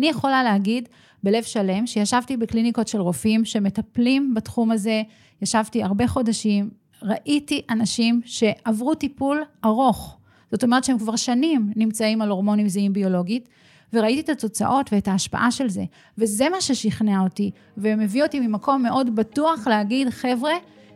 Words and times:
אני 0.00 0.08
יכולה 0.08 0.42
להגיד 0.42 0.88
בלב 1.22 1.42
שלם 1.42 1.86
שישבתי 1.86 2.36
בקליניקות 2.36 2.88
של 2.88 3.00
רופאים 3.00 3.44
שמטפלים 3.44 4.34
בתחום 4.34 4.70
הזה, 4.70 5.02
ישבתי 5.42 5.82
הרבה 5.82 6.08
חודשים, 6.08 6.70
ראיתי 7.02 7.62
אנשים 7.70 8.20
שעברו 8.24 8.94
טיפול 8.94 9.42
ארוך. 9.64 10.16
זאת 10.52 10.64
אומרת 10.64 10.84
שהם 10.84 10.98
כבר 10.98 11.16
שנים 11.16 11.72
נמצאים 11.76 12.22
על 12.22 12.30
הורמונים 12.30 12.68
זהים 12.68 12.92
ביולוגית, 12.92 13.48
וראיתי 13.92 14.20
את 14.20 14.28
התוצאות 14.28 14.92
ואת 14.92 15.08
ההשפעה 15.08 15.50
של 15.50 15.68
זה. 15.68 15.84
וזה 16.18 16.48
מה 16.48 16.60
ששכנע 16.60 17.20
אותי, 17.20 17.50
ומביא 17.76 18.22
אותי 18.22 18.40
ממקום 18.40 18.82
מאוד 18.82 19.16
בטוח 19.16 19.66
להגיד, 19.66 20.10
חבר'ה, 20.10 20.52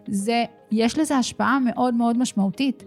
זה, 0.09 0.45
יש 0.71 0.98
לזה 0.98 1.16
השפעה 1.16 1.59
מאוד 1.59 1.95
מאוד 1.95 2.18
משמעותית. 2.18 2.84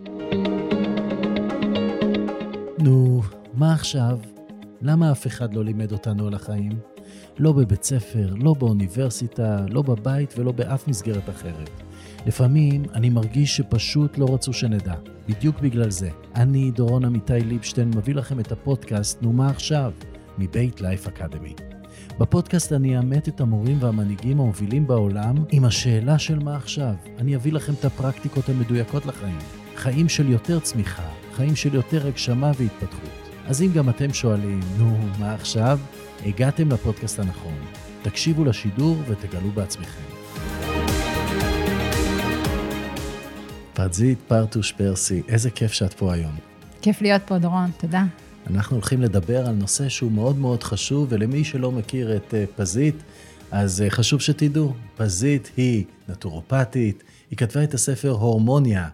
נו, 2.80 3.22
מה 3.54 3.74
עכשיו? 3.74 4.37
למה 4.82 5.12
אף 5.12 5.28
אחד 5.28 5.54
לא 5.54 5.64
לימד 5.64 5.92
אותנו 5.92 6.28
על 6.28 6.34
החיים? 6.34 6.72
לא 7.40 7.52
בבית 7.52 7.84
ספר, 7.84 8.34
לא 8.38 8.54
באוניברסיטה, 8.54 9.66
לא 9.70 9.82
בבית 9.82 10.34
ולא 10.38 10.52
באף 10.52 10.88
מסגרת 10.88 11.30
אחרת. 11.30 11.70
לפעמים 12.26 12.84
אני 12.94 13.10
מרגיש 13.10 13.58
שפשוט 13.58 14.18
לא 14.18 14.26
רצו 14.34 14.54
שנדע. 14.54 14.94
בדיוק 15.30 15.60
בגלל 15.60 15.92
זה. 15.92 16.10
אני, 16.36 16.72
דורון 16.72 17.06
עמיתי 17.06 17.40
ליבשטיין, 17.40 17.92
מביא 17.96 18.16
לכם 18.16 18.40
את 18.40 18.52
הפודקאסט 18.52 19.22
"נו 19.22 19.34
מה 19.34 19.50
עכשיו?" 19.50 19.92
מבית 20.38 20.82
לייף 20.82 21.08
אקדמי. 21.08 21.54
בפודקאסט 22.20 22.74
אני 22.74 22.98
אאמת 22.98 23.28
את 23.28 23.42
המורים 23.42 23.78
והמנהיגים 23.80 24.40
המובילים 24.40 24.88
בעולם 24.88 25.36
עם 25.52 25.66
השאלה 25.66 26.20
של 26.20 26.40
מה 26.40 26.56
עכשיו. 26.56 26.94
אני 27.18 27.36
אביא 27.36 27.54
לכם 27.54 27.74
את 27.74 27.86
הפרקטיקות 27.86 28.50
המדויקות 28.50 29.06
לחיים. 29.06 29.40
חיים 29.76 30.10
של 30.10 30.30
יותר 30.30 30.60
צמיחה, 30.60 31.10
חיים 31.34 31.56
של 31.56 31.74
יותר 31.74 32.08
הגשמה 32.08 32.52
והתפתחות. 32.58 33.17
אז 33.48 33.62
אם 33.62 33.72
גם 33.74 33.90
אתם 33.90 34.14
שואלים, 34.14 34.60
נו, 34.78 34.98
מה 35.20 35.34
עכשיו? 35.34 35.80
הגעתם 36.26 36.72
לפודקאסט 36.72 37.20
הנכון. 37.20 37.54
תקשיבו 38.02 38.46
לשידור 38.46 38.98
ותגלו 39.08 39.50
בעצמכם. 39.52 40.02
פרזית 43.74 44.18
פרטוש 44.28 44.72
פרסי, 44.72 45.22
איזה 45.28 45.50
כיף 45.50 45.72
שאת 45.72 45.94
פה 45.94 46.14
היום. 46.14 46.36
כיף 46.82 47.02
להיות 47.02 47.22
פה, 47.26 47.38
דורון, 47.38 47.70
תודה. 47.78 48.04
אנחנו 48.50 48.76
הולכים 48.76 49.02
לדבר 49.02 49.48
על 49.48 49.56
נושא 49.56 49.90
שהוא 49.90 50.12
מאוד 50.12 50.38
מאוד 50.38 50.64
חשוב, 50.64 51.08
ולמי 51.10 51.44
שלא 51.44 51.72
מכיר 51.72 52.16
את 52.16 52.34
אה, 52.34 52.46
פזית, 52.56 52.96
אז 53.52 53.82
אה, 53.82 53.90
חשוב 53.90 54.22
שתדעו, 54.22 54.74
פזית 54.98 55.52
היא 55.58 55.86
נטורופטית, 56.10 57.04
היא 57.30 57.38
כתבה 57.38 57.64
את 57.64 57.74
הספר 57.74 58.10
הורמוניה, 58.10 58.90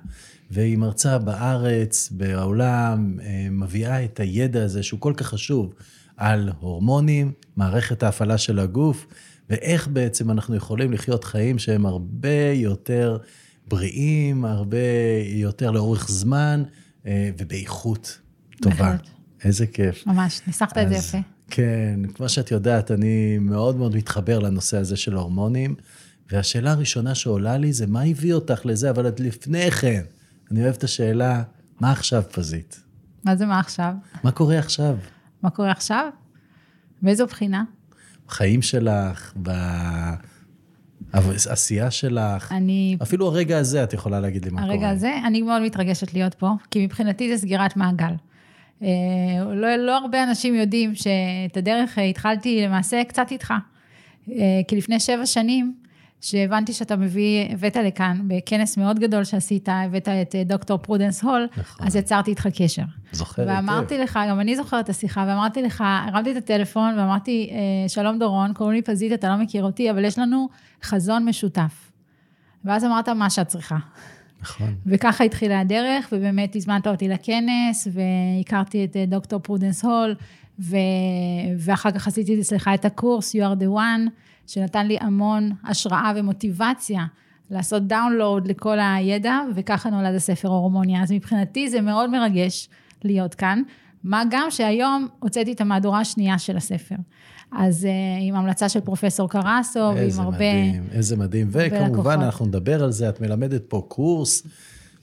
והיא 0.54 0.78
מרצה 0.78 1.18
בארץ, 1.18 2.10
בעולם, 2.12 3.20
אה, 3.22 3.48
מביאה 3.52 4.06
את 4.06 4.20
הידע 4.20 4.64
הזה 4.64 4.84
שהוא 4.84 5.00
כל 5.00 5.14
כך 5.18 5.28
חשוב 5.28 5.74
על 6.18 6.52
הורמונים, 6.60 7.32
מערכת 7.56 8.04
ההפעלה 8.04 8.38
של 8.38 8.60
הגוף, 8.60 9.08
ואיך 9.50 9.88
בעצם 9.88 10.32
אנחנו 10.32 10.56
יכולים 10.56 10.92
לחיות 10.94 11.24
חיים 11.24 11.60
שהם 11.60 11.86
הרבה 11.86 12.52
יותר 12.54 13.18
בריאים, 13.68 14.46
הרבה 14.46 14.78
יותר 15.26 15.72
לאורך 15.72 16.10
זמן 16.10 16.64
ובאיכות 17.38 18.20
טובה. 18.62 18.76
בהחלט. 18.76 19.08
איזה 19.44 19.68
כיף. 19.68 20.08
ממש, 20.08 20.42
ניסחת 20.48 20.78
את 20.78 20.90
זה 20.90 20.96
יפה. 20.96 21.18
כן, 21.50 22.00
כמו 22.14 22.30
שאת 22.30 22.52
יודעת, 22.52 22.92
אני 22.92 23.38
מאוד 23.38 23.76
מאוד 23.76 23.96
מתחבר 23.96 24.40
לנושא 24.40 24.78
הזה 24.78 24.96
של 24.96 25.14
הורמונים, 25.14 25.76
והשאלה 26.32 26.72
הראשונה 26.72 27.16
שעולה 27.16 27.58
לי 27.58 27.74
זה, 27.74 27.88
מה 27.88 28.02
הביא 28.02 28.34
אותך 28.34 28.66
לזה? 28.66 28.90
אבל 28.90 29.06
עד 29.06 29.20
לפני 29.20 29.72
כן, 29.72 30.02
אני 30.52 30.64
אוהב 30.64 30.76
את 30.76 30.84
השאלה, 30.84 31.44
מה 31.80 31.92
עכשיו 31.92 32.24
פזית? 32.32 32.84
מה 33.26 33.36
זה 33.36 33.46
מה 33.46 33.60
עכשיו? 33.60 33.94
מה 34.24 34.32
קורה 34.32 34.60
עכשיו? 34.60 34.98
מה 35.42 35.50
קורה 35.50 35.72
עכשיו? 35.72 36.10
באיזו 37.02 37.28
בחינה? 37.28 37.64
בחיים 38.28 38.62
שלך, 38.62 39.34
בעשייה 41.14 41.92
שלך. 41.92 42.52
אני... 42.52 42.98
אפילו 43.02 43.28
הרגע 43.28 43.58
הזה 43.58 43.84
את 43.84 43.94
יכולה 43.94 44.20
להגיד 44.20 44.46
לי 44.46 44.52
מה 44.52 44.62
הרגע 44.62 44.74
קורה. 44.74 44.88
הרגע 44.88 44.96
הזה, 44.98 45.18
אני 45.28 45.42
מאוד 45.42 45.62
מתרגשת 45.62 46.14
להיות 46.14 46.34
פה, 46.34 46.50
כי 46.72 46.86
מבחינתי 46.86 47.38
זה 47.38 47.42
סגירת 47.42 47.78
מעגל. 47.78 48.14
אה, 48.82 48.88
לא, 49.56 49.76
לא 49.76 49.98
הרבה 49.98 50.24
אנשים 50.24 50.56
יודעים 50.56 50.96
שאת 50.96 51.58
הדרך 51.58 52.00
אה, 52.00 52.04
התחלתי 52.04 52.62
למעשה 52.66 53.04
קצת 53.08 53.32
איתך. 53.32 53.54
אה, 54.32 54.62
כי 54.68 54.76
לפני 54.76 55.00
שבע 55.00 55.26
שנים, 55.26 55.76
שהבנתי 56.24 56.74
שאתה 56.74 56.96
מביא, 56.96 57.46
הבאת 57.50 57.76
לכאן, 57.76 58.22
בכנס 58.28 58.78
מאוד 58.78 59.00
גדול 59.00 59.24
שעשית, 59.24 59.70
הבאת 59.72 60.08
את 60.08 60.36
דוקטור 60.46 60.78
פרודנס 60.78 61.24
הול, 61.24 61.48
נכון. 61.58 61.88
אז 61.88 61.96
יצרתי 61.96 62.32
איתך 62.32 62.48
קשר. 62.48 62.84
זוכרת. 63.12 63.48
ואמרתי 63.48 63.98
לך, 63.98 64.20
גם 64.30 64.40
אני 64.40 64.56
זוכרת 64.56 64.84
את 64.86 64.90
השיחה, 64.90 65.26
ואמרתי 65.28 65.62
לך, 65.62 65.84
הרמתי 66.08 66.32
את 66.32 66.36
הטלפון 66.36 67.00
ואמרתי, 67.00 67.50
שלום 67.88 68.20
דורון, 68.20 68.54
קוראים 68.54 68.76
לי 68.76 68.82
פזית, 68.82 69.14
אתה 69.14 69.30
לא 69.30 69.38
מכיר 69.38 69.64
אותי, 69.64 69.92
אבל 69.92 70.06
יש 70.06 70.20
לנו 70.20 70.50
חזון 70.84 71.26
משותף. 71.26 71.92
ואז 72.66 72.86
אמרת 72.86 73.10
מה 73.10 73.30
שאת 73.30 73.48
צריכה. 73.48 73.78
נכון. 74.42 74.76
וככה 74.86 75.24
התחילה 75.24 75.60
הדרך, 75.60 76.10
ובאמת 76.12 76.56
הזמנת 76.56 76.88
אותי 76.88 77.08
לכנס, 77.08 77.88
והכרתי 77.92 78.86
את 78.86 78.98
אה, 78.98 79.06
דוקטור 79.06 79.40
פרודנס 79.40 79.86
הול, 79.86 80.16
ו... 80.60 80.76
ואחר 81.58 81.92
כך 81.92 82.08
עשיתי 82.08 82.42
אצלך 82.42 82.70
את 82.74 82.86
הקורס, 82.86 83.36
You 83.36 83.40
are 83.40 83.60
the 83.62 83.76
one, 83.76 84.10
שנתן 84.48 84.88
לי 84.88 84.98
המון 85.02 85.52
השראה 85.64 86.12
ומוטיבציה 86.16 87.06
לעשות 87.52 87.88
download 87.88 88.48
לכל 88.48 88.78
הידע, 88.80 89.40
וככה 89.56 89.90
נולד 89.90 90.16
הספר 90.16 90.48
הורמוניה. 90.48 91.04
אז 91.04 91.12
מבחינתי 91.12 91.70
זה 91.70 91.82
מאוד 91.82 92.10
מרגש 92.10 92.70
להיות 93.04 93.36
כאן, 93.36 93.62
מה 94.04 94.24
גם 94.30 94.48
שהיום 94.50 95.08
הוצאתי 95.20 95.52
את 95.52 95.62
המהדורה 95.62 96.00
השנייה 96.00 96.40
של 96.40 96.58
הספר. 96.58 96.96
אז 97.52 97.84
אה, 97.84 98.22
עם 98.22 98.36
המלצה 98.36 98.70
של 98.70 98.80
פרופסור 98.80 99.30
קרסו, 99.30 99.80
ועם 99.80 100.20
הרבה... 100.20 100.38
איזה 100.38 100.62
מדהים, 100.62 100.84
איזה 100.92 101.16
מדהים. 101.16 101.50
וכמובן, 101.52 102.20
אנחנו 102.22 102.46
נדבר 102.46 102.84
על 102.84 102.92
זה, 102.92 103.10
את 103.10 103.22
מלמדת 103.22 103.62
פה 103.68 103.86
קורס 103.88 104.44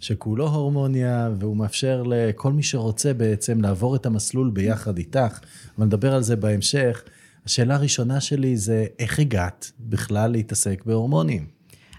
שכולו 0.00 0.48
הורמוניה, 0.48 1.30
והוא 1.38 1.56
מאפשר 1.56 2.02
לכל 2.06 2.52
מי 2.52 2.62
שרוצה 2.62 3.14
בעצם 3.14 3.60
לעבור 3.60 3.96
את 3.96 4.06
המסלול 4.06 4.50
ביחד 4.50 4.98
איתך, 4.98 5.40
אבל 5.78 5.86
נדבר 5.86 6.14
על 6.14 6.22
זה 6.22 6.36
בהמשך. 6.36 7.02
השאלה 7.46 7.74
הראשונה 7.74 8.20
שלי 8.20 8.56
זה, 8.56 8.86
איך 8.98 9.18
הגעת 9.18 9.72
בכלל 9.80 10.30
להתעסק 10.30 10.82
בהורמונים? 10.86 11.46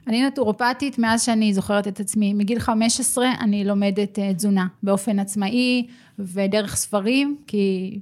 אני 0.07 0.27
נטורופטית 0.27 0.99
מאז 0.99 1.23
שאני 1.23 1.53
זוכרת 1.53 1.87
את 1.87 1.99
עצמי. 1.99 2.33
מגיל 2.33 2.59
15 2.59 3.25
אני 3.39 3.65
לומדת 3.65 4.19
uh, 4.19 4.35
תזונה 4.35 4.67
באופן 4.83 5.19
עצמאי 5.19 5.87
ודרך 6.19 6.75
ספרים, 6.75 7.37
כי... 7.47 7.99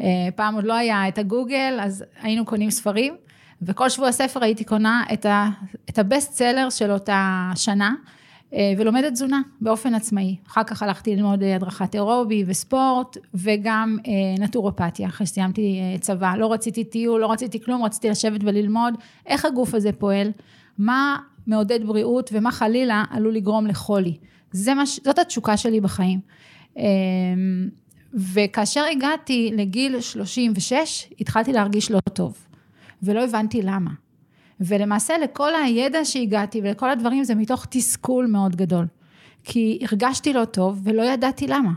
אה, 0.00 0.28
פעם 0.34 0.54
עוד 0.54 0.64
לא 0.64 0.74
היה 0.74 1.08
את 1.08 1.18
הגוגל, 1.18 1.78
אז 1.80 2.04
היינו 2.20 2.44
קונים 2.44 2.70
ספרים, 2.70 3.16
וכל 3.62 3.88
שבוע 3.88 4.12
ספר 4.12 4.44
הייתי 4.44 4.64
קונה 4.64 5.04
את, 5.12 5.26
ה, 5.26 5.48
את 5.90 5.98
הבסט 5.98 6.32
סלר 6.32 6.70
של 6.70 6.90
אותה 6.90 7.50
שנה, 7.54 7.88
אה, 7.88 8.17
ולומדת 8.52 9.12
תזונה 9.12 9.40
באופן 9.60 9.94
עצמאי. 9.94 10.36
אחר 10.46 10.64
כך 10.64 10.82
הלכתי 10.82 11.16
ללמוד 11.16 11.42
אה, 11.42 11.56
הדרכת 11.56 11.94
אירובי 11.94 12.44
וספורט, 12.46 13.16
וגם 13.34 13.98
נטורופתיה, 14.38 15.08
אחרי 15.08 15.26
שסיימתי 15.26 15.80
צבא. 16.00 16.34
לא 16.36 16.52
רציתי 16.52 16.84
טיול, 16.84 17.20
לא 17.20 17.32
רציתי 17.32 17.60
כלום, 17.60 17.84
רציתי 17.84 18.10
לשבת 18.10 18.40
וללמוד 18.44 18.94
איך 19.26 19.44
הגוף 19.44 19.74
הזה 19.74 19.92
פועל, 19.92 20.30
מה 20.78 21.18
מעודד 21.46 21.86
בריאות 21.86 22.30
ומה 22.32 22.52
חלילה 22.52 23.04
עלול 23.10 23.34
לגרום 23.34 23.66
לחולי. 23.66 24.16
מה, 24.66 24.86
זאת 24.86 25.18
התשוקה 25.18 25.56
שלי 25.56 25.80
בחיים. 25.80 26.20
וכאשר 28.14 28.84
הגעתי 28.92 29.50
לגיל 29.52 30.00
36, 30.00 31.08
התחלתי 31.20 31.52
להרגיש 31.52 31.90
לא 31.90 32.00
טוב, 32.00 32.34
ולא 33.02 33.24
הבנתי 33.24 33.62
למה. 33.62 33.90
ולמעשה 34.60 35.18
לכל 35.18 35.54
הידע 35.54 36.04
שהגעתי 36.04 36.60
ולכל 36.64 36.90
הדברים 36.90 37.24
זה 37.24 37.34
מתוך 37.34 37.66
תסכול 37.70 38.26
מאוד 38.26 38.56
גדול. 38.56 38.86
כי 39.44 39.78
הרגשתי 39.82 40.32
לא 40.32 40.44
טוב 40.44 40.80
ולא 40.84 41.02
ידעתי 41.02 41.46
למה. 41.46 41.72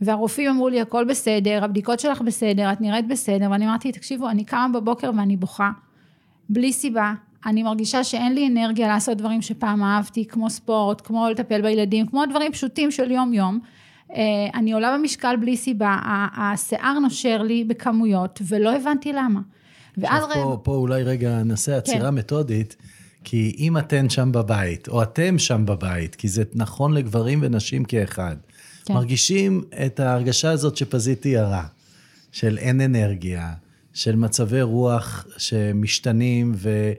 והרופאים 0.00 0.50
אמרו 0.50 0.68
לי, 0.68 0.80
הכל 0.80 1.04
בסדר, 1.04 1.64
הבדיקות 1.64 2.00
שלך 2.00 2.20
בסדר, 2.20 2.72
את 2.72 2.80
נראית 2.80 3.08
בסדר, 3.08 3.50
ואני 3.50 3.66
אמרתי, 3.66 3.92
תקשיבו, 3.92 4.28
אני 4.28 4.44
קמה 4.44 4.68
בבוקר 4.74 5.10
ואני 5.16 5.36
בוכה, 5.36 5.70
בלי 6.48 6.72
סיבה, 6.72 7.12
אני 7.46 7.62
מרגישה 7.62 8.04
שאין 8.04 8.34
לי 8.34 8.48
אנרגיה 8.48 8.88
לעשות 8.88 9.16
דברים 9.18 9.42
שפעם 9.42 9.82
אהבתי, 9.82 10.24
כמו 10.24 10.50
ספורט, 10.50 11.06
כמו 11.06 11.28
לטפל 11.30 11.62
בילדים, 11.62 12.06
כמו 12.06 12.26
דברים 12.26 12.52
פשוטים 12.52 12.90
של 12.90 13.10
יום-יום, 13.10 13.58
אה, 14.14 14.20
אני 14.54 14.72
עולה 14.72 14.98
במשקל 14.98 15.36
בלי 15.36 15.56
סיבה, 15.56 15.96
השיער 16.36 16.98
נושר 16.98 17.42
לי 17.42 17.64
בכמויות, 17.64 18.40
ולא 18.48 18.72
הבנתי 18.76 19.12
למה. 19.12 19.40
ואז... 20.00 20.24
עכשיו 20.24 20.42
פה, 20.42 20.60
פה 20.62 20.74
אולי 20.74 21.02
רגע 21.02 21.42
נעשה 21.42 21.76
עצירה 21.76 22.10
כן. 22.10 22.14
מתודית, 22.14 22.76
כי 23.24 23.56
אם 23.58 23.78
אתן 23.78 24.10
שם 24.10 24.32
בבית, 24.32 24.88
או 24.88 25.02
אתם 25.02 25.38
שם 25.38 25.66
בבית, 25.66 26.14
כי 26.14 26.28
זה 26.28 26.42
נכון 26.54 26.94
לגברים 26.94 27.38
ונשים 27.42 27.84
כאחד, 27.84 28.36
כן. 28.84 28.94
מרגישים 28.94 29.62
את 29.86 30.00
ההרגשה 30.00 30.50
הזאת 30.50 30.76
שפזיתי 30.76 31.36
הרע, 31.36 31.64
של 32.32 32.58
אין 32.58 32.80
אנרגיה, 32.80 33.52
של 33.92 34.16
מצבי 34.16 34.62
רוח 34.62 35.26
שמשתנים, 35.36 36.52
ו... 36.56 36.92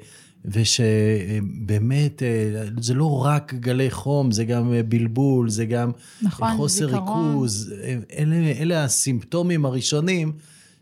ושבאמת, 0.45 2.23
אה, 2.23 2.65
זה 2.81 2.93
לא 2.93 3.25
רק 3.25 3.53
גלי 3.53 3.91
חום, 3.91 4.31
זה 4.31 4.45
גם 4.45 4.73
אה, 4.73 4.83
בלבול, 4.83 5.49
זה 5.49 5.65
גם 5.65 5.91
נכון, 6.21 6.47
חוסר 6.57 6.87
זיכרון. 6.87 7.27
ריכוז. 7.27 7.73
אלה, 8.17 8.35
אלה 8.35 8.83
הסימפטומים 8.83 9.65
הראשונים 9.65 10.31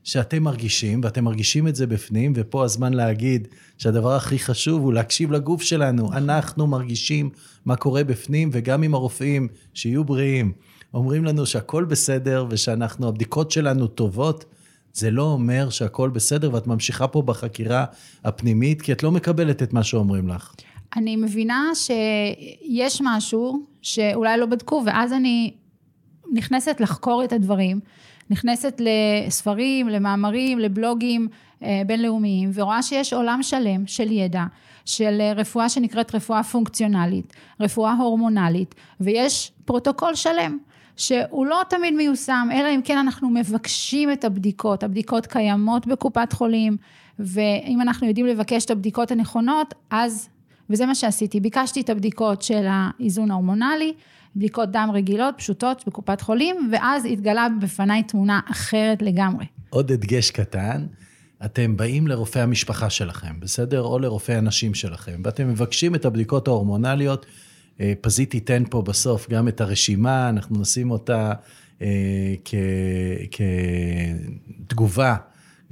שאתם 0.08 0.44
מרגישים, 0.44 1.02
ואתם 1.04 1.24
מרגישים 1.24 1.68
את 1.68 1.76
זה 1.76 1.88
בפנים, 1.88 2.34
ופה 2.36 2.64
הזמן 2.64 2.94
להגיד 2.94 3.48
שהדבר 3.78 4.16
הכי 4.16 4.40
חשוב 4.40 4.82
הוא 4.82 4.94
להקשיב 4.94 5.32
לגוף 5.32 5.62
שלנו. 5.62 6.14
אנחנו 6.14 6.68
מרגישים 6.68 7.30
מה 7.66 7.76
קורה 7.76 8.04
בפנים, 8.04 8.50
וגם 8.54 8.84
אם 8.84 8.94
הרופאים, 8.94 9.48
שיהיו 9.74 10.04
בריאים, 10.04 10.52
אומרים 10.94 11.26
לנו 11.26 11.46
שהכל 11.46 11.86
בסדר 11.86 12.46
ושאנחנו, 12.50 13.08
הבדיקות 13.08 13.52
שלנו 13.52 13.88
טובות, 13.88 14.46
זה 14.94 15.12
לא 15.12 15.24
אומר 15.24 15.70
שהכל 15.70 16.10
בסדר, 16.10 16.54
ואת 16.54 16.68
ממשיכה 16.68 17.08
פה 17.08 17.22
בחקירה 17.22 17.86
הפנימית, 18.24 18.82
כי 18.82 18.92
את 18.92 19.04
לא 19.04 19.12
מקבלת 19.12 19.64
את 19.64 19.74
מה 19.74 19.84
שאומרים 19.84 20.28
לך. 20.28 20.54
אני 20.96 21.16
מבינה 21.16 21.64
שיש 21.76 23.02
משהו 23.04 23.66
שאולי 23.82 24.38
לא 24.38 24.46
בדקו, 24.46 24.84
ואז 24.86 25.14
אני 25.14 25.54
נכנסת 26.34 26.76
לחקור 26.80 27.24
את 27.24 27.34
הדברים, 27.34 27.80
נכנסת 28.30 28.82
לספרים, 28.82 29.88
למאמרים, 29.88 30.60
לבלוגים 30.60 31.28
אה, 31.64 31.82
בינלאומיים, 31.88 32.52
ורואה 32.54 32.84
שיש 32.84 33.14
עולם 33.14 33.44
שלם 33.44 33.88
של 33.88 34.12
ידע, 34.12 34.44
של 34.86 35.22
רפואה 35.36 35.70
שנקראת 35.70 36.16
רפואה 36.16 36.44
פונקציונלית, 36.44 37.34
רפואה 37.60 37.94
הורמונלית, 37.94 38.76
ויש 39.00 39.52
פרוטוקול 39.66 40.16
שלם. 40.16 40.58
שהוא 40.98 41.46
לא 41.46 41.62
תמיד 41.70 41.94
מיושם, 41.94 42.48
אלא 42.54 42.76
אם 42.76 42.82
כן 42.84 42.98
אנחנו 42.98 43.30
מבקשים 43.30 44.12
את 44.12 44.26
הבדיקות. 44.26 44.84
הבדיקות 44.84 45.26
קיימות 45.26 45.88
בקופת 45.88 46.34
חולים, 46.34 46.78
ואם 47.20 47.82
אנחנו 47.82 48.08
יודעים 48.08 48.26
לבקש 48.26 48.66
את 48.66 48.72
הבדיקות 48.72 49.12
הנכונות, 49.12 49.74
אז, 49.90 50.30
וזה 50.70 50.86
מה 50.86 50.96
שעשיתי, 50.96 51.40
ביקשתי 51.40 51.82
את 51.82 51.90
הבדיקות 51.90 52.42
של 52.42 52.66
האיזון 52.70 53.32
ההורמונלי, 53.32 53.94
בדיקות 54.38 54.72
דם 54.72 54.90
רגילות, 54.94 55.36
פשוטות, 55.38 55.84
בקופת 55.88 56.22
חולים, 56.22 56.70
ואז 56.72 57.06
התגלה 57.06 57.48
בפניי 57.62 58.04
תמונה 58.04 58.40
אחרת 58.52 59.02
לגמרי. 59.02 59.46
עוד 59.70 59.92
הדגש 59.92 60.32
קטן, 60.32 60.86
אתם 61.46 61.78
באים 61.78 62.08
לרופא 62.08 62.40
המשפחה 62.40 62.90
שלכם, 62.90 63.40
בסדר? 63.40 63.82
או 63.82 64.00
לרופא 64.00 64.32
הנשים 64.32 64.74
שלכם, 64.74 65.22
ואתם 65.24 65.50
מבקשים 65.50 65.96
את 65.96 66.06
הבדיקות 66.06 66.48
ההורמונליות. 66.48 67.26
אה, 67.80 67.94
פזית 68.02 68.32
תיתן 68.32 68.64
פה 68.70 68.82
בסוף 68.82 69.30
גם 69.30 69.48
את 69.48 69.62
הרשימה, 69.62 70.30
אנחנו 70.30 70.62
נשים 70.62 70.92
אותה 70.92 71.34
אה, 71.82 71.88
כתגובה 74.68 75.16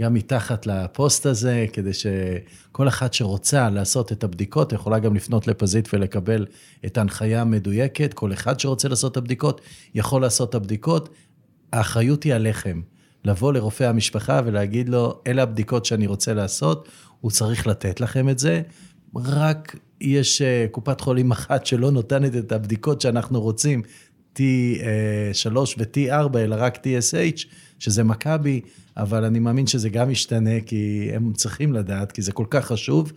גם 0.02 0.14
מתחת 0.14 0.66
לפוסט 0.66 1.26
הזה, 1.26 1.66
כדי 1.74 1.92
שכל 1.94 2.88
אחת 2.88 3.14
שרוצה 3.14 3.70
לעשות 3.70 4.12
את 4.12 4.24
הבדיקות, 4.24 4.74
יכולה 4.74 5.00
גם 5.00 5.16
לפנות 5.16 5.48
לפזית 5.48 5.94
ולקבל 5.94 6.46
את 6.86 6.98
ההנחיה 6.98 7.42
המדויקת. 7.42 8.14
כל 8.14 8.34
אחד 8.34 8.60
שרוצה 8.60 8.88
לעשות 8.88 9.12
את 9.12 9.18
הבדיקות, 9.18 9.62
יכול 9.96 10.22
לעשות 10.22 10.50
את 10.50 10.56
הבדיקות. 10.56 11.10
האחריות 11.74 12.24
היא 12.24 12.34
עליכם. 12.34 12.82
לבוא 13.26 13.54
לרופא 13.54 13.84
המשפחה 13.84 14.42
ולהגיד 14.46 14.90
לו, 14.90 15.22
אלה 15.28 15.44
הבדיקות 15.44 15.86
שאני 15.86 16.08
רוצה 16.08 16.34
לעשות, 16.34 16.90
הוא 17.22 17.32
צריך 17.32 17.68
לתת 17.68 18.02
לכם 18.02 18.30
את 18.30 18.40
זה. 18.40 18.62
רק 19.16 19.76
יש 20.02 20.42
אה, 20.42 20.66
קופת 20.72 21.02
חולים 21.02 21.32
אחת 21.32 21.66
שלא 21.66 21.92
נותנת 21.92 22.36
את 22.36 22.52
הבדיקות 22.52 23.02
שאנחנו 23.02 23.42
רוצים, 23.42 23.82
T3 24.36 24.42
אה, 24.86 25.32
ו-T4, 25.78 26.38
אלא 26.38 26.56
רק 26.60 26.78
TSH, 26.78 27.46
שזה 27.80 28.04
מכבי, 28.04 28.62
אבל 28.98 29.24
אני 29.24 29.40
מאמין 29.40 29.68
שזה 29.68 29.90
גם 29.90 30.12
ישתנה, 30.12 30.62
כי 30.66 31.10
הם 31.14 31.34
צריכים 31.34 31.74
לדעת, 31.74 32.12
כי 32.12 32.22
זה 32.22 32.32
כל 32.32 32.46
כך 32.50 32.66
חשוב, 32.66 33.14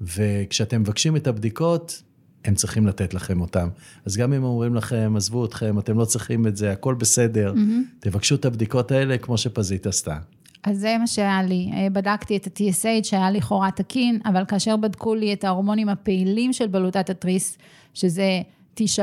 וכשאתם 0.00 0.80
מבקשים 0.80 1.16
את 1.16 1.26
הבדיקות, 1.26 2.02
הם 2.44 2.54
צריכים 2.54 2.86
לתת 2.86 3.14
לכם 3.14 3.40
אותם. 3.40 3.68
אז 4.04 4.16
גם 4.16 4.32
אם 4.32 4.44
אומרים 4.44 4.74
לכם, 4.74 5.14
עזבו 5.16 5.44
אתכם, 5.44 5.78
אתם 5.78 5.98
לא 5.98 6.04
צריכים 6.04 6.46
את 6.46 6.56
זה, 6.56 6.72
הכל 6.72 6.94
בסדר, 6.94 7.52
mm-hmm. 7.56 8.00
תבקשו 8.00 8.34
את 8.34 8.44
הבדיקות 8.44 8.92
האלה 8.92 9.18
כמו 9.18 9.38
שפזית 9.38 9.86
עשתה. 9.86 10.16
אז 10.64 10.78
זה 10.78 10.96
מה 10.98 11.06
שהיה 11.06 11.42
לי. 11.42 11.70
אה, 11.74 11.90
בדקתי 11.90 12.36
את 12.36 12.46
ה-TSH, 12.46 13.04
שהיה 13.04 13.30
לכאורה 13.30 13.70
תקין, 13.70 14.20
אבל 14.24 14.44
כאשר 14.48 14.76
בדקו 14.76 15.14
לי 15.14 15.32
את 15.32 15.44
ההורמונים 15.44 15.88
הפעילים 15.88 16.52
של 16.52 16.66
בלוטת 16.66 17.10
התריס, 17.10 17.58
שזה 17.94 18.40
T3 18.80 19.00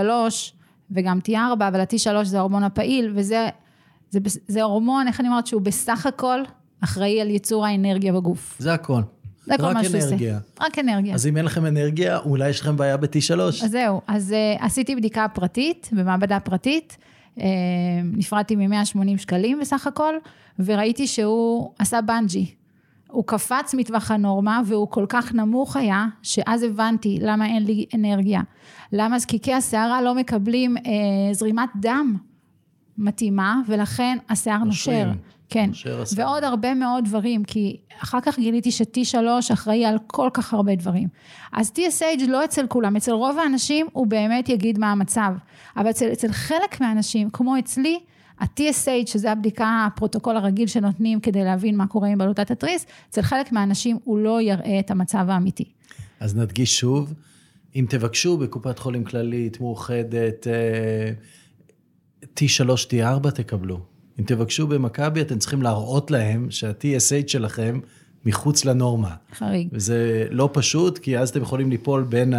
וגם 0.91 1.19
T4, 1.27 1.33
אבל 1.53 1.79
ה-T3 1.79 2.23
זה 2.23 2.37
ההורמון 2.37 2.63
הפעיל, 2.63 3.13
וזה 3.15 3.49
זה, 4.11 4.19
זה 4.47 4.63
הורמון, 4.63 5.07
איך 5.07 5.19
אני 5.19 5.27
אומרת, 5.27 5.47
שהוא 5.47 5.61
בסך 5.61 6.05
הכל 6.05 6.39
אחראי 6.81 7.21
על 7.21 7.29
ייצור 7.29 7.65
האנרגיה 7.65 8.13
בגוף. 8.13 8.55
זה 8.59 8.73
הכל. 8.73 9.01
זה 9.45 9.53
כל 9.57 9.73
מה 9.73 9.83
שהוא 9.83 9.97
עושה. 9.97 10.05
רק 10.05 10.11
אנרגיה. 10.11 10.39
רק 10.61 10.79
אנרגיה. 10.79 11.13
אז 11.13 11.27
אם 11.27 11.37
אין 11.37 11.45
לכם 11.45 11.65
אנרגיה, 11.65 12.17
אולי 12.17 12.49
יש 12.49 12.61
לכם 12.61 12.77
בעיה 12.77 12.97
ב-T3. 12.97 13.39
אז 13.39 13.71
זהו, 13.71 14.01
אז 14.07 14.31
uh, 14.31 14.63
עשיתי 14.65 14.95
בדיקה 14.95 15.27
פרטית, 15.33 15.89
במעבדה 15.91 16.39
פרטית, 16.39 16.97
uh, 17.37 17.41
נפרדתי 18.03 18.55
מ-180 18.55 19.17
שקלים 19.17 19.59
בסך 19.59 19.87
הכל, 19.87 20.13
וראיתי 20.59 21.07
שהוא 21.07 21.71
עשה 21.79 22.01
בנג'י. 22.01 22.51
הוא 23.07 23.23
קפץ 23.27 23.73
מטווח 23.77 24.11
הנורמה 24.11 24.61
והוא 24.65 24.87
כל 24.89 25.05
כך 25.09 25.33
נמוך 25.33 25.75
היה, 25.75 26.05
שאז 26.23 26.63
הבנתי 26.63 27.17
למה 27.21 27.45
אין 27.45 27.65
לי 27.65 27.85
אנרגיה. 27.95 28.41
למה 28.93 29.19
זקיקי 29.19 29.53
השערה 29.53 30.01
לא 30.01 30.15
מקבלים 30.15 30.77
אה, 30.77 31.33
זרימת 31.33 31.69
דם 31.75 32.17
מתאימה, 33.01 33.61
ולכן 33.67 34.17
השיער 34.29 34.63
נושר. 34.63 35.11
כן, 35.49 35.69
ועוד 36.15 36.43
הרבה 36.43 36.73
מאוד 36.73 37.05
דברים, 37.05 37.43
כי 37.43 37.77
אחר 38.03 38.21
כך 38.21 38.39
גיליתי 38.39 38.71
ש-T3 38.71 39.53
אחראי 39.53 39.85
על 39.85 39.97
כל 40.07 40.29
כך 40.33 40.53
הרבה 40.53 40.75
דברים. 40.75 41.07
אז 41.53 41.71
TSH 41.75 42.27
לא 42.27 42.45
אצל 42.45 42.67
כולם, 42.67 42.95
אצל 42.95 43.11
רוב 43.11 43.37
האנשים 43.37 43.87
הוא 43.93 44.07
באמת 44.07 44.49
יגיד 44.49 44.79
מה 44.79 44.91
המצב, 44.91 45.33
אבל 45.77 45.89
אצל, 45.89 46.09
אצל 46.11 46.31
חלק 46.31 46.81
מהאנשים, 46.81 47.29
כמו 47.29 47.59
אצלי, 47.59 47.99
ה-TSH, 48.39 49.07
שזה 49.07 49.31
הבדיקה, 49.31 49.87
הפרוטוקול 49.87 50.37
הרגיל 50.37 50.67
שנותנים 50.67 51.19
כדי 51.19 51.43
להבין 51.43 51.77
מה 51.77 51.87
קורה 51.87 52.07
עם 52.07 52.17
בלוטת 52.17 52.51
התריס, 52.51 52.85
אצל 53.09 53.21
חלק 53.21 53.51
מהאנשים 53.51 53.97
הוא 54.03 54.19
לא 54.19 54.41
יראה 54.41 54.79
את 54.79 54.91
המצב 54.91 55.25
האמיתי. 55.29 55.65
אז 56.19 56.35
נדגיש 56.35 56.79
שוב, 56.79 57.13
אם 57.75 57.85
תבקשו 57.89 58.37
בקופת 58.37 58.79
חולים 58.79 59.03
כללית, 59.03 59.61
מאוחדת, 59.61 60.47
אה, 60.47 61.11
T3, 62.23 62.69
T4 62.91 63.31
תקבלו. 63.31 63.79
אם 64.19 64.23
תבקשו 64.25 64.67
במכבי, 64.67 65.21
אתם 65.21 65.39
צריכים 65.39 65.61
להראות 65.61 66.11
להם 66.11 66.51
שה-TSH 66.51 67.27
שלכם 67.27 67.79
מחוץ 68.25 68.65
לנורמה. 68.65 69.15
חריג. 69.37 69.67
וזה 69.71 70.27
לא 70.31 70.49
פשוט, 70.53 70.97
כי 70.97 71.17
אז 71.17 71.29
אתם 71.29 71.41
יכולים 71.41 71.69
ליפול 71.69 72.03
בין 72.03 72.33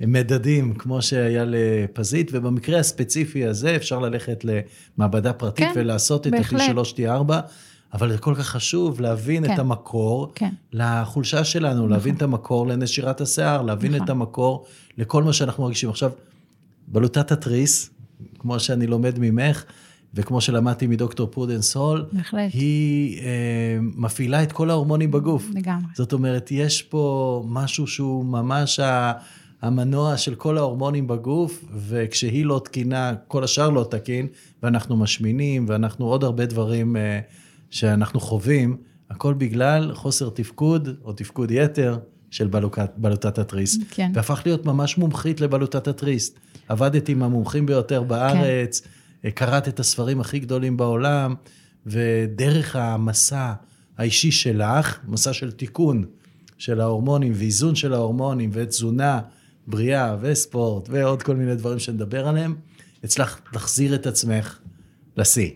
המדדים, 0.00 0.74
כמו 0.74 1.02
שהיה 1.02 1.44
לפזית, 1.46 2.30
ובמקרה 2.32 2.78
הספציפי 2.78 3.46
הזה 3.46 3.76
אפשר 3.76 3.98
ללכת 3.98 4.44
למעבדה 4.44 5.32
פרטית 5.32 5.66
כן, 5.66 5.72
ולעשות 5.76 6.26
את 6.26 6.32
ה-T3, 6.32 6.96
T4. 6.96 7.32
אבל 7.92 8.12
זה 8.12 8.18
כל 8.18 8.34
כך 8.34 8.46
חשוב 8.46 9.00
להבין 9.00 9.46
כן, 9.46 9.54
את 9.54 9.58
המקור 9.58 10.32
כן. 10.34 10.50
לחולשה 10.72 11.44
שלנו, 11.44 11.76
נכון. 11.76 11.90
להבין 11.90 12.14
את 12.14 12.22
המקור 12.22 12.66
לנשירת 12.66 13.20
השיער, 13.20 13.62
להבין 13.62 13.94
נכון. 13.94 14.04
את 14.04 14.10
המקור 14.10 14.66
לכל 14.98 15.22
מה 15.22 15.32
שאנחנו 15.32 15.62
מרגישים. 15.62 15.90
עכשיו, 15.90 16.10
בלוטת 16.88 17.32
התריס, 17.32 17.90
כמו 18.38 18.60
שאני 18.60 18.86
לומד 18.86 19.18
ממך, 19.18 19.64
וכמו 20.14 20.40
שלמדתי 20.40 20.86
מדוקטור 20.86 21.26
פרודנס 21.26 21.76
הול, 21.76 22.06
בהחלט. 22.12 22.52
היא 22.52 23.20
אה, 23.20 23.78
מפעילה 23.80 24.42
את 24.42 24.52
כל 24.52 24.70
ההורמונים 24.70 25.10
בגוף. 25.10 25.50
לגמרי. 25.54 25.90
זאת 25.94 26.12
אומרת, 26.12 26.48
יש 26.50 26.82
פה 26.82 27.44
משהו 27.48 27.86
שהוא 27.86 28.24
ממש 28.24 28.80
ה, 28.80 29.12
המנוע 29.62 30.16
של 30.16 30.34
כל 30.34 30.58
ההורמונים 30.58 31.06
בגוף, 31.06 31.64
וכשהיא 31.88 32.46
לא 32.46 32.60
תקינה, 32.64 33.12
כל 33.28 33.44
השאר 33.44 33.70
לא 33.70 33.86
תקין, 33.90 34.26
ואנחנו 34.62 34.96
משמינים, 34.96 35.64
ואנחנו 35.68 36.06
עוד 36.06 36.24
הרבה 36.24 36.46
דברים 36.46 36.96
אה, 36.96 37.20
שאנחנו 37.70 38.20
חווים, 38.20 38.76
הכל 39.10 39.34
בגלל 39.34 39.94
חוסר 39.94 40.30
תפקוד 40.30 40.88
או 41.04 41.12
תפקוד 41.12 41.50
יתר 41.50 41.98
של 42.30 42.46
בלוקת, 42.46 42.90
בלוטת 42.96 43.38
התריס. 43.38 43.78
כן. 43.90 44.12
והפך 44.14 44.42
להיות 44.44 44.66
ממש 44.66 44.98
מומחית 44.98 45.40
לבלוטת 45.40 45.88
התריס. 45.88 46.34
עבדתי 46.68 47.12
עם 47.12 47.22
המומחים 47.22 47.66
ביותר 47.66 48.02
בארץ, 48.02 48.80
כן. 49.22 49.30
קראת 49.30 49.68
את 49.68 49.80
הספרים 49.80 50.20
הכי 50.20 50.38
גדולים 50.38 50.76
בעולם, 50.76 51.34
ודרך 51.86 52.76
המסע 52.76 53.52
האישי 53.98 54.30
שלך, 54.30 54.98
מסע 55.08 55.32
של 55.32 55.50
תיקון 55.52 56.04
של 56.58 56.80
ההורמונים 56.80 57.32
ואיזון 57.36 57.74
של 57.74 57.92
ההורמונים 57.94 58.50
ותזונה 58.52 59.20
בריאה 59.66 60.16
וספורט 60.20 60.88
ועוד 60.90 61.22
כל 61.22 61.36
מיני 61.36 61.54
דברים 61.54 61.78
שנדבר 61.78 62.28
עליהם, 62.28 62.54
הצלחת 63.04 63.40
להחזיר 63.52 63.94
את 63.94 64.06
עצמך 64.06 64.58
לשיא. 65.16 65.50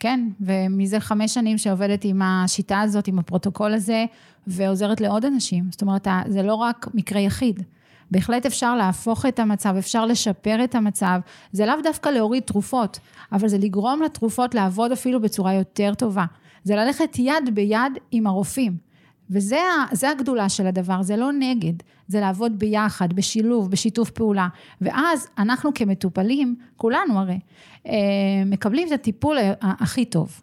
כן, 0.00 0.28
ומזה 0.40 1.00
חמש 1.00 1.34
שנים 1.34 1.58
שעובדת 1.58 2.04
עם 2.04 2.22
השיטה 2.22 2.80
הזאת, 2.80 3.08
עם 3.08 3.18
הפרוטוקול 3.18 3.74
הזה, 3.74 4.04
ועוזרת 4.46 5.00
לעוד 5.00 5.24
אנשים. 5.24 5.64
זאת 5.70 5.82
אומרת, 5.82 6.06
זה 6.26 6.42
לא 6.42 6.54
רק 6.54 6.86
מקרה 6.94 7.20
יחיד. 7.20 7.62
בהחלט 8.10 8.46
אפשר 8.46 8.76
להפוך 8.76 9.26
את 9.26 9.38
המצב, 9.38 9.74
אפשר 9.78 10.06
לשפר 10.06 10.64
את 10.64 10.74
המצב. 10.74 11.20
זה 11.52 11.66
לאו 11.66 11.74
דווקא 11.82 12.08
להוריד 12.08 12.42
תרופות, 12.42 12.98
אבל 13.32 13.48
זה 13.48 13.58
לגרום 13.58 14.02
לתרופות 14.02 14.54
לעבוד 14.54 14.92
אפילו 14.92 15.20
בצורה 15.20 15.54
יותר 15.54 15.94
טובה. 15.94 16.24
זה 16.64 16.76
ללכת 16.76 17.18
יד 17.18 17.54
ביד 17.54 17.92
עם 18.10 18.26
הרופאים. 18.26 18.89
וזה 19.30 20.10
הגדולה 20.10 20.48
של 20.48 20.66
הדבר, 20.66 21.02
זה 21.02 21.16
לא 21.16 21.32
נגד, 21.32 21.72
זה 22.06 22.20
לעבוד 22.20 22.58
ביחד, 22.58 23.12
בשילוב, 23.12 23.70
בשיתוף 23.70 24.10
פעולה. 24.10 24.48
ואז 24.80 25.28
אנחנו 25.38 25.74
כמטופלים, 25.74 26.56
כולנו 26.76 27.18
הרי, 27.20 27.38
אה, 27.86 27.92
מקבלים 28.46 28.88
את 28.88 28.92
הטיפול 28.92 29.36
הכי 29.60 30.04
טוב. 30.04 30.40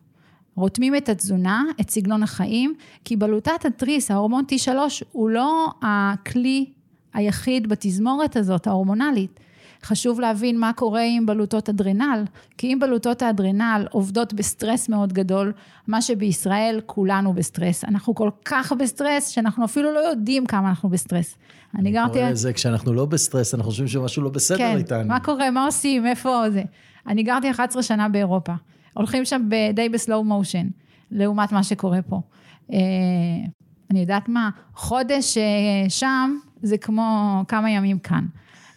רותמים 0.55 0.95
את 0.95 1.09
התזונה, 1.09 1.63
את 1.81 1.89
סגנון 1.89 2.23
החיים, 2.23 2.73
כי 3.05 3.15
בלוטת 3.15 3.65
התריס, 3.65 4.11
ההורמון 4.11 4.43
T3, 4.51 4.69
הוא 5.11 5.29
לא 5.29 5.67
הכלי 5.81 6.65
היחיד 7.13 7.69
בתזמורת 7.69 8.35
הזאת, 8.35 8.67
ההורמונלית. 8.67 9.39
חשוב 9.83 10.19
להבין 10.19 10.59
מה 10.59 10.73
קורה 10.73 11.01
עם 11.03 11.25
בלוטות 11.25 11.69
אדרנל, 11.69 12.23
כי 12.57 12.73
אם 12.73 12.79
בלוטות 12.79 13.21
האדרנל 13.21 13.87
עובדות 13.91 14.33
בסטרס 14.33 14.89
מאוד 14.89 15.13
גדול, 15.13 15.53
מה 15.87 16.01
שבישראל 16.01 16.81
כולנו 16.85 17.33
בסטרס. 17.33 17.85
אנחנו 17.85 18.15
כל 18.15 18.29
כך 18.45 18.71
בסטרס, 18.71 19.27
שאנחנו 19.27 19.65
אפילו 19.65 19.93
לא 19.93 19.99
יודעים 19.99 20.45
כמה 20.45 20.69
אנחנו 20.69 20.89
בסטרס. 20.89 21.37
אני 21.75 21.91
גרתי... 21.91 22.11
אני 22.11 22.19
קורא 22.19 22.31
לזה, 22.31 22.53
כשאנחנו 22.53 22.93
לא 22.93 23.05
בסטרס, 23.05 23.53
אנחנו 23.53 23.69
חושבים 23.71 23.87
שמשהו 23.87 24.23
לא 24.23 24.29
בסדר 24.29 24.57
כן, 24.57 24.77
איתנו. 24.77 25.03
כן, 25.03 25.07
מה 25.07 25.19
קורה, 25.19 25.51
מה 25.51 25.65
עושים, 25.65 26.07
איפה 26.07 26.49
זה. 26.49 26.63
אני 27.07 27.23
גרתי 27.23 27.51
11 27.51 27.83
שנה 27.83 28.09
באירופה. 28.09 28.53
הולכים 28.93 29.25
שם 29.25 29.49
די 29.73 29.89
בסלואו 29.89 30.23
מושן, 30.23 30.67
לעומת 31.11 31.51
מה 31.51 31.63
שקורה 31.63 32.01
פה. 32.01 32.21
אה, 32.73 32.77
אני 33.91 33.99
יודעת 33.99 34.29
מה, 34.29 34.49
חודש 34.75 35.37
אה, 35.37 35.89
שם 35.89 36.37
זה 36.61 36.77
כמו 36.77 37.41
כמה 37.47 37.71
ימים 37.71 37.99
כאן. 37.99 38.25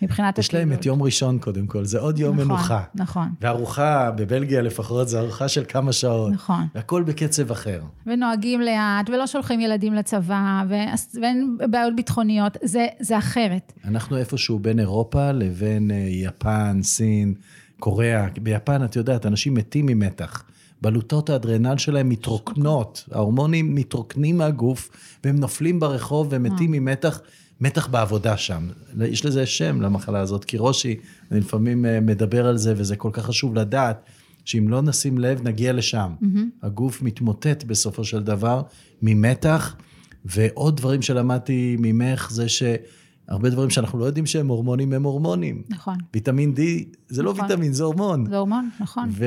מבחינת 0.02 0.38
יש 0.38 0.54
להם 0.54 0.72
את 0.72 0.86
יום 0.86 1.02
ראשון 1.02 1.38
קודם 1.38 1.66
כל, 1.66 1.84
זה 1.84 1.98
עוד 1.98 2.18
יום 2.18 2.36
נכון, 2.36 2.48
מנוחה. 2.48 2.82
נכון. 2.94 3.28
וארוחה, 3.40 4.10
בבלגיה 4.10 4.62
לפחות, 4.62 5.08
זו 5.08 5.18
ארוחה 5.18 5.48
של 5.48 5.64
כמה 5.68 5.92
שעות. 5.92 6.32
נכון. 6.32 6.66
והכל 6.74 7.02
בקצב 7.02 7.50
אחר. 7.50 7.80
ונוהגים 8.06 8.60
לאט, 8.60 9.10
ולא 9.10 9.26
שולחים 9.26 9.60
ילדים 9.60 9.94
לצבא, 9.94 10.64
ואין 10.68 11.56
בעיות 11.70 11.96
ביטחוניות, 11.96 12.56
זה, 12.62 12.86
זה 13.00 13.18
אחרת. 13.18 13.72
אנחנו 13.84 14.16
איפשהו 14.16 14.58
בין 14.58 14.80
אירופה 14.80 15.32
לבין 15.32 15.90
אה, 15.90 15.96
יפן, 15.96 16.80
סין, 16.82 17.34
קוריאה. 17.78 18.26
ביפן, 18.42 18.84
את 18.84 18.96
יודעת, 18.96 19.26
אנשים 19.26 19.54
מתים 19.54 19.86
ממתח. 19.86 20.44
בלוטות 20.82 21.30
האדרנל 21.30 21.78
שלהם 21.78 22.08
מתרוקנות, 22.08 23.04
ההורמונים 23.12 23.74
מתרוקנים 23.74 24.38
מהגוף, 24.38 24.90
והם 25.24 25.36
נופלים 25.36 25.80
ברחוב 25.80 26.26
ומתים 26.30 26.74
אה. 26.74 26.80
ממתח. 26.80 27.20
מתח 27.60 27.86
בעבודה 27.86 28.36
שם. 28.36 28.68
יש 29.04 29.24
לזה 29.24 29.46
שם 29.46 29.80
למחלה 29.80 30.20
הזאת, 30.20 30.44
כי 30.44 30.58
רושי, 30.58 30.96
אני 31.30 31.40
לפעמים 31.40 31.86
אה, 31.86 32.00
מדבר 32.00 32.46
על 32.46 32.56
זה, 32.56 32.74
וזה 32.76 32.96
כל 32.96 33.10
כך 33.12 33.24
חשוב 33.24 33.54
לדעת, 33.54 34.04
שאם 34.44 34.68
לא 34.68 34.82
נשים 34.82 35.18
לב, 35.18 35.42
נגיע 35.42 35.72
לשם. 35.72 36.12
Mm-hmm. 36.22 36.26
הגוף 36.62 37.02
מתמוטט 37.02 37.64
בסופו 37.64 38.04
של 38.04 38.22
דבר 38.22 38.62
ממתח, 39.02 39.76
ועוד 40.24 40.76
דברים 40.76 41.02
שלמדתי 41.02 41.76
ממך 41.78 42.30
זה 42.30 42.46
שהרבה 42.48 43.50
דברים 43.50 43.70
שאנחנו 43.70 43.98
לא 43.98 44.04
יודעים 44.04 44.26
שהם 44.26 44.48
הורמונים, 44.48 44.92
הם 44.92 45.02
הורמונים. 45.02 45.62
נכון. 45.68 45.98
ויטמין 46.14 46.54
D 46.56 46.60
זה 47.08 47.22
לא 47.22 47.32
נכון. 47.32 47.44
לא 47.44 47.50
ויטמין, 47.50 47.72
זה 47.72 47.84
הורמון. 47.84 48.26
זה 48.28 48.36
הורמון, 48.36 48.70
נכון. 48.80 49.08
ו... 49.10 49.24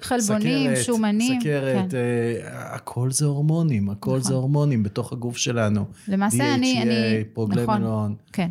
חלבונים, 0.00 0.74
סכרת, 0.74 0.84
שומנים. 0.84 1.40
סכרת, 1.40 1.90
כן. 1.90 1.96
אה, 2.44 2.48
הכל 2.54 3.10
זה 3.10 3.26
הורמונים, 3.26 3.90
הכל 3.90 4.10
נכון. 4.10 4.22
זה 4.22 4.34
הורמונים 4.34 4.82
בתוך 4.82 5.12
הגוף 5.12 5.36
שלנו. 5.36 5.84
למעשה 6.08 6.36
DHA, 6.36 6.54
אני... 6.54 6.82
אני... 6.82 7.24
פרגננולון. 7.24 7.82
נכון, 7.82 8.14
כן. 8.32 8.50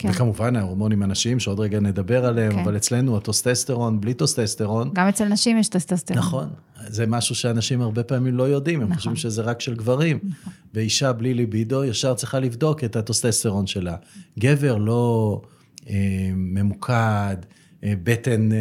כן. 0.00 0.10
וכמובן 0.10 0.56
ההורמונים 0.56 1.02
הנשיים, 1.02 1.40
שעוד 1.40 1.60
רגע 1.60 1.80
נדבר 1.80 2.26
עליהם, 2.26 2.52
כן. 2.52 2.58
אבל 2.58 2.76
אצלנו 2.76 3.16
הטוסטסטרון, 3.16 4.00
בלי 4.00 4.14
טוסטסטרון. 4.14 4.90
גם 4.94 5.08
אצל 5.08 5.28
נשים 5.28 5.58
יש 5.58 5.68
טוסטסטרון. 5.68 6.18
נכון, 6.18 6.48
זה 6.86 7.06
משהו 7.06 7.34
שאנשים 7.34 7.80
הרבה 7.80 8.02
פעמים 8.02 8.36
לא 8.36 8.42
יודעים, 8.42 8.80
הם 8.80 8.86
נכון. 8.86 8.96
חושבים 8.96 9.16
שזה 9.16 9.42
רק 9.42 9.60
של 9.60 9.74
גברים. 9.74 10.18
נכון. 10.22 10.52
ואישה 10.74 11.12
בלי 11.12 11.34
ליבידו 11.34 11.84
ישר 11.84 12.14
צריכה 12.14 12.40
לבדוק 12.40 12.84
את 12.84 12.96
הטוסטסטרון 12.96 13.66
שלה. 13.66 13.96
גבר 14.38 14.76
לא 14.76 15.40
אה, 15.88 15.94
ממוקד, 16.34 17.36
בטן 17.84 18.52
אה, 18.52 18.58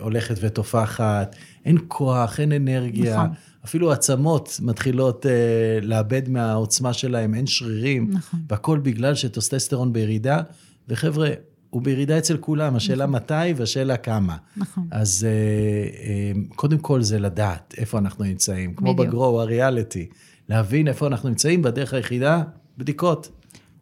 הולכת 0.00 0.34
ותופחת, 0.40 1.36
אין 1.64 1.78
כוח, 1.88 2.40
אין 2.40 2.52
אנרגיה. 2.52 3.14
נכון. 3.14 3.28
אפילו 3.64 3.92
עצמות 3.92 4.58
מתחילות 4.62 5.26
אה, 5.26 5.84
לאבד 5.84 6.28
מהעוצמה 6.28 6.92
שלהם, 6.92 7.34
אין 7.34 7.46
שרירים. 7.46 8.10
נכון. 8.12 8.40
והכל 8.48 8.78
בגלל 8.78 9.14
שטוסטסטרון 9.14 9.92
בירידה, 9.92 10.40
וחבר'ה, 10.88 11.28
הוא 11.70 11.82
בירידה 11.82 12.18
אצל 12.18 12.36
כולם, 12.36 12.76
השאלה 12.76 13.06
נכון. 13.06 13.16
מתי 13.16 13.52
והשאלה 13.56 13.96
כמה. 13.96 14.36
נכון. 14.56 14.88
אז 14.90 15.26
uh, 15.26 16.50
uh, 16.50 16.54
קודם 16.54 16.78
כל 16.78 17.02
זה 17.02 17.18
לדעת 17.18 17.74
איפה 17.78 17.98
אנחנו 17.98 18.24
נמצאים, 18.24 18.74
כמו 18.74 18.94
בדיוק. 18.94 19.08
בגרו, 19.08 19.40
הריאליטי. 19.40 20.08
להבין 20.48 20.88
איפה 20.88 21.06
אנחנו 21.06 21.28
נמצאים, 21.28 21.62
בדרך 21.62 21.94
היחידה, 21.94 22.42
בדיקות. 22.78 23.28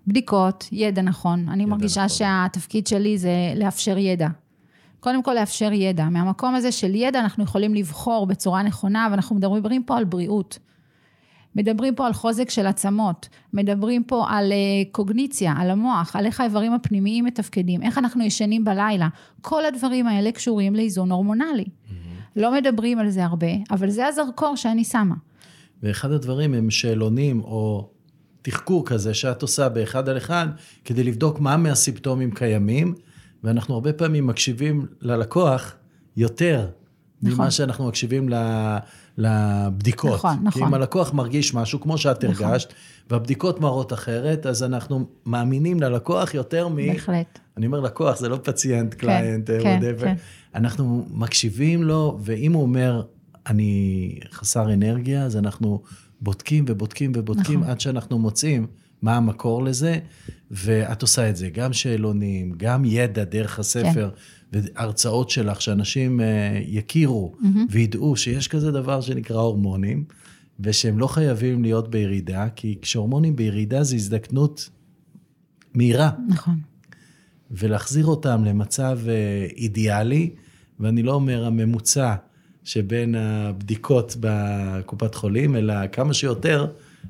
בדיקות, 0.06 0.68
ידע 0.72 1.02
נכון. 1.02 1.48
אני 1.48 1.62
ידע 1.62 1.70
מרגישה 1.70 2.04
נכון. 2.04 2.18
שהתפקיד 2.18 2.86
שלי 2.86 3.18
זה 3.18 3.30
לאפשר 3.56 3.98
ידע. 3.98 4.28
קודם 5.02 5.22
כל 5.22 5.34
לאפשר 5.34 5.72
ידע. 5.72 6.08
מהמקום 6.08 6.54
הזה 6.54 6.72
של 6.72 6.94
ידע 6.94 7.20
אנחנו 7.20 7.44
יכולים 7.44 7.74
לבחור 7.74 8.26
בצורה 8.26 8.62
נכונה, 8.62 9.08
ואנחנו 9.10 9.36
מדברים 9.36 9.82
פה 9.82 9.96
על 9.96 10.04
בריאות. 10.04 10.58
מדברים 11.56 11.94
פה 11.94 12.06
על 12.06 12.12
חוזק 12.12 12.50
של 12.50 12.66
עצמות, 12.66 13.28
מדברים 13.52 14.04
פה 14.04 14.26
על 14.28 14.52
uh, 14.52 14.88
קוגניציה, 14.92 15.54
על 15.58 15.70
המוח, 15.70 16.16
על 16.16 16.26
איך 16.26 16.40
האיברים 16.40 16.72
הפנימיים 16.72 17.24
מתפקדים, 17.24 17.82
איך 17.82 17.98
אנחנו 17.98 18.24
ישנים 18.24 18.64
בלילה. 18.64 19.08
כל 19.40 19.64
הדברים 19.64 20.06
האלה 20.06 20.32
קשורים 20.32 20.74
לאיזון 20.74 21.12
הורמונלי. 21.12 21.64
Mm-hmm. 21.64 21.92
לא 22.36 22.54
מדברים 22.54 22.98
על 22.98 23.10
זה 23.10 23.24
הרבה, 23.24 23.52
אבל 23.70 23.90
זה 23.90 24.06
הזרקור 24.06 24.56
שאני 24.56 24.84
שמה. 24.84 25.14
ואחד 25.82 26.12
הדברים 26.12 26.54
הם 26.54 26.70
שאלונים 26.70 27.40
או 27.40 27.88
תחקור 28.42 28.86
כזה 28.86 29.14
שאת 29.14 29.42
עושה 29.42 29.68
באחד 29.68 30.08
על 30.08 30.16
אחד, 30.16 30.46
כדי 30.84 31.04
לבדוק 31.04 31.40
מה 31.40 31.56
מהסימפטומים 31.56 32.30
קיימים. 32.30 32.94
ואנחנו 33.44 33.74
הרבה 33.74 33.92
פעמים 33.92 34.26
מקשיבים 34.26 34.86
ללקוח 35.00 35.74
יותר 36.16 36.68
נכון. 37.22 37.34
ממה 37.34 37.50
שאנחנו 37.50 37.88
מקשיבים 37.88 38.28
לבדיקות. 39.18 40.14
נכון, 40.14 40.38
נכון. 40.42 40.62
כי 40.62 40.68
אם 40.68 40.74
הלקוח 40.74 41.12
מרגיש 41.12 41.54
משהו, 41.54 41.80
כמו 41.80 41.98
שאת 41.98 42.24
נכון. 42.24 42.46
הרגשת, 42.46 42.72
והבדיקות 43.10 43.60
מראות 43.60 43.92
אחרת, 43.92 44.46
אז 44.46 44.62
אנחנו 44.62 45.06
מאמינים 45.26 45.80
ללקוח 45.80 46.34
יותר 46.34 46.68
מ... 46.68 46.76
בהחלט. 46.76 47.38
אני 47.56 47.66
אומר 47.66 47.80
לקוח, 47.80 48.18
זה 48.18 48.28
לא 48.28 48.38
פציינט, 48.42 48.94
קליינט, 48.94 49.50
כן, 49.50 49.80
כן, 49.80 49.94
כן. 50.00 50.14
אנחנו 50.54 51.06
מקשיבים 51.10 51.82
לו, 51.82 52.18
ואם 52.22 52.52
הוא 52.52 52.62
אומר, 52.62 53.02
אני 53.46 54.18
חסר 54.32 54.72
אנרגיה, 54.72 55.24
אז 55.24 55.36
אנחנו 55.36 55.82
בודקים 56.20 56.64
ובודקים 56.68 57.12
ובודקים 57.14 57.60
נכון. 57.60 57.70
עד 57.70 57.80
שאנחנו 57.80 58.18
מוצאים 58.18 58.66
מה 59.02 59.16
המקור 59.16 59.64
לזה, 59.64 59.98
ואת 60.52 61.02
עושה 61.02 61.30
את 61.30 61.36
זה, 61.36 61.48
גם 61.48 61.72
שאלונים, 61.72 62.52
גם 62.56 62.84
ידע 62.84 63.24
דרך 63.24 63.58
הספר, 63.58 64.10
כן. 64.52 64.60
והרצאות 64.74 65.30
שלך, 65.30 65.62
שאנשים 65.62 66.20
אה, 66.20 66.60
יכירו 66.66 67.34
mm-hmm. 67.34 67.46
וידעו 67.70 68.16
שיש 68.16 68.48
כזה 68.48 68.70
דבר 68.70 69.00
שנקרא 69.00 69.40
הורמונים, 69.40 70.04
ושהם 70.60 70.98
לא 70.98 71.06
חייבים 71.06 71.62
להיות 71.62 71.90
בירידה, 71.90 72.48
כי 72.56 72.78
כשהורמונים 72.82 73.36
בירידה 73.36 73.82
זה 73.82 73.96
הזדקנות 73.96 74.70
מהירה. 75.74 76.10
נכון. 76.28 76.58
ולהחזיר 77.50 78.06
אותם 78.06 78.44
למצב 78.44 78.98
אה, 79.08 79.46
אידיאלי, 79.56 80.30
ואני 80.80 81.02
לא 81.02 81.14
אומר 81.14 81.44
הממוצע 81.44 82.14
שבין 82.64 83.14
הבדיקות 83.14 84.16
בקופת 84.20 85.14
חולים, 85.14 85.56
אלא 85.56 85.86
כמה 85.86 86.14
שיותר 86.14 86.66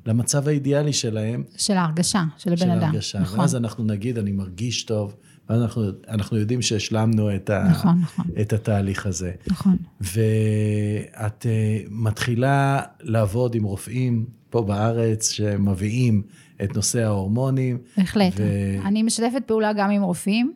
למצב 0.06 0.48
האידיאלי 0.48 0.92
שלהם. 0.92 1.44
של 1.56 1.76
ההרגשה, 1.76 2.24
של 2.38 2.52
הבן 2.52 2.70
אדם. 2.70 2.80
של 2.80 2.84
ההרגשה. 2.84 3.20
נכון. 3.20 3.40
ואז 3.40 3.56
אנחנו 3.56 3.84
נגיד, 3.84 4.18
אני 4.18 4.32
מרגיש 4.32 4.82
טוב, 4.82 5.16
ואז 5.48 5.62
אנחנו, 5.62 5.82
אנחנו 6.08 6.36
יודעים 6.36 6.62
שהשלמנו 6.62 7.34
את, 7.34 7.50
נכון, 7.50 7.90
ה, 7.90 8.02
נכון. 8.02 8.24
את 8.40 8.52
התהליך 8.52 9.06
הזה. 9.06 9.32
נכון. 9.46 9.76
ואת 10.00 11.42
uh, 11.42 11.88
מתחילה 11.90 12.80
לעבוד 13.00 13.54
עם 13.54 13.64
רופאים 13.64 14.26
פה 14.50 14.62
בארץ 14.62 15.30
שמביאים 15.30 16.22
את 16.64 16.76
נושא 16.76 17.02
ההורמונים. 17.04 17.78
בהחלט. 17.96 18.32
ו... 18.36 18.42
אני 18.84 19.02
משתפת 19.02 19.42
פעולה 19.46 19.72
גם 19.72 19.90
עם 19.90 20.02
רופאים, 20.02 20.52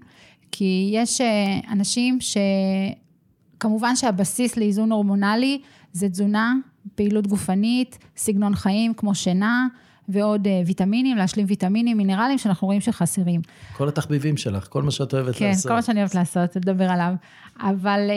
כי 0.52 0.90
יש 0.92 1.20
אה, 1.20 1.60
אנשים 1.72 2.20
ש... 2.20 2.36
כמובן 3.60 3.96
שהבסיס 3.96 4.56
לאיזון 4.56 4.92
הורמונלי 4.92 5.60
זה 5.92 6.08
תזונה, 6.08 6.54
פעילות 6.94 7.26
גופנית, 7.26 7.98
סגנון 8.16 8.54
חיים 8.54 8.94
כמו 8.94 9.14
שינה. 9.14 9.66
ועוד 10.08 10.46
אה, 10.46 10.62
ויטמינים, 10.66 11.16
להשלים 11.16 11.46
ויטמינים, 11.48 11.96
מינרלים, 11.96 12.38
שאנחנו 12.38 12.66
רואים 12.66 12.80
שחסרים. 12.80 13.40
כל 13.76 13.88
התחביבים 13.88 14.36
שלך, 14.36 14.66
כל 14.70 14.82
מה 14.82 14.90
שאת 14.90 15.14
אוהבת 15.14 15.36
כן, 15.36 15.46
לעשות. 15.46 15.62
כן, 15.62 15.68
כל 15.68 15.74
מה 15.74 15.82
שאני 15.82 16.00
אוהבת 16.00 16.14
לעשות, 16.14 16.56
לדבר 16.56 16.90
עליו. 16.90 17.14
אבל 17.60 18.00
אה, 18.10 18.14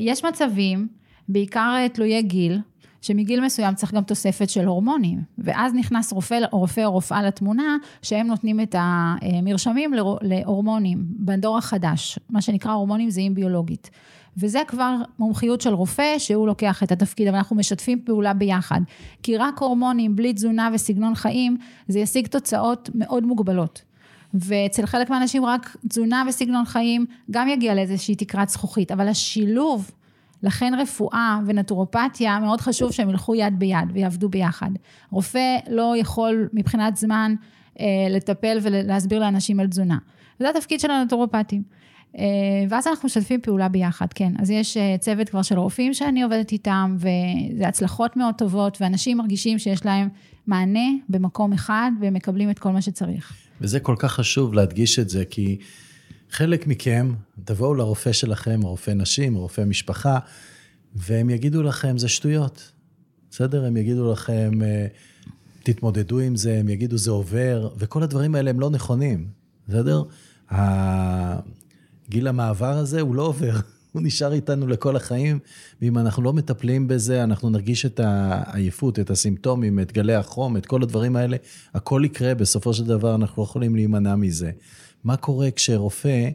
יש 0.00 0.24
מצבים, 0.24 0.88
בעיקר 1.28 1.74
אה, 1.76 1.88
תלויי 1.88 2.22
גיל, 2.22 2.60
שמגיל 3.02 3.44
מסוים 3.44 3.74
צריך 3.74 3.94
גם 3.94 4.02
תוספת 4.02 4.50
של 4.50 4.66
הורמונים, 4.66 5.20
ואז 5.38 5.74
נכנס 5.74 6.12
רופא, 6.12 6.38
רופא 6.52 6.84
או 6.84 6.92
רופאה 6.92 7.22
לתמונה, 7.22 7.76
שהם 8.02 8.26
נותנים 8.26 8.60
את 8.60 8.74
המרשמים 8.78 9.94
להורמונים 10.22 10.98
בדור 11.18 11.58
החדש, 11.58 12.18
מה 12.30 12.40
שנקרא 12.42 12.72
הורמונים 12.72 13.10
זהים 13.10 13.34
ביולוגית. 13.34 13.90
וזה 14.38 14.60
כבר 14.66 14.96
מומחיות 15.18 15.60
של 15.60 15.74
רופא 15.74 16.18
שהוא 16.18 16.46
לוקח 16.46 16.82
את 16.82 16.92
התפקיד, 16.92 17.28
אבל 17.28 17.36
אנחנו 17.36 17.56
משתפים 17.56 18.00
פעולה 18.04 18.34
ביחד. 18.34 18.80
כי 19.22 19.36
רק 19.36 19.58
הורמונים 19.58 20.16
בלי 20.16 20.32
תזונה 20.32 20.70
וסגנון 20.74 21.14
חיים, 21.14 21.56
זה 21.88 21.98
ישיג 21.98 22.26
תוצאות 22.26 22.90
מאוד 22.94 23.24
מוגבלות. 23.24 23.82
ואצל 24.34 24.86
חלק 24.86 25.10
מהאנשים 25.10 25.44
רק 25.44 25.76
תזונה 25.88 26.24
וסגנון 26.28 26.64
חיים 26.64 27.06
גם 27.30 27.48
יגיע 27.48 27.74
לאיזושהי 27.74 28.14
תקרת 28.14 28.48
זכוכית, 28.48 28.92
אבל 28.92 29.08
השילוב 29.08 29.90
לכן 30.42 30.72
רפואה 30.78 31.38
ונטורופתיה, 31.46 32.38
מאוד 32.38 32.60
חשוב 32.60 32.92
שהם 32.92 33.10
ילכו 33.10 33.34
יד 33.34 33.58
ביד 33.58 33.88
ויעבדו 33.92 34.28
ביחד. 34.28 34.70
רופא 35.10 35.56
לא 35.68 35.94
יכול 35.96 36.48
מבחינת 36.52 36.96
זמן 36.96 37.34
אה, 37.80 37.86
לטפל 38.10 38.58
ולהסביר 38.62 39.20
לאנשים 39.20 39.60
על 39.60 39.66
תזונה. 39.66 39.98
וזה 40.40 40.50
התפקיד 40.50 40.80
של 40.80 40.90
הנטורופטים. 40.90 41.62
אה, 42.18 42.24
ואז 42.68 42.86
אנחנו 42.86 43.06
משתפים 43.06 43.40
פעולה 43.40 43.68
ביחד, 43.68 44.06
כן. 44.14 44.32
אז 44.38 44.50
יש 44.50 44.76
אה, 44.76 44.96
צוות 45.00 45.28
כבר 45.28 45.42
של 45.42 45.58
רופאים 45.58 45.94
שאני 45.94 46.22
עובדת 46.22 46.52
איתם, 46.52 46.96
וזה 46.98 47.68
הצלחות 47.68 48.16
מאוד 48.16 48.34
טובות, 48.38 48.78
ואנשים 48.80 49.18
מרגישים 49.18 49.58
שיש 49.58 49.84
להם 49.86 50.08
מענה 50.46 50.88
במקום 51.08 51.52
אחד, 51.52 51.90
והם 52.00 52.14
מקבלים 52.14 52.50
את 52.50 52.58
כל 52.58 52.72
מה 52.72 52.82
שצריך. 52.82 53.32
וזה 53.60 53.80
כל 53.80 53.94
כך 53.98 54.12
חשוב 54.12 54.54
להדגיש 54.54 54.98
את 54.98 55.08
זה, 55.08 55.24
כי 55.24 55.58
חלק 56.30 56.66
מכם, 56.66 57.12
תבואו 57.44 57.74
לרופא 57.74 58.12
שלכם, 58.12 58.60
רופא 58.62 58.90
נשים, 58.90 59.34
רופא 59.34 59.60
משפחה, 59.60 60.18
והם 60.94 61.30
יגידו 61.30 61.62
לכם, 61.62 61.98
זה 61.98 62.08
שטויות. 62.08 62.72
בסדר? 63.30 63.64
הם 63.64 63.76
יגידו 63.76 64.12
לכם, 64.12 64.50
אה, 64.62 64.86
תתמודדו 65.62 66.18
עם 66.18 66.36
זה, 66.36 66.58
הם 66.58 66.68
יגידו, 66.68 66.98
זה 66.98 67.10
עובר, 67.10 67.68
וכל 67.78 68.02
הדברים 68.02 68.34
האלה 68.34 68.50
הם 68.50 68.60
לא 68.60 68.70
נכונים, 68.70 69.26
בסדר? 69.68 70.02
גיל 72.10 72.28
המעבר 72.28 72.72
הזה 72.78 73.00
הוא 73.00 73.14
לא 73.14 73.22
עובר, 73.22 73.56
הוא 73.92 74.02
נשאר 74.02 74.32
איתנו 74.32 74.66
לכל 74.66 74.96
החיים, 74.96 75.38
ואם 75.82 75.98
אנחנו 75.98 76.22
לא 76.22 76.32
מטפלים 76.32 76.88
בזה, 76.88 77.24
אנחנו 77.24 77.50
נרגיש 77.50 77.86
את 77.86 78.00
העייפות, 78.00 78.98
את 78.98 79.10
הסימפטומים, 79.10 79.80
את 79.80 79.92
גלי 79.92 80.14
החום, 80.14 80.56
את 80.56 80.66
כל 80.66 80.82
הדברים 80.82 81.16
האלה, 81.16 81.36
הכל 81.74 82.02
יקרה, 82.04 82.34
בסופו 82.34 82.74
של 82.74 82.84
דבר 82.84 83.14
אנחנו 83.14 83.42
לא 83.42 83.44
יכולים 83.44 83.74
להימנע 83.74 84.16
מזה. 84.16 84.50
מה 85.04 85.16
קורה 85.16 85.50
כשרופא 85.50 86.28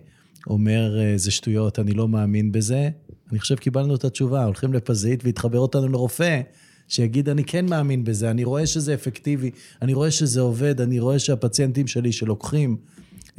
אומר, 0.47 0.99
אה, 0.99 1.13
זה 1.17 1.31
שטויות, 1.31 1.79
אני 1.79 1.93
לא 1.93 2.07
מאמין 2.07 2.51
בזה? 2.51 2.89
אני 3.31 3.39
חושב 3.39 3.55
קיבלנו 3.55 3.95
את 3.95 4.05
התשובה, 4.05 4.43
הולכים 4.43 4.73
לפזית 4.73 5.25
והתחבר 5.25 5.59
אותנו 5.59 5.87
לרופא. 5.87 6.41
שיגיד, 6.87 7.29
אני 7.29 7.43
כן 7.43 7.65
מאמין 7.65 8.03
בזה, 8.03 8.31
אני 8.31 8.43
רואה 8.43 8.67
שזה 8.67 8.93
אפקטיבי, 8.93 9.51
אני 9.81 9.93
רואה 9.93 10.11
שזה 10.11 10.41
עובד, 10.41 10.81
אני 10.81 10.99
רואה 10.99 11.19
שהפציינטים 11.19 11.87
שלי 11.87 12.11
שלוקחים 12.11 12.77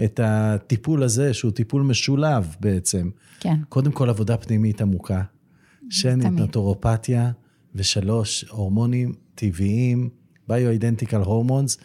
את 0.05 0.21
הטיפול 0.23 1.03
הזה, 1.03 1.35
שהוא 1.35 1.53
טיפול 1.53 1.83
משולב 1.83 2.57
בעצם. 2.61 3.11
כן. 3.41 3.57
קודם 3.69 3.93
כל 3.93 4.09
עבודה 4.09 4.37
פנימית 4.37 4.81
עמוקה, 4.81 5.23
שנית 5.91 6.33
נטורופתיה, 6.33 7.31
ושלוש, 7.75 8.45
הורמונים 8.51 9.13
טבעיים, 9.35 10.09
ביו-אידנטיקל 10.49 11.21
הורמונס, 11.21 11.79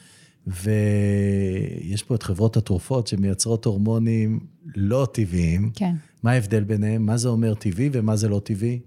ויש 0.47 2.03
פה 2.03 2.15
את 2.15 2.23
חברות 2.23 2.57
התרופות 2.57 3.07
שמייצרות 3.07 3.65
הורמונים 3.65 4.39
לא 4.75 5.07
טבעיים. 5.13 5.71
כן. 5.75 5.95
מה 6.23 6.31
ההבדל 6.31 6.63
ביניהם? 6.63 7.05
מה 7.05 7.17
זה 7.17 7.29
אומר 7.29 7.53
טבעי 7.53 7.89
ומה 7.93 8.15
זה 8.15 8.29
לא 8.29 8.41
טבעי? 8.43 8.79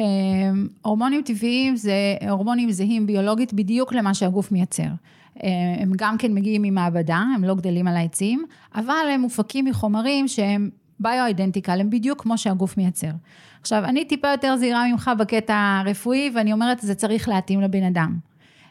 אמ, 0.00 0.68
הורמונים 0.82 1.22
טבעיים 1.24 1.76
זה 1.76 1.94
הורמונים 2.30 2.72
זהים 2.72 3.06
ביולוגית 3.06 3.52
בדיוק 3.52 3.92
למה 3.92 4.14
שהגוף 4.14 4.52
מייצר. 4.52 4.88
אמ, 5.42 5.48
הם 5.78 5.92
גם 5.96 6.18
כן 6.18 6.34
מגיעים 6.34 6.62
ממעבדה, 6.62 7.22
הם 7.34 7.44
לא 7.44 7.54
גדלים 7.54 7.88
על 7.88 7.96
העצים, 7.96 8.44
אבל 8.74 9.08
הם 9.14 9.20
מופקים 9.20 9.64
מחומרים 9.64 10.28
שהם 10.28 10.70
ביו-אידנטיקל, 11.00 11.80
הם 11.80 11.90
בדיוק 11.90 12.22
כמו 12.22 12.38
שהגוף 12.38 12.76
מייצר. 12.76 13.10
עכשיו, 13.60 13.84
אני 13.84 14.04
טיפה 14.04 14.28
יותר 14.28 14.56
זהירה 14.56 14.88
ממך 14.88 15.10
בקטע 15.18 15.80
הרפואי, 15.80 16.30
ואני 16.34 16.52
אומרת, 16.52 16.80
זה 16.80 16.94
צריך 16.94 17.28
להתאים 17.28 17.60
לבן 17.60 17.82
אדם. 17.82 18.18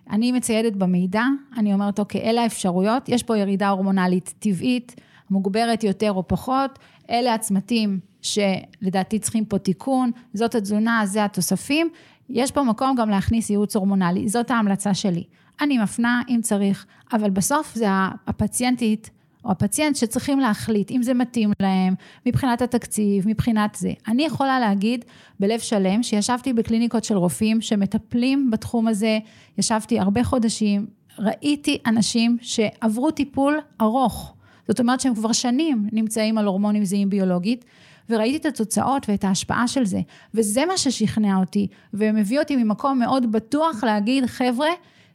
אני 0.10 0.32
מציידת 0.32 0.74
במידע, 0.74 1.24
אני 1.58 1.74
אומרת, 1.74 2.00
אוקיי, 2.00 2.22
אלה 2.22 2.44
האפשרויות, 2.44 3.10
יש 3.10 3.24
פה 3.24 3.38
ירידה 3.38 3.70
הורמונלית 3.70 4.34
טבעית, 4.40 4.96
מוגברת 5.30 5.84
יותר 5.84 6.12
או 6.12 6.28
פחות, 6.28 6.80
אלה 7.10 7.34
הצמתים 7.34 8.00
שלדעתי 8.22 9.20
צריכים 9.20 9.46
פה 9.46 9.58
תיקון, 9.58 10.12
זאת 10.34 10.56
התזונה, 10.56 11.02
זה 11.06 11.26
התוספים, 11.26 11.90
יש 12.30 12.52
פה 12.52 12.64
מקום 12.64 12.96
גם 12.96 13.10
להכניס 13.10 13.50
ייעוץ 13.50 13.76
הורמונלי, 13.76 14.30
זאת 14.30 14.52
ההמלצה 14.52 14.94
שלי. 14.94 15.24
אני 15.62 15.78
מפנה 15.78 16.22
אם 16.30 16.40
צריך, 16.42 16.86
אבל 17.14 17.30
בסוף 17.30 17.76
זה 17.76 17.86
הפציינטית 18.28 19.10
או 19.46 19.52
הפציינט 19.52 19.96
שצריכים 19.96 20.40
להחליט 20.40 20.92
אם 20.92 21.04
זה 21.04 21.14
מתאים 21.14 21.52
להם, 21.60 21.94
מבחינת 22.26 22.62
התקציב, 22.62 23.28
מבחינת 23.28 23.76
זה. 23.76 23.92
אני 24.08 24.26
יכולה 24.26 24.60
להגיד 24.60 25.06
בלב 25.40 25.60
שלם 25.60 26.04
שישבתי 26.04 26.54
בקליניקות 26.54 27.04
של 27.04 27.18
רופאים 27.18 27.62
שמטפלים 27.62 28.52
בתחום 28.52 28.88
הזה, 28.88 29.20
ישבתי 29.58 30.00
הרבה 30.00 30.24
חודשים, 30.24 30.86
ראיתי 31.20 31.78
אנשים 31.86 32.38
שעברו 32.42 33.12
טיפול 33.12 33.60
ארוך. 33.82 34.34
זאת 34.68 34.80
אומרת 34.80 35.00
שהם 35.00 35.16
כבר 35.16 35.32
שנים 35.32 35.88
נמצאים 35.92 36.38
על 36.38 36.46
הורמונים 36.46 36.86
זהים 36.86 37.10
ביולוגית, 37.10 37.66
וראיתי 38.10 38.38
את 38.38 38.46
התוצאות 38.46 39.10
ואת 39.10 39.24
ההשפעה 39.24 39.68
של 39.68 39.86
זה, 39.86 40.00
וזה 40.34 40.66
מה 40.66 40.78
ששכנע 40.78 41.36
אותי, 41.38 41.68
ומביא 41.94 42.40
אותי 42.40 42.56
ממקום 42.56 43.00
מאוד 43.00 43.32
בטוח 43.32 43.84
להגיד, 43.84 44.26
חבר'ה, 44.26 44.68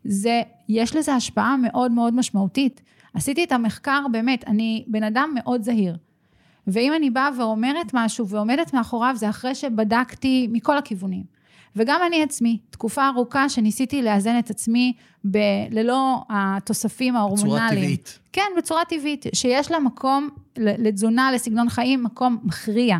זה, 0.09 0.43
יש 0.69 0.97
לזה 0.97 1.15
השפעה 1.15 1.57
מאוד 1.57 1.93
מאוד 1.93 2.15
משמעותית. 2.15 2.81
עשיתי 3.15 3.45
את 3.45 3.53
המחקר, 3.53 4.01
באמת, 4.13 4.45
אני 4.47 4.85
בן 4.87 5.03
אדם 5.03 5.31
מאוד 5.35 5.63
זהיר. 5.63 5.97
ואם 6.67 6.93
אני 6.97 7.11
באה 7.11 7.29
ואומרת 7.39 7.91
משהו 7.95 8.29
ועומדת 8.29 8.75
מאחוריו, 8.75 9.15
זה 9.17 9.31
אחרי 9.31 9.55
שבדקתי 9.55 10.49
מכל 10.53 10.79
הכיוונים. 10.79 11.23
וגם 11.77 12.01
אני 12.07 12.23
עצמי, 12.23 12.59
תקופה 12.71 13.09
ארוכה 13.09 13.49
שניסיתי 13.49 14.03
לאזן 14.03 14.39
את 14.39 14.51
עצמי 14.51 14.93
ב- 15.31 15.39
ללא 15.71 16.25
התוספים 16.29 17.17
ההורמונליים. 17.17 17.57
בצורה 17.57 17.71
טבעית. 17.71 18.19
כן, 18.33 18.47
בצורה 18.59 18.85
טבעית, 18.85 19.27
שיש 19.35 19.71
לה 19.71 19.79
מקום 19.79 20.29
לתזונה, 20.57 21.33
לסגנון 21.33 21.69
חיים, 21.69 22.05
מקום 22.05 22.39
מכריע. 22.43 22.99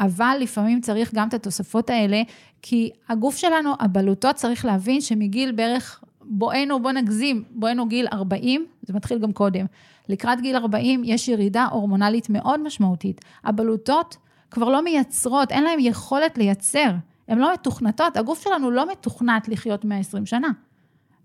אבל 0.00 0.36
לפעמים 0.40 0.80
צריך 0.80 1.14
גם 1.14 1.28
את 1.28 1.34
התוספות 1.34 1.90
האלה, 1.90 2.22
כי 2.68 2.90
הגוף 3.08 3.36
שלנו, 3.36 3.72
הבלוטות, 3.80 4.36
צריך 4.36 4.64
להבין 4.64 5.00
שמגיל 5.00 5.52
בערך, 5.52 6.04
בואנו, 6.20 6.82
בוא 6.82 6.92
נגזים, 6.92 7.44
בואנו 7.50 7.88
גיל 7.88 8.06
40, 8.12 8.66
זה 8.82 8.94
מתחיל 8.94 9.18
גם 9.18 9.32
קודם. 9.32 9.66
לקראת 10.08 10.40
גיל 10.40 10.56
40 10.56 11.02
יש 11.04 11.28
ירידה 11.28 11.66
הורמונלית 11.70 12.30
מאוד 12.30 12.60
משמעותית. 12.60 13.20
הבלוטות 13.44 14.16
כבר 14.50 14.68
לא 14.68 14.82
מייצרות, 14.82 15.52
אין 15.52 15.64
להן 15.64 15.78
יכולת 15.80 16.38
לייצר. 16.38 16.90
הן 17.28 17.38
לא 17.38 17.52
מתוכנתות, 17.52 18.16
הגוף 18.16 18.44
שלנו 18.44 18.70
לא 18.70 18.90
מתוכנת 18.90 19.48
לחיות 19.48 19.84
120 19.84 20.26
שנה. 20.26 20.48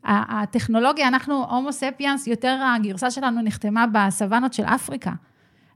הטכנולוגיה, 0.04 1.08
אנחנו 1.08 1.46
הומו 1.50 1.74
ספיאנס, 1.74 2.28
יותר 2.28 2.60
הגרסה 2.76 3.12
שלנו 3.12 3.42
נחתמה 3.42 3.86
בסוואנות 3.88 4.54
של 4.54 4.64
אפריקה. 4.64 5.12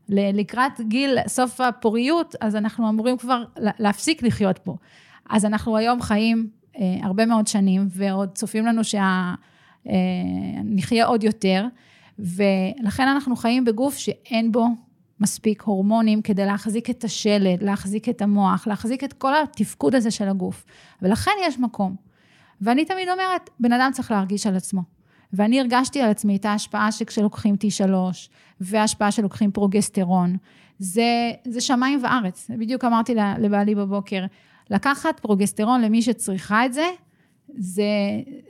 לקראת 0.09 0.81
גיל 0.81 1.17
סוף 1.27 1.61
הפוריות, 1.61 2.35
אז 2.41 2.55
אנחנו 2.55 2.89
אמורים 2.89 3.17
כבר 3.17 3.43
להפסיק 3.57 4.23
לחיות 4.23 4.57
פה. 4.57 4.75
אז 5.29 5.45
אנחנו 5.45 5.77
היום 5.77 6.01
חיים 6.01 6.49
אה, 6.77 6.97
הרבה 7.03 7.25
מאוד 7.25 7.47
שנים, 7.47 7.87
ועוד 7.89 8.29
צופים 8.35 8.65
לנו 8.65 8.81
שנחיה 8.83 11.03
אה, 11.03 11.07
עוד 11.07 11.23
יותר, 11.23 11.65
ולכן 12.19 13.07
אנחנו 13.07 13.35
חיים 13.35 13.65
בגוף 13.65 13.97
שאין 13.97 14.51
בו 14.51 14.67
מספיק 15.19 15.61
הורמונים 15.61 16.21
כדי 16.21 16.45
להחזיק 16.45 16.89
את 16.89 17.03
השלד, 17.03 17.63
להחזיק 17.63 18.09
את 18.09 18.21
המוח, 18.21 18.67
להחזיק 18.67 19.03
את 19.03 19.13
כל 19.13 19.33
התפקוד 19.43 19.95
הזה 19.95 20.11
של 20.11 20.29
הגוף. 20.29 20.65
ולכן 21.01 21.31
יש 21.47 21.59
מקום. 21.59 21.95
ואני 22.61 22.85
תמיד 22.85 23.09
אומרת, 23.09 23.49
בן 23.59 23.73
אדם 23.73 23.91
צריך 23.93 24.11
להרגיש 24.11 24.47
על 24.47 24.55
עצמו. 24.55 24.81
ואני 25.33 25.59
הרגשתי 25.59 26.01
על 26.01 26.09
עצמי 26.09 26.35
את 26.35 26.45
ההשפעה 26.45 26.91
שכשלוקחים 26.91 27.55
T3, 27.55 27.89
וההשפעה 28.61 29.11
שלוקחים 29.11 29.51
פרוגסטרון, 29.51 30.37
זה, 30.79 31.31
זה 31.47 31.61
שמיים 31.61 31.99
וארץ. 32.03 32.51
בדיוק 32.59 32.83
אמרתי 32.83 33.15
לבעלי 33.15 33.75
בבוקר, 33.75 34.25
לקחת 34.69 35.19
פרוגסטרון 35.19 35.81
למי 35.81 36.01
שצריכה 36.01 36.65
את 36.65 36.73
זה, 36.73 36.85
זה, 37.57 37.83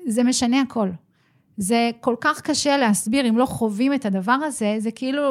זה 0.07 0.23
משנה 0.23 0.61
הכל. 0.61 0.89
זה 1.57 1.89
כל 2.01 2.15
כך 2.21 2.41
קשה 2.41 2.77
להסביר, 2.77 3.29
אם 3.29 3.37
לא 3.37 3.45
חווים 3.45 3.93
את 3.93 4.05
הדבר 4.05 4.31
הזה, 4.31 4.75
זה 4.79 4.91
כאילו 4.91 5.21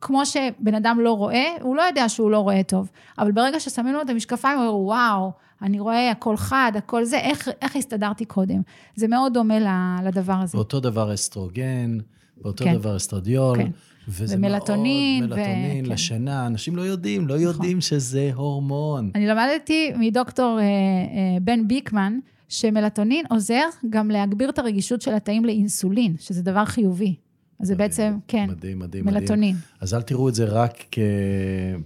כמו 0.00 0.26
שבן 0.26 0.74
אדם 0.74 1.00
לא 1.00 1.12
רואה, 1.12 1.46
הוא 1.60 1.76
לא 1.76 1.82
יודע 1.82 2.08
שהוא 2.08 2.30
לא 2.30 2.38
רואה 2.38 2.62
טוב. 2.62 2.90
אבל 3.18 3.32
ברגע 3.32 3.60
ששמים 3.60 3.94
לו 3.94 4.02
את 4.02 4.10
המשקפיים, 4.10 4.58
הוא 4.58 4.68
אומר, 4.68 4.76
וואו, 4.76 5.32
אני 5.62 5.80
רואה 5.80 6.10
הכל 6.10 6.36
חד, 6.36 6.72
הכל 6.74 7.04
זה, 7.04 7.18
איך, 7.18 7.48
איך 7.62 7.76
הסתדרתי 7.76 8.24
קודם? 8.24 8.60
זה 8.96 9.08
מאוד 9.08 9.34
דומה 9.34 10.00
לדבר 10.04 10.32
הזה. 10.32 10.56
ואותו 10.58 10.80
דבר 10.80 11.14
אסטרוגן, 11.14 11.98
ואותו 12.42 12.64
כן. 12.64 12.74
דבר 12.74 12.96
אסטרדיול. 12.96 13.56
כן. 13.56 13.70
וזה 14.08 14.36
ומלטונין. 14.36 15.24
מלטונין 15.24 15.86
ו... 15.86 15.88
לשינה, 15.88 16.46
אנשים 16.46 16.76
לא 16.76 16.82
יודעים, 16.82 17.28
לא 17.28 17.34
נכון. 17.34 17.46
יודעים 17.46 17.80
שזה 17.80 18.30
הורמון. 18.34 19.10
אני 19.14 19.26
למדתי 19.26 19.92
מדוקטור 19.96 20.58
אה, 20.58 20.64
אה, 20.64 21.40
בן 21.42 21.68
ביקמן, 21.68 22.18
שמלטונין 22.48 23.24
עוזר 23.30 23.64
גם 23.90 24.10
להגביר 24.10 24.50
את 24.50 24.58
הרגישות 24.58 25.02
של 25.02 25.14
התאים 25.14 25.44
לאינסולין, 25.44 26.14
שזה 26.18 26.42
דבר 26.42 26.64
חיובי. 26.64 27.14
אז 27.60 27.66
זה 27.66 27.74
בעצם, 27.74 28.16
כן, 28.28 28.46
מדהים, 28.50 28.78
מדהים, 28.78 29.04
מלטונין. 29.04 29.54
מדהים. 29.54 29.64
אז 29.80 29.94
אל 29.94 30.02
תראו 30.02 30.28
את 30.28 30.34
זה 30.34 30.44
רק 30.44 30.84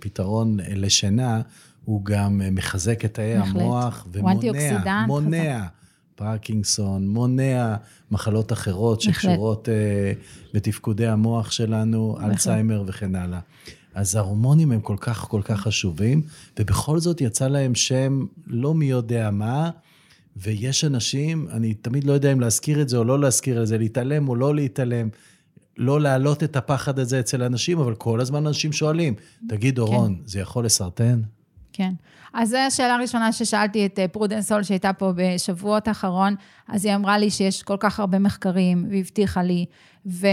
כפתרון 0.01 0.59
לשינה, 0.77 1.41
הוא 1.85 2.05
גם 2.05 2.41
מחזק 2.53 3.05
את 3.05 3.15
תאי 3.15 3.35
המוח, 3.35 4.07
ומונע, 4.13 5.07
מונע 5.07 5.67
פרקינסון, 6.15 7.09
מונע 7.09 7.77
מחלות 8.11 8.53
אחרות 8.53 9.01
שקשורות 9.01 9.69
uh, 9.69 10.55
בתפקודי 10.55 11.07
המוח 11.07 11.51
שלנו, 11.51 12.19
אלצהיימר 12.25 12.85
וכן 12.87 13.15
הלאה. 13.15 13.41
אז 13.95 14.17
ההורמונים 14.17 14.73
הם 14.73 14.81
כל 14.81 14.97
כך 15.01 15.19
כל 15.19 15.41
כך 15.45 15.61
חשובים, 15.61 16.23
ובכל 16.59 16.99
זאת 16.99 17.21
יצא 17.21 17.49
להם 17.49 17.75
שם 17.75 18.25
לא 18.47 18.75
מי 18.75 18.87
יודע 18.87 19.31
מה, 19.31 19.71
ויש 20.37 20.85
אנשים, 20.85 21.49
אני 21.51 21.75
תמיד 21.75 22.05
לא 22.05 22.13
יודע 22.13 22.33
אם 22.33 22.41
להזכיר 22.41 22.83
את 22.83 22.89
זה 22.89 22.97
או 22.97 23.05
לא 23.05 23.21
להזכיר 23.21 23.63
את 23.63 23.67
זה, 23.67 23.79
להתעלם 23.79 24.29
או 24.29 24.37
לא 24.37 24.55
להתעלם, 24.55 25.09
לא 25.77 26.01
להעלות 26.01 26.43
את 26.43 26.57
הפחד 26.57 26.99
הזה 26.99 27.21
אצל 27.21 27.43
אנשים, 27.43 27.79
אבל 27.79 27.95
כל 27.95 28.21
הזמן 28.21 28.47
אנשים 28.47 28.73
שואלים, 28.73 29.15
תגיד, 29.49 29.79
דורון, 29.79 30.15
כן. 30.15 30.23
זה 30.27 30.41
יכול 30.41 30.65
לסרטן? 30.65 31.21
כן. 31.73 31.93
אז 32.33 32.51
זו 32.51 32.57
השאלה 32.57 32.95
הראשונה 32.95 33.33
ששאלתי 33.33 33.87
את 33.87 33.99
אה, 33.99 34.09
פרודנס 34.09 34.41
הול, 34.41 34.63
שהייתה 34.63 34.93
פה 34.93 35.13
בשבועות 35.17 35.89
האחרון, 35.89 36.35
אז 36.69 36.85
היא 36.85 36.95
אמרה 36.95 37.19
לי 37.19 37.31
שיש 37.31 37.63
כל 37.63 37.77
כך 37.81 38.01
הרבה 38.01 38.19
מחקרים, 38.19 38.87
והבטיחה 38.91 39.43
לי, 39.43 39.67
ו, 40.07 40.27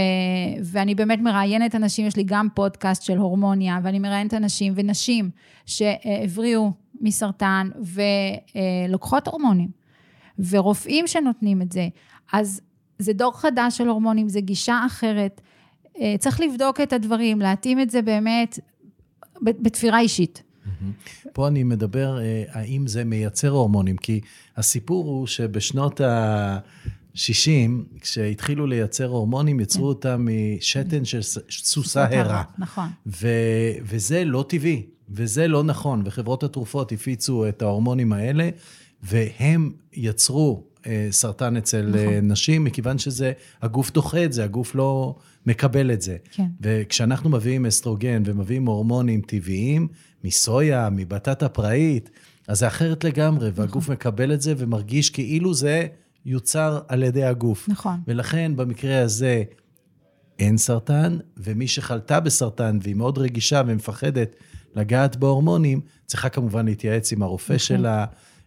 ואני 0.64 0.94
באמת 0.94 1.20
מראיינת 1.20 1.74
אנשים, 1.74 2.06
יש 2.06 2.16
לי 2.16 2.22
גם 2.26 2.48
פודקאסט 2.54 3.02
של 3.02 3.18
הורמוניה, 3.18 3.78
ואני 3.82 3.98
מראיינת 3.98 4.34
אנשים 4.34 4.72
ונשים 4.76 5.30
שהבריאו 5.66 6.72
מסרטן 7.00 7.70
ולוקחות 8.88 9.28
הורמונים, 9.28 9.68
ורופאים 10.38 11.06
שנותנים 11.06 11.62
את 11.62 11.72
זה. 11.72 11.88
אז 12.32 12.60
זה 12.98 13.12
דור 13.12 13.40
חדש 13.40 13.78
של 13.78 13.88
הורמונים, 13.88 14.28
זה 14.28 14.40
גישה 14.40 14.82
אחרת. 14.86 15.40
אה, 16.00 16.14
צריך 16.18 16.40
לבדוק 16.40 16.80
את 16.80 16.92
הדברים, 16.92 17.40
להתאים 17.40 17.80
את 17.80 17.90
זה 17.90 18.02
באמת 18.02 18.58
בתפירה 19.42 20.00
אישית. 20.00 20.42
פה 21.32 21.48
אני 21.48 21.62
מדבר, 21.62 22.18
אה, 22.20 22.44
האם 22.48 22.86
זה 22.86 23.04
מייצר 23.04 23.48
הורמונים, 23.48 23.96
כי 23.96 24.20
הסיפור 24.56 25.04
הוא 25.04 25.26
שבשנות 25.26 26.00
ה-60, 26.00 27.70
כשהתחילו 28.00 28.66
לייצר 28.66 29.06
הורמונים, 29.06 29.60
יצרו 29.60 29.82
כן. 29.82 29.88
אותם 29.88 30.26
משתן 30.56 31.04
של 31.04 31.22
סוסה 31.50 32.06
הרה. 32.10 32.42
נכון. 32.58 32.88
וזה 33.86 34.24
לא 34.24 34.44
טבעי, 34.48 34.86
וזה 35.10 35.48
לא 35.48 35.64
נכון, 35.64 36.02
וחברות 36.04 36.42
התרופות 36.42 36.92
הפיצו 36.92 37.48
את 37.48 37.62
ההורמונים 37.62 38.12
האלה, 38.12 38.50
והם 39.02 39.72
יצרו 39.92 40.64
אה, 40.86 41.08
סרטן 41.10 41.56
אצל 41.56 41.92
אה, 41.94 42.04
נכון. 42.04 42.30
נשים, 42.32 42.64
מכיוון 42.64 42.98
שזה, 42.98 43.32
הגוף 43.62 43.90
דוחה 43.90 44.24
את 44.24 44.32
זה, 44.32 44.44
הגוף 44.44 44.74
לא 44.74 45.14
מקבל 45.46 45.92
את 45.92 46.02
זה. 46.02 46.16
כן. 46.32 46.46
וכשאנחנו 46.60 47.30
מביאים 47.30 47.66
אסטרוגן 47.66 48.22
ומביאים 48.26 48.66
הורמונים 48.66 49.20
טבעיים, 49.20 49.88
מסויה, 50.24 50.88
מבטטה 50.90 51.48
פראית, 51.48 52.10
אז 52.48 52.58
זה 52.58 52.66
אחרת 52.66 53.04
לגמרי, 53.04 53.48
נכון. 53.48 53.60
והגוף 53.60 53.88
מקבל 53.88 54.32
את 54.32 54.40
זה 54.40 54.54
ומרגיש 54.56 55.10
כאילו 55.10 55.54
זה 55.54 55.86
יוצר 56.26 56.80
על 56.88 57.02
ידי 57.02 57.24
הגוף. 57.24 57.68
נכון. 57.68 58.00
ולכן 58.06 58.56
במקרה 58.56 59.02
הזה 59.02 59.42
אין 60.38 60.56
סרטן, 60.56 61.18
ומי 61.36 61.68
שחלתה 61.68 62.20
בסרטן 62.20 62.78
והיא 62.82 62.94
מאוד 62.94 63.18
רגישה 63.18 63.62
ומפחדת 63.66 64.36
לגעת 64.74 65.16
בהורמונים, 65.16 65.80
צריכה 66.06 66.28
כמובן 66.28 66.66
להתייעץ 66.66 67.12
עם 67.12 67.22
הרופא 67.22 67.52
נכון. 67.52 67.58
שלה, 67.58 68.04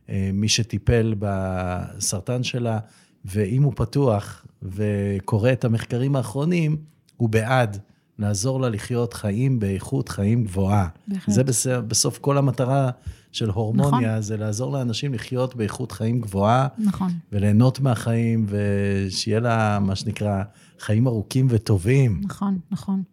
אה, 0.09 0.29
מי 0.33 0.47
שטיפל 0.47 1.15
בסרטן 1.19 2.43
שלה, 2.43 2.79
ואם 3.25 3.63
הוא 3.63 3.73
פתוח 3.75 4.45
וקורא 4.63 5.51
את 5.51 5.65
המחקרים 5.65 6.15
האחרונים, 6.15 6.77
הוא 7.17 7.29
בעד 7.29 7.77
לעזור 8.23 8.61
לה 8.61 8.69
לחיות 8.69 9.13
חיים 9.13 9.59
באיכות 9.59 10.09
חיים 10.09 10.43
גבוהה. 10.43 10.87
בהחלט. 11.07 11.35
זה 11.35 11.43
בסוף, 11.43 11.73
בסוף 11.87 12.17
כל 12.17 12.37
המטרה 12.37 12.89
של 13.31 13.49
הורמוניה, 13.49 14.09
נכון. 14.09 14.21
זה 14.21 14.37
לעזור 14.37 14.73
לאנשים 14.73 15.13
לחיות 15.13 15.55
באיכות 15.55 15.91
חיים 15.91 16.21
גבוהה. 16.21 16.67
נכון. 16.77 17.11
וליהנות 17.31 17.79
מהחיים, 17.79 18.45
ושיהיה 18.49 19.39
לה, 19.39 19.79
מה 19.79 19.95
שנקרא, 19.95 20.43
חיים 20.79 21.07
ארוכים 21.07 21.47
וטובים. 21.49 22.21
נכון, 22.23 22.59
נכון. 22.71 23.03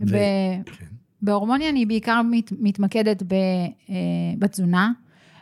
ו... 0.00 0.06
ב... 0.06 0.16
כן. 0.64 0.86
בהורמוניה 1.22 1.68
אני 1.68 1.86
בעיקר 1.86 2.22
מת, 2.30 2.52
מתמקדת 2.58 3.22
ב, 3.22 3.32
אה, 3.90 3.94
בתזונה, 4.38 4.92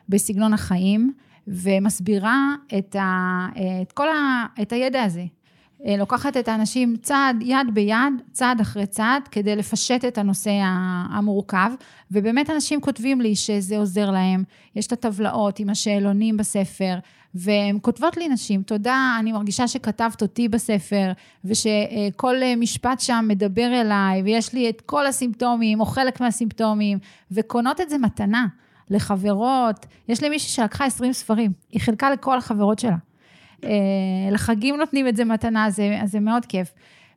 בסגנון 0.09 0.53
החיים, 0.53 1.13
ומסבירה 1.49 2.55
את, 2.79 2.97
ה, 2.97 3.47
את 3.83 3.93
כל 3.93 4.09
ה, 4.09 4.47
את 4.63 4.73
הידע 4.73 5.03
הזה. 5.03 5.25
אה, 5.87 5.97
לוקחת 5.97 6.37
את 6.37 6.49
האנשים 6.49 6.97
צעד, 7.03 7.37
יד 7.41 7.67
ביד, 7.73 8.23
צעד 8.33 8.61
אחרי 8.61 8.87
צעד, 8.87 9.29
כדי 9.31 9.57
לפשט 9.57 10.05
את 10.05 10.19
הנושא 10.19 10.51
המורכב, 11.11 11.71
ובאמת 12.11 12.51
אנשים 12.51 12.81
כותבים 12.81 13.21
לי 13.21 13.37
שזה 13.37 13.79
עוזר 13.79 14.11
להם. 14.11 14.45
יש 14.77 14.87
את 14.87 14.93
הטבלאות 14.93 15.59
עם 15.59 15.71
השאלונים 15.71 16.37
בספר, 16.37 16.95
והן 17.35 17.79
כותבות 17.83 18.17
לי 18.17 18.29
נשים, 18.29 18.63
תודה, 18.63 19.17
אני 19.21 19.33
מרגישה 19.33 19.69
שכתבת 19.69 20.23
אותי 20.23 20.49
בספר, 20.49 21.13
ושכל 21.45 22.37
משפט 22.57 23.01
שם 23.01 23.25
מדבר 23.29 23.81
אליי, 23.81 24.23
ויש 24.23 24.53
לי 24.53 24.71
את 24.71 24.81
כל 24.81 25.07
הסימפטומים, 25.07 25.81
או 25.81 25.87
חלק 25.87 26.21
מהסימפטומים, 26.21 26.99
וקונות 27.31 27.81
את 27.81 27.91
זה 27.91 27.99
מתנה 27.99 28.47
לחברות. 28.91 29.87
יש 30.09 30.23
לי 30.23 30.29
מישהי 30.29 30.49
שלקחה 30.49 30.85
20 30.85 31.13
ספרים, 31.13 31.53
היא 31.71 31.81
חילקה 31.81 32.11
לכל 32.11 32.39
החברות 32.39 32.79
שלה. 32.79 32.97
אה, 33.65 33.71
לחגים 34.33 34.77
נותנים 34.77 35.09
את 35.09 35.17
זה 35.17 35.25
מתנה, 35.25 35.67
אז 35.67 35.77
זה, 35.77 35.99
אז 36.03 36.11
זה 36.11 36.21
מאוד 36.21 36.47
כיף. 36.47 36.73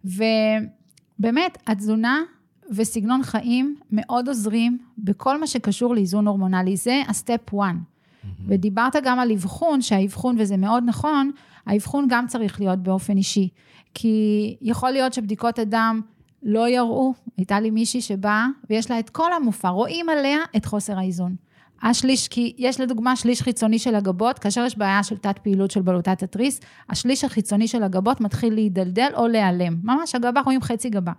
ובאמת, 0.05 1.57
התזונה 1.67 2.21
וסגנון 2.69 3.23
חיים 3.23 3.75
מאוד 3.91 4.27
עוזרים 4.27 4.77
בכל 4.97 5.39
מה 5.39 5.47
שקשור 5.47 5.95
לאיזון 5.95 6.27
הורמונלי. 6.27 6.77
זה 6.77 7.01
הסטפ 7.07 7.53
1. 7.53 7.55
Mm-hmm. 7.57 8.27
ודיברת 8.47 8.95
גם 9.03 9.19
על 9.19 9.31
אבחון, 9.31 9.81
שהאבחון, 9.81 10.35
וזה 10.39 10.57
מאוד 10.57 10.83
נכון, 10.85 11.31
האבחון 11.65 12.05
גם 12.09 12.27
צריך 12.27 12.59
להיות 12.59 12.79
באופן 12.79 13.17
אישי. 13.17 13.49
כי 13.93 14.55
יכול 14.61 14.91
להיות 14.91 15.13
שבדיקות 15.13 15.59
הדם 15.59 16.01
לא 16.43 16.69
יראו, 16.69 17.13
הייתה 17.37 17.59
לי 17.59 17.71
מישהי 17.71 18.01
שבאה 18.01 18.47
ויש 18.69 18.91
לה 18.91 18.99
את 18.99 19.09
כל 19.09 19.33
המופע, 19.33 19.69
רואים 19.69 20.09
עליה 20.09 20.37
את 20.55 20.65
חוסר 20.65 20.97
האיזון. 20.97 21.35
השליש, 21.83 22.27
כי 22.27 22.53
יש 22.57 22.79
לדוגמה 22.79 23.15
שליש 23.15 23.41
חיצוני 23.41 23.79
של 23.79 23.95
הגבות, 23.95 24.39
כאשר 24.39 24.65
יש 24.65 24.77
בעיה 24.77 25.03
של 25.03 25.17
תת 25.17 25.39
פעילות 25.39 25.71
של 25.71 25.81
בלוטת 25.81 26.23
התריס, 26.23 26.59
השליש 26.89 27.23
החיצוני 27.23 27.67
של 27.67 27.83
הגבות 27.83 28.21
מתחיל 28.21 28.53
להידלדל 28.53 29.09
או 29.13 29.27
להיעלם. 29.27 29.75
ממש 29.83 30.15
הגבה, 30.15 30.41
רואים 30.41 30.61
חצי 30.61 30.89
גבה. 30.89 31.11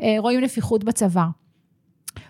אה, 0.00 0.14
רואים 0.18 0.40
נפיחות 0.40 0.84
בצוואר. 0.84 1.28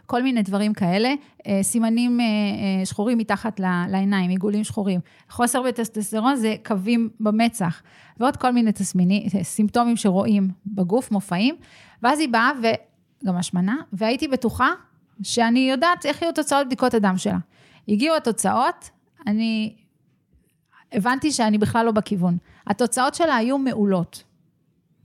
כל 0.06 0.22
מיני 0.22 0.42
דברים 0.42 0.74
כאלה, 0.74 1.14
אה, 1.46 1.58
סימנים 1.62 2.20
אה, 2.20 2.86
שחורים 2.86 3.18
מתחת 3.18 3.60
לעיניים, 3.88 4.30
עיגולים 4.30 4.64
שחורים. 4.64 5.00
חוסר 5.30 5.62
בטסטסטרון 5.62 6.36
זה 6.36 6.54
קווים 6.64 7.08
במצח, 7.20 7.82
ועוד 8.20 8.36
כל 8.36 8.50
מיני 8.50 8.72
תסמינים, 8.72 9.22
סימפטומים 9.42 9.96
שרואים 9.96 10.48
בגוף, 10.66 11.10
מופעים. 11.10 11.54
ואז 12.02 12.20
היא 12.20 12.28
באה, 12.28 12.50
וגם 12.62 13.36
השמנה, 13.36 13.76
והייתי 13.92 14.28
בטוחה 14.28 14.68
שאני 15.22 15.70
יודעת 15.70 16.06
איך 16.06 16.22
יהיו 16.22 16.32
תוצאות 16.32 16.66
בדיקות 16.66 16.94
הדם 16.94 17.14
שלה. 17.16 17.38
הגיעו 17.88 18.16
התוצאות, 18.16 18.90
אני 19.26 19.76
הבנתי 20.92 21.32
שאני 21.32 21.58
בכלל 21.58 21.86
לא 21.86 21.92
בכיוון. 21.92 22.36
התוצאות 22.66 23.14
שלה 23.14 23.36
היו 23.36 23.58
מעולות. 23.58 24.24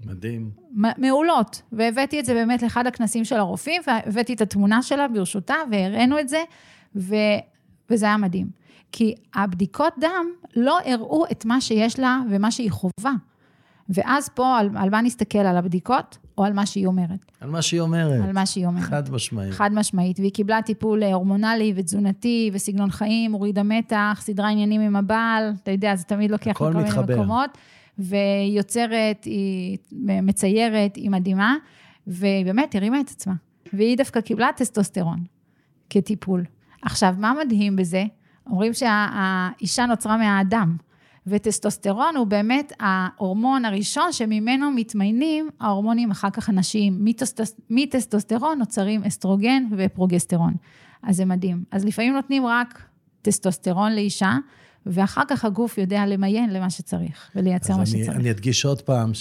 מדהים. 0.05 0.51
מעולות, 0.97 1.61
והבאתי 1.71 2.19
את 2.19 2.25
זה 2.25 2.33
באמת 2.33 2.61
לאחד 2.61 2.87
הכנסים 2.87 3.25
של 3.25 3.35
הרופאים, 3.35 3.81
והבאתי 3.87 4.33
את 4.33 4.41
התמונה 4.41 4.81
שלה 4.81 5.07
ברשותה, 5.07 5.55
והראינו 5.71 6.19
את 6.19 6.29
זה, 6.29 6.43
ו... 6.95 7.15
וזה 7.89 8.05
היה 8.05 8.17
מדהים. 8.17 8.49
כי 8.91 9.15
הבדיקות 9.33 9.93
דם 9.99 10.25
לא 10.55 10.79
הראו 10.85 11.25
את 11.31 11.45
מה 11.45 11.61
שיש 11.61 11.99
לה 11.99 12.19
ומה 12.29 12.51
שהיא 12.51 12.71
חווה. 12.71 13.13
ואז 13.89 14.29
פה, 14.29 14.57
על, 14.57 14.69
על 14.77 14.89
מה 14.89 15.01
נסתכל? 15.01 15.37
על 15.37 15.57
הבדיקות 15.57 16.17
או 16.37 16.43
על 16.43 16.53
מה 16.53 16.65
שהיא 16.65 16.87
אומרת? 16.87 17.31
על 17.41 17.49
מה 17.49 17.61
שהיא 17.61 17.81
אומרת. 17.81 18.23
על 18.23 18.33
מה 18.33 18.45
שהיא 18.45 18.65
אומרת. 18.65 18.83
חד 18.83 19.11
משמעית. 19.11 19.53
חד 19.53 19.73
משמעית. 19.73 20.19
והיא 20.19 20.31
קיבלה 20.31 20.61
טיפול 20.61 21.03
אה, 21.03 21.13
הורמונלי 21.13 21.73
ותזונתי 21.75 22.49
וסגנון 22.53 22.89
חיים, 22.91 23.31
הורידה 23.31 23.63
מתח, 23.63 24.19
סדרה 24.21 24.49
עניינים 24.49 24.81
עם 24.81 24.95
הבעל, 24.95 25.53
אתה 25.63 25.71
יודע, 25.71 25.95
זה 25.95 26.03
תמיד 26.03 26.31
לוקח 26.31 26.51
לכל 26.51 26.73
מיני 26.73 26.89
מקומות. 27.13 27.57
והיא 27.97 28.57
יוצרת, 28.57 29.23
היא 29.23 29.77
מציירת, 30.01 30.95
היא 30.95 31.09
מדהימה, 31.09 31.55
והיא 32.07 32.45
באמת 32.45 32.75
הרימה 32.75 32.99
את 32.99 33.09
עצמה. 33.09 33.33
והיא 33.73 33.97
דווקא 33.97 34.21
קיבלה 34.21 34.49
טסטוסטרון 34.55 35.23
כטיפול. 35.89 36.45
עכשיו, 36.81 37.15
מה 37.17 37.33
מדהים 37.45 37.75
בזה? 37.75 38.03
אומרים 38.49 38.73
שהאישה 38.73 39.85
נוצרה 39.85 40.17
מהאדם. 40.17 40.77
וטסטוסטרון 41.27 42.15
הוא 42.15 42.27
באמת 42.27 42.73
ההורמון 42.79 43.65
הראשון 43.65 44.11
שממנו 44.11 44.71
מתמיינים 44.71 45.49
ההורמונים 45.59 46.11
אחר 46.11 46.29
כך 46.29 46.49
הנשיים. 46.49 47.05
מטסטוסטרון 47.69 48.59
נוצרים 48.59 49.03
אסטרוגן 49.03 49.63
ופרוגסטרון. 49.77 50.53
אז 51.03 51.15
זה 51.15 51.25
מדהים. 51.25 51.63
אז 51.71 51.85
לפעמים 51.85 52.13
נותנים 52.13 52.45
רק 52.45 52.81
טסטוסטרון 53.21 53.95
לאישה, 53.95 54.37
ואחר 54.85 55.21
כך 55.27 55.45
הגוף 55.45 55.77
יודע 55.77 56.05
למיין 56.05 56.53
למה 56.53 56.69
שצריך 56.69 57.31
ולייצר 57.35 57.73
מה 57.73 57.79
אני, 57.79 57.85
שצריך. 57.85 58.09
אני 58.09 58.31
אדגיש 58.31 58.65
עוד 58.65 58.81
פעם 58.81 59.11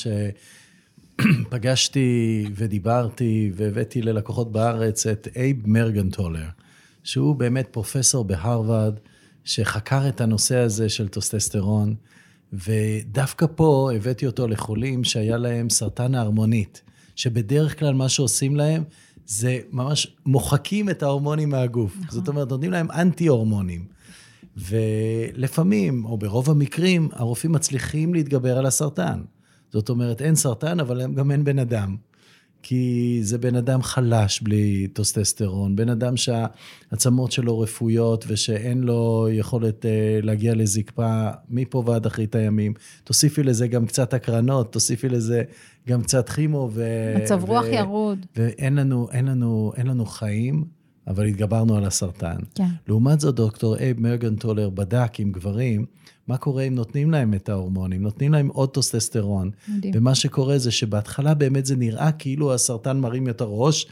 שפגשתי 1.18 2.44
ודיברתי 2.56 3.52
והבאתי 3.54 4.02
ללקוחות 4.02 4.52
בארץ 4.52 5.06
את 5.06 5.28
אייב 5.36 5.56
מורגנטלר, 5.66 6.46
שהוא 7.04 7.36
באמת 7.36 7.68
פרופסור 7.70 8.24
בהרווארד. 8.24 8.94
שחקר 9.46 10.08
את 10.08 10.20
הנושא 10.20 10.56
הזה 10.56 10.88
של 10.88 11.08
טוסטסטרון, 11.08 11.94
ודווקא 12.52 13.46
פה 13.54 13.90
הבאתי 13.94 14.26
אותו 14.26 14.48
לחולים 14.48 15.04
שהיה 15.04 15.36
להם 15.36 15.70
סרטן 15.70 16.14
הערמונית, 16.14 16.82
שבדרך 17.16 17.78
כלל 17.78 17.94
מה 17.94 18.08
שעושים 18.08 18.56
להם 18.56 18.84
זה 19.26 19.58
ממש 19.72 20.16
מוחקים 20.26 20.90
את 20.90 21.02
ההורמונים 21.02 21.50
מהגוף. 21.50 21.96
נכון. 21.96 22.10
זאת 22.10 22.28
אומרת, 22.28 22.50
נותנים 22.50 22.70
להם 22.70 22.90
אנטי-הורמונים. 22.90 23.84
ולפעמים, 24.56 26.04
או 26.04 26.18
ברוב 26.18 26.50
המקרים, 26.50 27.08
הרופאים 27.12 27.52
מצליחים 27.52 28.14
להתגבר 28.14 28.58
על 28.58 28.66
הסרטן. 28.66 29.22
זאת 29.72 29.88
אומרת, 29.88 30.22
אין 30.22 30.34
סרטן, 30.34 30.80
אבל 30.80 31.14
גם 31.14 31.30
אין 31.30 31.44
בן 31.44 31.58
אדם. 31.58 31.96
כי 32.62 33.18
זה 33.22 33.38
בן 33.38 33.56
אדם 33.56 33.82
חלש 33.82 34.40
בלי 34.40 34.88
טוסטסטרון, 34.92 35.76
בן 35.76 35.88
אדם 35.88 36.14
שהעצמות 36.16 37.32
שלו 37.32 37.60
רפויות 37.60 38.24
ושאין 38.28 38.82
לו 38.82 39.28
יכולת 39.32 39.86
אה, 39.86 40.18
להגיע 40.22 40.54
לזקפה 40.54 41.30
מפה 41.48 41.82
ועד 41.86 42.06
אחרית 42.06 42.34
הימים. 42.34 42.74
תוסיפי 43.04 43.42
לזה 43.42 43.68
גם 43.68 43.86
קצת 43.86 44.14
הקרנות, 44.14 44.72
תוסיפי 44.72 45.08
לזה 45.08 45.42
גם 45.88 46.02
קצת 46.02 46.28
כימו 46.28 46.70
ו... 46.72 46.84
מצב 47.22 47.44
רוח 47.44 47.64
ו... 47.64 47.74
ירוד. 47.74 48.26
ואין 48.36 48.74
לנו, 48.74 49.08
אין 49.12 49.24
לנו, 49.24 49.72
אין 49.76 49.86
לנו 49.86 50.06
חיים, 50.06 50.64
אבל 51.06 51.26
התגברנו 51.26 51.76
על 51.76 51.84
הסרטן. 51.84 52.36
כן. 52.54 52.68
לעומת 52.88 53.20
זאת, 53.20 53.34
דוקטור 53.34 53.76
אייב 53.76 54.00
מורגנטלר 54.00 54.70
בדק 54.70 55.20
עם 55.20 55.32
גברים, 55.32 55.86
מה 56.28 56.36
קורה 56.36 56.62
אם 56.62 56.74
נותנים 56.74 57.10
להם 57.10 57.34
את 57.34 57.48
ההורמונים, 57.48 58.02
נותנים 58.02 58.32
להם 58.32 58.48
עוד 58.48 58.68
טוסטסטרון. 58.68 59.50
מדהים. 59.68 59.92
ומה 59.96 60.14
שקורה 60.14 60.58
זה 60.58 60.70
שבהתחלה 60.70 61.34
באמת 61.34 61.66
זה 61.66 61.76
נראה 61.76 62.12
כאילו 62.12 62.54
הסרטן 62.54 63.00
מרים 63.00 63.26
יותר 63.26 63.44
ראש, 63.44 63.86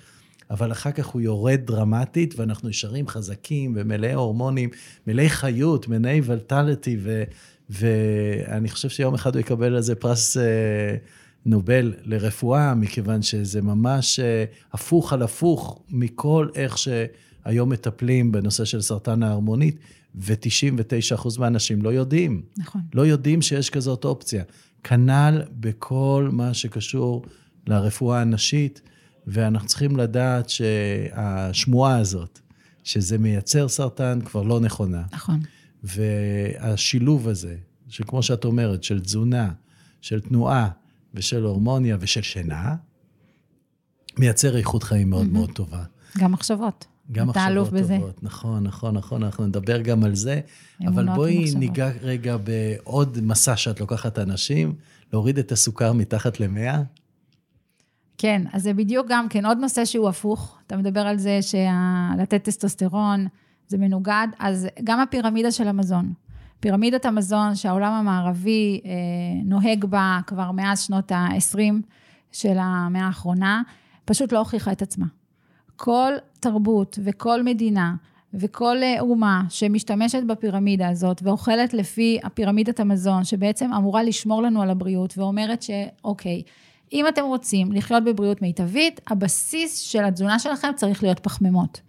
אבל 0.51 0.73
אחר 0.73 0.91
כך 0.93 1.07
הוא 1.07 1.23
יורד 1.23 1.61
דרמטית, 1.65 2.39
ואנחנו 2.39 2.69
נשארים 2.69 3.09
חזקים 3.09 3.73
ומלאי 3.77 4.13
הורמונים, 4.13 4.71
מלאי 5.07 5.29
חיות, 5.29 5.89
מלאי 5.89 6.21
ולטליטי, 6.25 6.97
ו, 7.03 7.25
ואני 7.71 8.69
חושב 8.69 8.89
שיום 8.89 9.15
אחד 9.15 9.35
הוא 9.35 9.41
יקבל 9.41 9.75
על 9.75 9.83
זה 9.83 9.95
פרס 9.95 10.37
אה, 10.37 10.43
נובל 11.47 11.95
לרפואה, 12.03 12.75
מכיוון 12.75 13.23
שזה 13.23 13.63
ממש 13.63 14.21
אה, 14.21 14.45
הפוך 14.73 15.13
על 15.13 15.23
הפוך 15.23 15.83
מכל 15.89 16.49
איך 16.55 16.79
שהיום 16.79 17.71
מטפלים 17.71 18.33
בנושא 18.33 18.65
של 18.65 18.81
סרטן 18.81 19.23
ההרמונית. 19.23 19.79
ו-99% 20.15 21.39
מהאנשים 21.39 21.83
לא 21.83 21.93
יודעים. 21.93 22.43
נכון. 22.59 22.81
לא 22.95 23.07
יודעים 23.07 23.43
שיש 23.43 23.71
כזאת 23.71 24.05
אופציה. 24.05 24.45
כנ"ל 24.85 25.43
בכל 25.51 26.29
מה 26.33 26.55
שקשור 26.55 27.25
לרפואה 27.67 28.21
הנשית, 28.21 28.81
ואנחנו 29.27 29.69
צריכים 29.69 29.97
לדעת 29.97 30.51
שהשמועה 30.51 31.99
הזאת, 31.99 32.41
שזה 32.85 33.19
מייצר 33.19 33.69
סרטן, 33.69 34.19
כבר 34.25 34.43
לא 34.43 34.61
נכונה. 34.61 35.03
נכון. 35.13 35.41
והשילוב 35.83 37.29
הזה, 37.29 37.57
שכמו 37.89 38.23
שאת 38.23 38.45
אומרת, 38.45 38.85
של 38.85 39.01
תזונה, 39.01 39.53
של 40.01 40.21
תנועה 40.21 40.69
ושל 41.15 41.45
הורמוניה 41.45 41.97
ושל 42.01 42.23
שינה, 42.23 42.75
מייצר 44.19 44.57
איכות 44.57 44.83
חיים 44.83 45.11
מאוד 45.11 45.27
mm-hmm. 45.27 45.33
מאוד 45.33 45.51
טובה. 45.53 45.83
גם 46.19 46.33
מחשבות. 46.33 46.87
גם 47.13 47.29
מחשבות 47.29 47.69
טובות, 47.69 48.23
נכון, 48.23 48.65
נכון, 48.65 48.95
נכון, 48.95 49.23
אנחנו 49.23 49.47
נדבר 49.47 49.81
גם 49.81 50.05
על 50.05 50.15
זה. 50.15 50.41
אבל 50.87 51.09
בואי 51.15 51.45
ניגע 51.55 51.91
רגע 52.01 52.37
בעוד 52.37 53.19
מסע 53.23 53.57
שאת 53.57 53.81
לוקחת 53.81 54.19
אנשים, 54.19 54.75
להוריד 55.13 55.39
את 55.39 55.53
הסוכר 55.53 55.93
מתחת 55.93 56.41
ל-100. 56.41 56.79
כן, 58.19 58.43
אז 58.53 58.63
זה 58.63 58.75
בדיוק 58.75 59.07
גם 59.11 59.29
כן 59.29 59.47
עוד 59.47 59.59
נושא 59.59 59.85
שהוא 59.85 60.09
הפוך. 60.09 60.59
אתה 60.67 60.77
מדבר 60.77 61.01
על 61.01 61.19
זה 61.19 61.39
שלתת 61.43 62.45
טסטוסטרון 62.45 63.27
זה 63.69 63.79
מנוגד, 63.79 64.27
אז 64.39 64.67
גם 64.85 65.01
הפירמידה 65.01 65.53
של 65.53 65.69
המזון. 65.69 66.13
פירמידת 66.65 67.05
המזון 67.05 67.55
שהעולם 67.55 67.93
המערבי 67.93 68.81
אה, 68.85 68.91
נוהג 69.45 69.85
בה 69.85 70.21
כבר 70.27 70.51
מאז 70.53 70.81
שנות 70.83 71.13
ה-20 71.13 71.59
של 72.33 72.57
המאה 72.59 73.07
האחרונה, 73.07 73.63
פשוט 74.05 74.33
לא 74.33 74.39
הוכיחה 74.39 74.73
את 74.73 74.83
עצמה. 74.83 75.07
כל 75.77 76.13
תרבות 76.41 76.99
וכל 77.05 77.43
מדינה 77.43 77.95
וכל 78.35 78.77
אה, 78.83 79.01
אומה 79.01 79.43
שמשתמשת 79.49 80.23
בפירמידה 80.23 80.89
הזאת 80.89 81.21
ואוכלת 81.23 81.75
לפי 81.75 82.19
הפירמידת 82.23 82.81
המזון, 82.81 83.25
שבעצם 83.25 83.73
אמורה 83.73 84.03
לשמור 84.03 84.43
לנו 84.43 84.63
על 84.63 84.71
הבריאות, 84.71 85.19
ואומרת 85.19 85.63
שאוקיי, 85.63 86.43
אם 86.93 87.09
אתם 87.09 87.25
רוצים 87.25 87.73
לחיות 87.73 88.05
בבריאות 88.05 88.43
מיטבית, 88.43 89.01
הבסיס 89.11 89.79
של 89.79 90.05
התזונה 90.05 90.39
שלכם 90.39 90.71
צריך 90.77 91.03
להיות 91.03 91.19
פחמימות. 91.19 91.81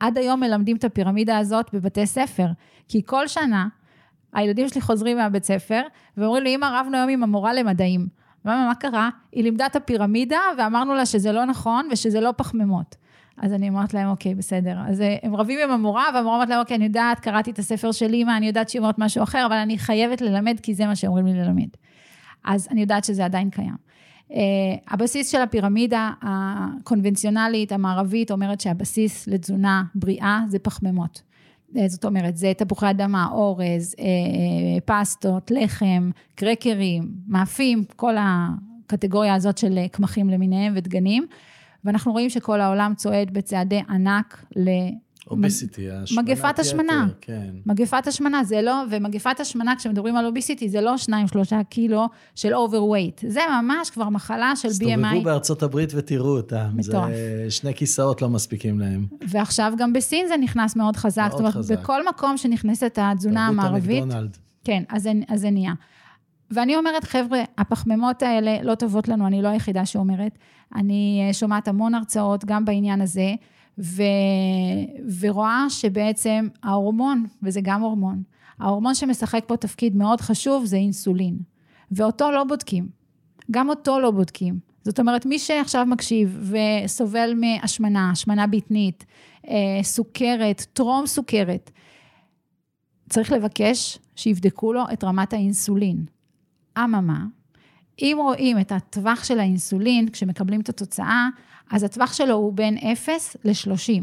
עד 0.00 0.18
היום 0.18 0.40
מלמדים 0.40 0.76
את 0.76 0.84
הפירמידה 0.84 1.38
הזאת 1.38 1.66
בבתי 1.72 2.06
ספר, 2.06 2.46
כי 2.88 3.02
כל 3.06 3.28
שנה 3.28 3.68
הילדים 4.32 4.68
שלי 4.68 4.80
חוזרים 4.80 5.16
מהבית 5.16 5.44
ספר 5.44 5.82
ואומרים 6.16 6.42
לי, 6.42 6.54
אמא, 6.54 6.80
רבנו 6.80 6.96
היום 6.96 7.08
עם 7.08 7.22
המורה 7.22 7.52
למדעים. 7.52 8.06
מה, 8.44 8.66
מה 8.66 8.74
קרה? 8.74 9.10
היא 9.32 9.44
לימדה 9.44 9.66
את 9.66 9.76
הפירמידה 9.76 10.40
ואמרנו 10.58 10.94
לה 10.94 11.06
שזה 11.06 11.32
לא 11.32 11.44
נכון 11.44 11.88
ושזה 11.92 12.20
לא 12.20 12.34
פחמימות. 12.36 12.96
אז 13.38 13.52
אני 13.52 13.68
אומרת 13.68 13.94
להם, 13.94 14.08
אוקיי, 14.08 14.34
בסדר. 14.34 14.78
אז 14.88 15.00
אה, 15.00 15.16
הם 15.22 15.36
רבים 15.36 15.58
עם 15.64 15.70
המורה, 15.70 16.04
והמורה 16.14 16.34
אומרת 16.34 16.48
להם, 16.48 16.60
אוקיי, 16.60 16.76
אני 16.76 16.84
יודעת, 16.84 17.20
קראתי 17.20 17.50
את 17.50 17.58
הספר 17.58 17.92
של 17.92 18.12
אימא, 18.12 18.36
אני 18.36 18.46
יודעת 18.46 18.68
שהיא 18.68 18.80
אומרת 18.80 18.98
משהו 18.98 19.22
אחר, 19.22 19.46
אבל 19.46 19.56
אני 19.56 19.78
חייבת 19.78 20.20
ללמד, 20.20 20.60
כי 20.62 20.74
זה 20.74 20.86
מה 20.86 20.96
שאומרים 20.96 21.26
לי 21.26 21.34
ללמד. 21.34 21.68
אז 22.44 22.68
אני 22.70 22.80
יודעת 22.80 23.04
שזה 23.04 23.24
עדיין 23.24 23.50
קיים. 23.50 23.90
Uh, 24.28 24.32
הבסיס 24.88 25.30
של 25.30 25.40
הפירמידה 25.40 26.10
הקונבנציונלית, 26.22 27.72
המערבית, 27.72 28.30
אומרת 28.30 28.60
שהבסיס 28.60 29.26
לתזונה 29.26 29.82
בריאה 29.94 30.40
זה 30.48 30.58
פחמימות. 30.58 31.22
Uh, 31.74 31.78
זאת 31.88 32.04
אומרת, 32.04 32.36
זה 32.36 32.52
תפוחי 32.56 32.90
אדמה, 32.90 33.28
אורז, 33.32 33.94
uh, 33.98 34.02
פסטות, 34.84 35.50
לחם, 35.50 36.10
קרקרים, 36.34 37.12
מאפים, 37.28 37.84
כל 37.96 38.14
הקטגוריה 38.18 39.34
הזאת 39.34 39.58
של 39.58 39.78
קמחים 39.92 40.30
למיניהם 40.30 40.72
ודגנים. 40.76 41.26
ואנחנו 41.84 42.12
רואים 42.12 42.30
שכל 42.30 42.60
העולם 42.60 42.92
צועד 42.96 43.30
בצעדי 43.30 43.80
ענק 43.88 44.44
ל... 44.56 44.70
אוביסיטי, 45.30 45.90
השמנת 45.90 46.24
מגפת 46.24 46.58
השמנה. 46.58 47.08
כן. 47.20 47.50
מגפת 47.66 48.06
השמנה, 48.06 48.44
זה 48.44 48.62
לא, 48.62 48.82
ומגפת 48.90 49.40
השמנה, 49.40 49.74
כשמדברים 49.78 50.16
על 50.16 50.26
obesity, 50.26 50.68
זה 50.68 50.80
לא 50.80 50.94
2-3 51.08 51.12
קילו 51.68 52.06
של 52.34 52.54
overweight. 52.54 53.20
זה 53.28 53.40
ממש 53.62 53.90
כבר 53.90 54.08
מחלה 54.08 54.52
של 54.56 54.68
BMI. 54.68 54.72
הסתובבו 54.72 55.22
בארצות 55.22 55.62
הברית 55.62 55.92
ותראו 55.94 56.36
אותם. 56.36 56.70
מטורף. 56.74 57.10
זה 57.10 57.46
שני 57.50 57.74
כיסאות 57.74 58.22
לא 58.22 58.28
מספיקים 58.28 58.80
להם. 58.80 59.06
ועכשיו 59.28 59.72
גם 59.78 59.92
בסין 59.92 60.26
זה 60.28 60.36
נכנס 60.36 60.76
מאוד 60.76 60.96
חזק. 60.96 61.20
מאוד 61.20 61.30
זאת 61.30 61.40
אומרת, 61.40 61.54
חזק. 61.54 61.78
בכל 61.78 62.08
מקום 62.08 62.36
שנכנסת 62.36 62.98
התזונה 63.02 63.46
המערבית... 63.46 64.04
כן, 64.64 64.82
אז 64.88 65.02
זה, 65.02 65.12
אז 65.28 65.40
זה 65.40 65.50
נהיה. 65.50 65.72
ואני 66.50 66.76
אומרת, 66.76 67.04
חבר'ה, 67.04 67.42
הפחמימות 67.58 68.22
האלה 68.22 68.62
לא 68.62 68.74
טובות 68.74 69.08
לנו, 69.08 69.26
אני 69.26 69.42
לא 69.42 69.48
היחידה 69.48 69.86
שאומרת. 69.86 70.38
אני 70.74 71.24
אה, 71.28 71.32
שומעת 71.32 71.68
המון 71.68 71.94
הרצאות 71.94 72.44
גם 72.44 72.64
בעניין 72.64 73.00
הזה, 73.00 73.34
ו... 73.80 74.02
ורואה 75.20 75.66
שבעצם 75.68 76.48
ההורמון, 76.62 77.26
וזה 77.42 77.60
גם 77.62 77.82
הורמון, 77.82 78.22
ההורמון 78.58 78.94
שמשחק 78.94 79.44
פה 79.46 79.56
תפקיד 79.56 79.96
מאוד 79.96 80.20
חשוב 80.20 80.64
זה 80.64 80.76
אינסולין, 80.76 81.38
ואותו 81.92 82.30
לא 82.30 82.44
בודקים. 82.44 82.88
גם 83.50 83.68
אותו 83.68 84.00
לא 84.00 84.10
בודקים. 84.10 84.58
זאת 84.82 85.00
אומרת, 85.00 85.26
מי 85.26 85.38
שעכשיו 85.38 85.86
מקשיב 85.86 86.52
וסובל 86.84 87.34
מהשמנה, 87.36 88.10
השמנה 88.10 88.46
בטנית, 88.46 89.06
אה, 89.48 89.80
סוכרת, 89.82 90.66
טרום 90.72 91.06
סוכרת, 91.06 91.70
צריך 93.08 93.32
לבקש 93.32 93.98
שיבדקו 94.16 94.72
לו 94.72 94.82
את 94.92 95.04
רמת 95.04 95.32
האינסולין. 95.32 96.04
אממה, 96.78 97.24
אם 98.00 98.16
רואים 98.20 98.58
את 98.58 98.72
הטווח 98.72 99.24
של 99.24 99.40
האינסולין, 99.40 100.08
כשמקבלים 100.08 100.60
את 100.60 100.68
התוצאה, 100.68 101.28
אז 101.70 101.82
הטווח 101.82 102.12
שלו 102.12 102.34
הוא 102.34 102.52
בין 102.52 102.78
0 102.92 103.36
ל-30. 103.44 104.02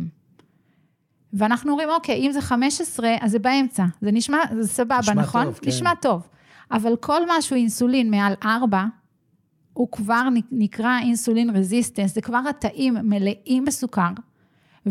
ואנחנו 1.34 1.72
אומרים, 1.72 1.90
אוקיי, 1.90 2.16
אם 2.28 2.32
זה 2.32 2.42
15, 2.42 3.16
אז 3.22 3.32
זה 3.32 3.40
באמצע. 3.40 3.86
זה 4.02 4.12
נשמע, 4.12 4.38
זה 4.60 4.68
סבבה, 4.68 5.00
נשמע 5.00 5.14
נכון? 5.14 5.44
טוב, 5.44 5.60
כן. 5.62 5.68
נשמע 5.68 5.96
טוב. 5.96 6.28
אבל 6.72 6.96
כל 6.96 7.26
מה 7.26 7.42
שהוא 7.42 7.58
אינסולין 7.58 8.12
מעל 8.12 8.34
4, 8.44 8.86
הוא 9.74 9.92
כבר 9.92 10.28
נקרא 10.52 11.00
אינסולין 11.00 11.50
רזיסטנס, 11.50 12.14
זה 12.14 12.22
כבר 12.22 12.42
התאים 12.50 12.94
מלאים 13.04 13.66
בסוכר, 13.66 14.10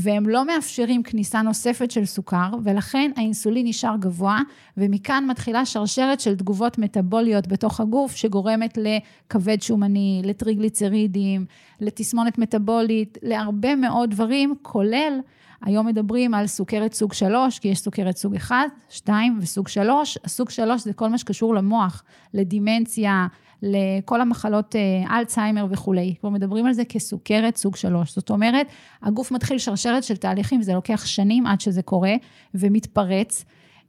והם 0.00 0.28
לא 0.28 0.46
מאפשרים 0.46 1.02
כניסה 1.02 1.42
נוספת 1.42 1.90
של 1.90 2.04
סוכר, 2.04 2.50
ולכן 2.64 3.10
האינסולין 3.16 3.66
נשאר 3.66 3.96
גבוה, 4.00 4.38
ומכאן 4.76 5.24
מתחילה 5.28 5.66
שרשרת 5.66 6.20
של 6.20 6.36
תגובות 6.36 6.78
מטבוליות 6.78 7.46
בתוך 7.46 7.80
הגוף, 7.80 8.16
שגורמת 8.16 8.78
לכבד 8.78 9.62
שומני, 9.62 10.22
לטריגליצרידים, 10.24 11.46
לתסמונת 11.80 12.38
מטבולית, 12.38 13.18
להרבה 13.22 13.76
מאוד 13.76 14.10
דברים, 14.10 14.54
כולל 14.62 15.20
היום 15.62 15.86
מדברים 15.86 16.34
על 16.34 16.46
סוכרת 16.46 16.92
סוג 16.92 17.12
3, 17.12 17.58
כי 17.58 17.68
יש 17.68 17.78
סוכרת 17.78 18.16
סוג 18.16 18.34
1, 18.34 18.56
2 18.88 19.38
וסוג 19.42 19.68
3. 19.68 20.18
הסוג 20.24 20.50
3 20.50 20.82
זה 20.82 20.92
כל 20.92 21.08
מה 21.08 21.18
שקשור 21.18 21.54
למוח, 21.54 22.04
לדימנציה, 22.34 23.26
לכל 23.62 24.20
המחלות 24.20 24.76
אה, 24.76 25.18
אלצהיימר 25.18 25.66
וכולי. 25.70 26.14
כבר 26.20 26.30
מדברים 26.30 26.66
על 26.66 26.72
זה 26.72 26.84
כסוכרת 26.84 27.56
סוג 27.56 27.76
3. 27.76 28.14
זאת 28.14 28.30
אומרת, 28.30 28.66
הגוף 29.02 29.32
מתחיל 29.32 29.58
שרשרת 29.58 30.04
של 30.04 30.16
תהליכים, 30.16 30.62
זה 30.62 30.72
לוקח 30.72 31.06
שנים 31.06 31.46
עד 31.46 31.60
שזה 31.60 31.82
קורה 31.82 32.14
ומתפרץ, 32.54 33.44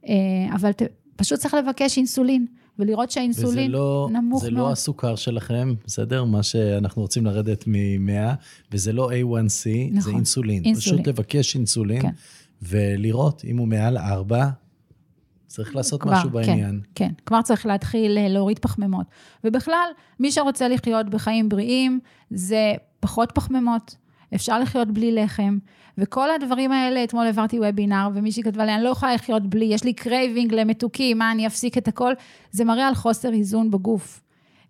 אה, 0.08 0.14
אבל 0.54 0.70
פשוט 1.16 1.38
צריך 1.38 1.54
לבקש 1.54 1.98
אינסולין. 1.98 2.46
ולראות 2.78 3.10
שהאינסולין 3.10 3.70
לא, 3.70 4.08
נמוך 4.12 4.42
זה 4.42 4.50
מאוד. 4.50 4.66
לא 4.66 4.72
הסוכר 4.72 5.16
שלכם, 5.16 5.74
בסדר? 5.86 6.24
מה 6.24 6.42
שאנחנו 6.42 7.02
רוצים 7.02 7.26
לרדת 7.26 7.64
מ-100, 7.66 8.34
וזה 8.72 8.92
לא 8.92 9.10
A1C, 9.10 9.14
נכון. 9.90 10.00
זה 10.00 10.10
אינסולין. 10.10 10.64
אינסולין. 10.64 10.74
פשוט 10.74 11.06
לבקש 11.06 11.56
אינסולין, 11.56 12.02
כן. 12.02 12.10
ולראות 12.62 13.42
אם 13.44 13.56
הוא 13.56 13.68
מעל 13.68 13.98
4, 13.98 14.48
צריך 15.48 15.76
לעשות 15.76 16.02
כבר, 16.02 16.12
משהו 16.12 16.30
בעניין. 16.30 16.80
כן, 16.94 17.08
כן, 17.08 17.14
כבר 17.26 17.42
צריך 17.42 17.66
להתחיל 17.66 18.18
אה, 18.18 18.28
להוריד 18.28 18.58
פחמימות. 18.58 19.06
ובכלל, 19.44 19.88
מי 20.20 20.32
שרוצה 20.32 20.68
לחיות 20.68 21.10
בחיים 21.10 21.48
בריאים, 21.48 22.00
זה 22.30 22.72
פחות 23.00 23.32
פחמימות. 23.34 23.94
אפשר 24.34 24.58
לחיות 24.58 24.88
בלי 24.88 25.12
לחם. 25.12 25.58
וכל 25.98 26.30
הדברים 26.30 26.72
האלה, 26.72 27.04
אתמול 27.04 27.26
העברתי 27.26 27.60
וובינר, 27.60 28.08
ומישהי 28.14 28.42
כתבה 28.42 28.64
לי, 28.64 28.74
אני 28.74 28.84
לא 28.84 28.88
יכולה 28.88 29.14
לחיות 29.14 29.46
בלי, 29.46 29.64
יש 29.64 29.84
לי 29.84 29.92
craving 29.92 30.54
למתוקים, 30.54 31.18
מה, 31.18 31.32
אני 31.32 31.46
אפסיק 31.46 31.78
את 31.78 31.88
הכל? 31.88 32.12
זה 32.50 32.64
מראה 32.64 32.88
על 32.88 32.94
חוסר 32.94 33.32
איזון 33.32 33.70
בגוף. 33.70 34.22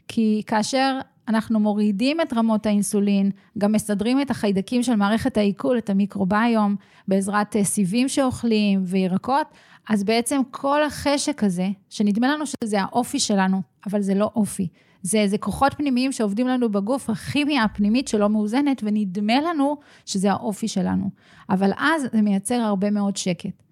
כי 0.09 0.43
כאשר 0.47 0.99
אנחנו 1.29 1.61
מורידים 1.61 2.21
את 2.21 2.33
רמות 2.33 2.67
האינסולין, 2.67 3.31
גם 3.59 3.73
מסדרים 3.73 4.21
את 4.21 4.31
החיידקים 4.31 4.83
של 4.83 4.97
מערכת 4.97 5.37
העיכול, 5.37 5.79
את 5.79 5.91
המיקרוביום, 5.91 6.77
בעזרת 7.09 7.57
אה, 7.57 7.65
סיבים 7.65 8.09
שאוכלים 8.09 8.83
וירקות, 8.87 9.47
אז 9.89 10.05
בעצם 10.05 10.41
כל 10.51 10.85
החשק 10.85 11.45
הזה, 11.45 11.69
שנדמה 11.91 12.29
לנו 12.29 12.45
שזה 12.47 12.81
האופי 12.81 13.21
שלנו, 13.21 13.63
אבל 13.87 14.01
זה 14.03 14.15
לא 14.15 14.31
אופי. 14.37 14.69
זה, 15.03 15.25
זה 15.27 15.39
כוחות 15.39 15.75
פנימיים 15.75 16.13
שעובדים 16.13 16.49
לנו 16.49 16.73
בגוף, 16.73 17.11
הכימיה 17.11 17.65
הפנימית 17.65 18.09
שלא 18.09 18.29
מאוזנת, 18.29 18.81
ונדמה 18.85 19.41
לנו 19.41 19.77
שזה 20.07 20.31
האופי 20.33 20.69
שלנו. 20.69 21.11
אבל 21.51 21.71
אז 21.77 22.03
זה 22.13 22.23
מייצר 22.23 22.55
הרבה 22.55 22.91
מאוד 22.91 23.17
שקט. 23.17 23.63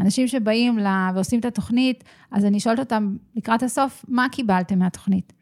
אנשים 0.00 0.28
שבאים 0.28 0.78
לה, 0.78 1.10
ועושים 1.14 1.40
את 1.40 1.44
התוכנית, 1.44 2.04
אז 2.30 2.44
אני 2.44 2.60
שואלת 2.60 2.78
אותם 2.78 3.16
לקראת 3.36 3.62
הסוף, 3.62 4.04
מה 4.08 4.28
קיבלתם 4.28 4.78
מהתוכנית? 4.78 5.32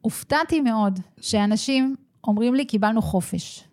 הופתעתי 0.00 0.60
מאוד 0.60 1.00
שאנשים 1.20 1.96
אומרים 2.24 2.54
לי, 2.54 2.64
קיבלנו 2.64 3.02
חופש. 3.02 3.67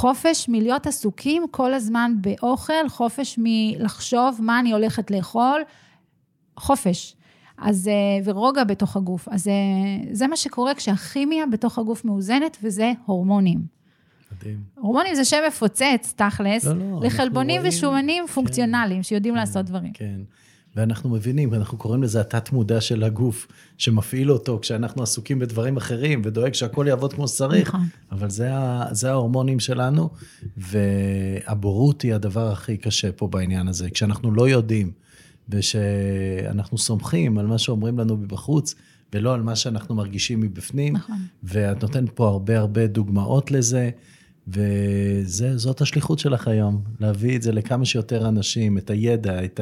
חופש 0.00 0.48
מלהיות 0.48 0.86
עסוקים 0.86 1.42
כל 1.50 1.74
הזמן 1.74 2.12
באוכל, 2.20 2.88
חופש 2.88 3.38
מלחשוב 3.38 4.38
מה 4.42 4.60
אני 4.60 4.72
הולכת 4.72 5.10
לאכול, 5.10 5.62
חופש. 6.56 7.16
אז, 7.58 7.88
אה, 7.88 7.92
ורוגע 8.24 8.64
בתוך 8.64 8.96
הגוף. 8.96 9.28
אז 9.28 9.48
אה, 9.48 9.52
זה 10.12 10.26
מה 10.26 10.36
שקורה 10.36 10.74
כשהכימיה 10.74 11.46
בתוך 11.46 11.78
הגוף 11.78 12.04
מאוזנת, 12.04 12.56
וזה 12.62 12.92
הורמונים. 13.06 13.60
מדהים. 14.36 14.60
הורמונים 14.74 15.14
זה 15.14 15.24
שם 15.24 15.36
מפוצץ, 15.48 16.14
תכלס, 16.16 16.64
לא, 16.64 16.78
לא, 16.78 17.00
לחלבונים 17.02 17.60
ושומנים 17.64 18.26
כן. 18.26 18.32
פונקציונליים, 18.32 19.02
שיודעים 19.02 19.34
לעשות 19.34 19.66
דברים. 19.66 19.92
כן. 19.92 20.20
ואנחנו 20.76 21.10
מבינים, 21.10 21.54
אנחנו 21.54 21.78
קוראים 21.78 22.02
לזה 22.02 22.20
התת-מודע 22.20 22.80
של 22.80 23.02
הגוף, 23.04 23.46
שמפעיל 23.78 24.32
אותו 24.32 24.58
כשאנחנו 24.62 25.02
עסוקים 25.02 25.38
בדברים 25.38 25.76
אחרים, 25.76 26.22
ודואג 26.24 26.54
שהכל 26.54 26.86
יעבוד 26.88 27.12
כמו 27.12 27.28
שצריך. 27.28 27.68
נכון. 27.68 27.86
אבל 28.12 28.30
זה, 28.30 28.54
ה- 28.54 28.86
זה 28.90 29.10
ההורמונים 29.10 29.60
שלנו, 29.60 30.10
והבורות 30.56 32.02
היא 32.02 32.14
הדבר 32.14 32.52
הכי 32.52 32.76
קשה 32.76 33.12
פה 33.12 33.28
בעניין 33.28 33.68
הזה. 33.68 33.90
כשאנחנו 33.90 34.32
לא 34.34 34.48
יודעים, 34.48 34.90
ושאנחנו 35.48 36.78
סומכים 36.78 37.38
על 37.38 37.46
מה 37.46 37.58
שאומרים 37.58 37.98
לנו 37.98 38.16
מבחוץ, 38.16 38.74
ולא 39.12 39.34
על 39.34 39.42
מה 39.42 39.56
שאנחנו 39.56 39.94
מרגישים 39.94 40.40
מבפנים. 40.40 40.96
נכון. 40.96 41.16
ואת 41.42 41.82
נותנת 41.82 42.10
פה 42.14 42.28
הרבה 42.28 42.58
הרבה 42.58 42.86
דוגמאות 42.86 43.50
לזה, 43.50 43.90
וזאת 44.48 45.80
השליחות 45.80 46.18
שלך 46.18 46.48
היום, 46.48 46.82
להביא 47.00 47.36
את 47.36 47.42
זה 47.42 47.52
לכמה 47.52 47.84
שיותר 47.84 48.28
אנשים, 48.28 48.78
את 48.78 48.90
הידע, 48.90 49.44
את 49.44 49.60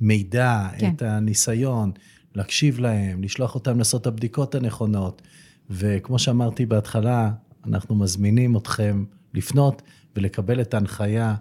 המידע, 0.00 0.68
כן. 0.78 0.92
את 0.96 1.02
הניסיון, 1.02 1.92
להקשיב 2.34 2.78
להם, 2.78 3.22
לשלוח 3.22 3.54
אותם 3.54 3.78
לעשות 3.78 4.02
את 4.02 4.06
הבדיקות 4.06 4.54
הנכונות. 4.54 5.22
וכמו 5.70 6.18
שאמרתי 6.18 6.66
בהתחלה, 6.66 7.30
אנחנו 7.66 7.94
מזמינים 7.94 8.56
אתכם 8.56 9.04
לפנות 9.34 9.82
ולקבל 10.16 10.60
את 10.60 10.74
ההנחיה 10.74 11.34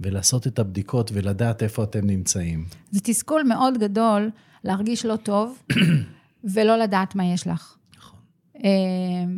ולעשות 0.00 0.46
את 0.46 0.58
הבדיקות 0.58 1.10
ולדעת 1.14 1.62
איפה 1.62 1.84
אתם 1.84 2.06
נמצאים. 2.06 2.64
זה 2.90 3.00
תסכול 3.00 3.42
מאוד 3.42 3.78
גדול 3.78 4.30
להרגיש 4.64 5.04
לא 5.04 5.16
טוב 5.16 5.62
ולא 6.54 6.76
לדעת 6.76 7.14
מה 7.14 7.24
יש 7.24 7.46
לך. 7.46 7.76
נכון. 7.98 8.18
אה, 8.64 8.70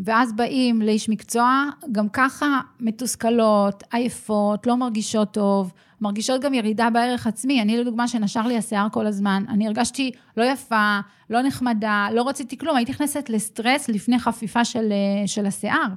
ואז 0.04 0.32
באים 0.32 0.82
לאיש 0.82 1.08
מקצוע, 1.08 1.64
גם 1.92 2.08
ככה 2.08 2.60
מתוסכלות, 2.80 3.82
עייפות, 3.92 4.66
לא 4.66 4.76
מרגישות 4.76 5.32
טוב, 5.32 5.72
מרגישות 6.02 6.40
גם 6.40 6.54
ירידה 6.54 6.90
בערך 6.90 7.26
עצמי. 7.26 7.62
אני 7.62 7.76
לדוגמה, 7.76 8.08
שנשר 8.08 8.46
לי 8.46 8.56
השיער 8.56 8.88
כל 8.92 9.06
הזמן, 9.06 9.44
אני 9.48 9.66
הרגשתי 9.66 10.10
לא 10.36 10.44
יפה, 10.44 10.98
לא 11.30 11.42
נחמדה, 11.42 12.08
לא 12.12 12.28
רציתי 12.28 12.58
כלום, 12.58 12.76
הייתי 12.76 12.92
נכנסת 12.92 13.30
לסטרס 13.30 13.88
לפני 13.88 14.18
חפיפה 14.18 14.64
של, 14.64 14.92
אה, 14.92 15.26
של 15.26 15.46
השיער. 15.46 15.88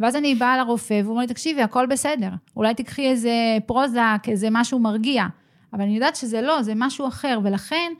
ואז 0.00 0.16
אני 0.16 0.34
באה 0.34 0.56
לרופא, 0.56 1.00
והוא 1.02 1.10
אומר 1.10 1.20
לי, 1.20 1.26
תקשיבי, 1.26 1.62
הכל 1.62 1.86
בסדר. 1.86 2.30
אולי 2.56 2.74
תקחי 2.74 3.10
איזה 3.10 3.32
פרוזק, 3.66 4.22
איזה 4.28 4.48
משהו 4.50 4.78
מרגיע. 4.78 5.24
אבל 5.72 5.82
אני 5.82 5.94
יודעת 5.94 6.16
שזה 6.16 6.42
לא, 6.42 6.62
זה 6.62 6.72
משהו 6.76 7.08
אחר, 7.08 7.40
ולכן, 7.44 7.92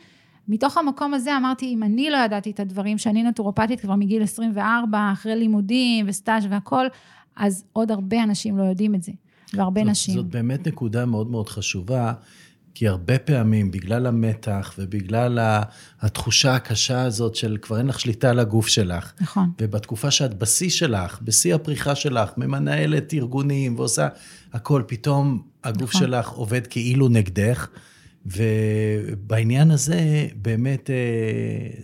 מתוך 0.49 0.79
המקום 0.79 1.15
הזה 1.15 1.37
אמרתי, 1.37 1.75
אם 1.75 1.83
אני 1.83 2.11
לא 2.11 2.17
ידעתי 2.17 2.51
את 2.51 2.61
הדברים, 2.61 2.99
שאני 2.99 3.23
נטורופטית 3.23 3.81
כבר 3.81 3.95
מגיל 3.95 4.23
24, 4.23 5.11
אחרי 5.13 5.37
לימודים 5.37 6.07
וסטאז' 6.09 6.47
והכל, 6.51 6.87
אז 7.37 7.65
עוד 7.73 7.91
הרבה 7.91 8.23
אנשים 8.23 8.59
לא 8.59 8.63
יודעים 8.63 8.95
את 8.95 9.03
זה, 9.03 9.13
והרבה 9.55 9.81
זאת, 9.81 9.91
נשים. 9.91 10.15
זאת 10.15 10.27
באמת 10.27 10.67
נקודה 10.67 11.07
מאוד 11.07 11.31
מאוד 11.31 11.49
חשובה, 11.49 12.13
כי 12.75 12.89
הרבה 12.89 13.19
פעמים, 13.19 13.71
בגלל 13.71 14.07
המתח 14.07 14.75
ובגלל 14.79 15.39
התחושה 16.01 16.55
הקשה 16.55 17.03
הזאת 17.03 17.35
של 17.35 17.57
כבר 17.63 17.79
אין 17.79 17.87
לך 17.87 18.01
שליטה 18.01 18.31
על 18.31 18.39
הגוף 18.39 18.69
שלך, 18.69 19.13
נכון, 19.21 19.51
ובתקופה 19.61 20.11
שאת 20.11 20.39
בשיא 20.39 20.71
שלך, 20.71 21.19
בשיא 21.23 21.55
הפריחה 21.55 21.95
שלך, 21.95 22.31
ממנהלת 22.37 23.15
ארגונים 23.15 23.79
ועושה 23.79 24.09
הכל, 24.53 24.83
פתאום 24.87 25.43
הגוף 25.65 25.95
נכון. 25.95 26.01
שלך 26.01 26.29
עובד 26.29 26.67
כאילו 26.67 27.09
נגדך. 27.09 27.69
ובעניין 28.27 29.71
הזה, 29.71 30.29
באמת, 30.35 30.91
אה, 30.91 30.97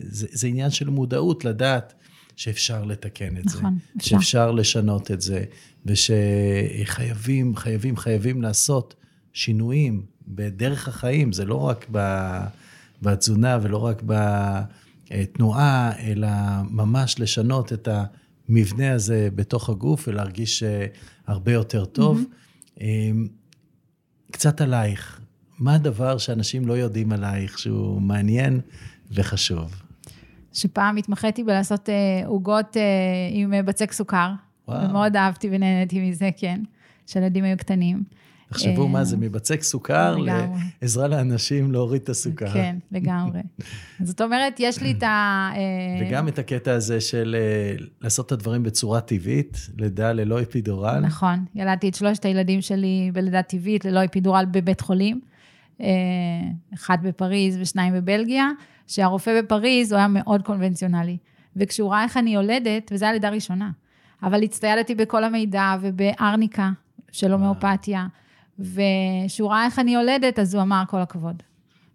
זה, 0.00 0.26
זה 0.32 0.46
עניין 0.46 0.70
של 0.70 0.90
מודעות, 0.90 1.44
לדעת 1.44 1.94
שאפשר 2.36 2.84
לתקן 2.84 3.36
את 3.36 3.48
זה. 3.48 3.58
נכון, 3.58 3.78
אפשר. 3.96 4.10
שאפשר 4.10 4.50
לשנות 4.50 5.10
את 5.10 5.20
זה, 5.20 5.44
ושחייבים, 5.86 7.56
חייבים, 7.56 7.96
חייבים 7.96 8.42
לעשות 8.42 8.94
שינויים 9.32 10.02
בדרך 10.28 10.88
החיים. 10.88 11.32
זה 11.32 11.44
לא 11.44 11.60
רק 11.60 11.90
בתזונה 13.02 13.58
ולא 13.62 13.78
רק 13.78 14.02
בתנועה, 15.10 15.92
אלא 15.98 16.28
ממש 16.70 17.20
לשנות 17.20 17.72
את 17.72 17.88
המבנה 18.48 18.92
הזה 18.92 19.28
בתוך 19.34 19.68
הגוף 19.68 20.08
ולהרגיש 20.08 20.62
אה, 20.62 20.86
הרבה 21.26 21.52
יותר 21.52 21.84
טוב. 21.84 22.24
אמ, 22.80 23.28
קצת 24.32 24.60
עלייך, 24.60 25.20
מה 25.58 25.74
הדבר 25.74 26.18
שאנשים 26.18 26.66
לא 26.66 26.72
יודעים 26.72 27.12
עלייך 27.12 27.58
שהוא 27.58 28.02
מעניין 28.02 28.60
וחשוב? 29.10 29.83
שפעם 30.54 30.96
התמחיתי 30.96 31.44
בלעשות 31.44 31.88
אה, 31.88 32.26
עוגות 32.26 32.76
אה, 32.76 32.82
עם 33.30 33.54
אה, 33.54 33.62
בצק 33.62 33.92
סוכר, 33.92 34.30
וואו. 34.68 34.90
ומאוד 34.90 35.16
אהבתי 35.16 35.48
ונהניתי 35.52 36.10
מזה, 36.10 36.30
כן, 36.36 36.60
כשהילדים 37.06 37.44
היו 37.44 37.56
קטנים. 37.56 38.02
תחשבו 38.48 38.82
אה, 38.82 38.88
מה 38.88 39.04
זה, 39.04 39.16
מבצק 39.16 39.62
סוכר. 39.62 40.16
לעזרה 40.82 41.08
לאנשים 41.08 41.72
להוריד 41.72 42.02
את 42.02 42.08
הסוכר. 42.08 42.52
כן, 42.52 42.76
לגמרי. 42.92 43.40
זאת 44.02 44.20
אומרת, 44.20 44.56
יש 44.58 44.82
לי 44.82 44.92
את 44.92 45.02
ה... 45.02 45.50
אה, 45.56 46.06
וגם 46.06 46.28
את 46.28 46.38
הקטע 46.38 46.72
הזה 46.72 47.00
של 47.00 47.36
לעשות 48.00 48.26
את 48.26 48.32
הדברים 48.32 48.62
בצורה 48.62 49.00
טבעית, 49.00 49.68
לידה 49.78 50.12
ללא 50.12 50.42
אפידורל. 50.42 51.00
נכון, 51.00 51.44
ילדתי 51.54 51.88
את 51.88 51.94
שלושת 51.94 52.24
הילדים 52.24 52.60
שלי 52.60 53.10
בלידה 53.14 53.42
טבעית, 53.42 53.84
ללא 53.84 54.04
אפידורל 54.04 54.44
בבית 54.50 54.80
חולים. 54.80 55.20
אחד 56.74 56.98
בפריז 57.02 57.58
ושניים 57.60 57.94
בבלגיה, 57.94 58.48
שהרופא 58.86 59.42
בפריז 59.42 59.92
הוא 59.92 59.98
היה 59.98 60.08
מאוד 60.08 60.42
קונבנציונלי. 60.42 61.16
וכשהוא 61.56 61.90
ראה 61.90 62.02
איך 62.02 62.16
אני 62.16 62.34
יולדת, 62.34 62.90
וזו 62.92 63.04
הייתה 63.04 63.12
לידה 63.12 63.30
ראשונה, 63.30 63.70
אבל 64.22 64.42
הצטיידתי 64.42 64.94
בכל 64.94 65.24
המידע 65.24 65.76
ובארניקה 65.80 66.70
של 67.12 67.32
הומאופתיה, 67.32 68.06
וכשהוא 68.58 69.50
ראה 69.50 69.64
איך 69.64 69.78
אני 69.78 69.94
יולדת, 69.94 70.38
אז 70.38 70.54
הוא 70.54 70.62
אמר 70.62 70.82
כל 70.88 71.00
הכבוד. 71.00 71.42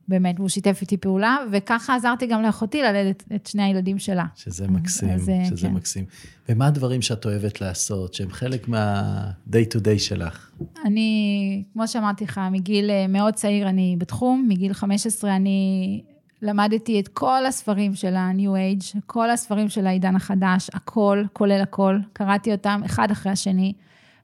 באמת, 0.07 0.35
והוא 0.39 0.49
שיתף 0.49 0.77
איתי 0.81 0.97
פעולה, 0.97 1.37
וככה 1.51 1.95
עזרתי 1.95 2.27
גם 2.27 2.41
לאחותי 2.41 2.81
ללדת 2.81 3.23
את 3.35 3.47
שני 3.47 3.63
הילדים 3.63 3.99
שלה. 3.99 4.25
שזה 4.35 4.67
מקסים, 4.67 5.09
אז, 5.09 5.29
אה, 5.29 5.45
שזה 5.45 5.67
כן. 5.67 5.73
מקסים. 5.73 6.05
ומה 6.49 6.67
הדברים 6.67 7.01
שאת 7.01 7.25
אוהבת 7.25 7.61
לעשות, 7.61 8.13
שהם 8.13 8.31
חלק 8.31 8.67
מה-day 8.67 9.75
to 9.75 9.79
day 9.79 9.99
שלך? 9.99 10.51
אני, 10.85 11.63
כמו 11.73 11.87
שאמרתי 11.87 12.23
לך, 12.23 12.41
מגיל 12.51 12.89
אה, 12.89 13.07
מאוד 13.07 13.33
צעיר 13.33 13.69
אני 13.69 13.95
בתחום, 13.99 14.45
מגיל 14.49 14.73
15 14.73 15.35
אני 15.35 16.01
למדתי 16.41 16.99
את 16.99 17.07
כל 17.07 17.45
הספרים 17.45 17.95
של 17.95 18.15
ה-New 18.15 18.81
Age, 18.81 18.99
כל 19.05 19.29
הספרים 19.29 19.69
של 19.69 19.87
העידן 19.87 20.15
החדש, 20.15 20.69
הכל, 20.73 21.23
כולל 21.33 21.61
הכל, 21.61 21.97
קראתי 22.13 22.51
אותם 22.51 22.81
אחד 22.85 23.11
אחרי 23.11 23.31
השני, 23.31 23.73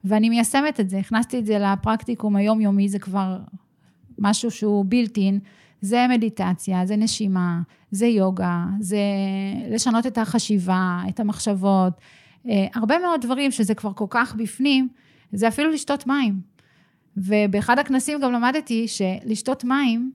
ואני 0.04 0.30
מיישמת 0.30 0.80
את 0.80 0.90
זה, 0.90 0.98
הכנסתי 0.98 1.40
את 1.40 1.46
זה 1.46 1.60
לפרקטיקום 1.60 2.36
היומיומי, 2.36 2.90
זה 2.90 3.00
כבר 3.00 3.38
משהו 4.20 4.52
שהוא 4.52 4.86
in, 5.18 5.40
זה 5.82 6.06
מדיטציה, 6.10 6.86
זה 6.86 6.96
נשימה, 6.96 7.62
זה 7.92 8.06
יוגה, 8.06 8.66
זה 8.80 8.98
לשנות 9.72 10.08
את 10.08 10.18
החשיבה, 10.18 11.02
את 11.10 11.20
המחשבות, 11.20 11.94
אה, 12.50 12.68
הרבה 12.76 13.00
מאוד 13.00 13.22
דברים 13.22 13.52
שזה 13.52 13.74
כבר 13.74 13.94
כל 13.94 14.06
כך 14.10 14.36
בפנים, 14.36 14.88
זה 15.34 15.48
אפילו 15.48 15.72
לשתות 15.72 16.08
מים. 16.08 16.42
ובאחד 17.18 17.80
הכנסים 17.80 18.20
גם 18.20 18.32
למדתי 18.32 18.88
שלשתות 18.88 19.64
מים, 19.64 20.12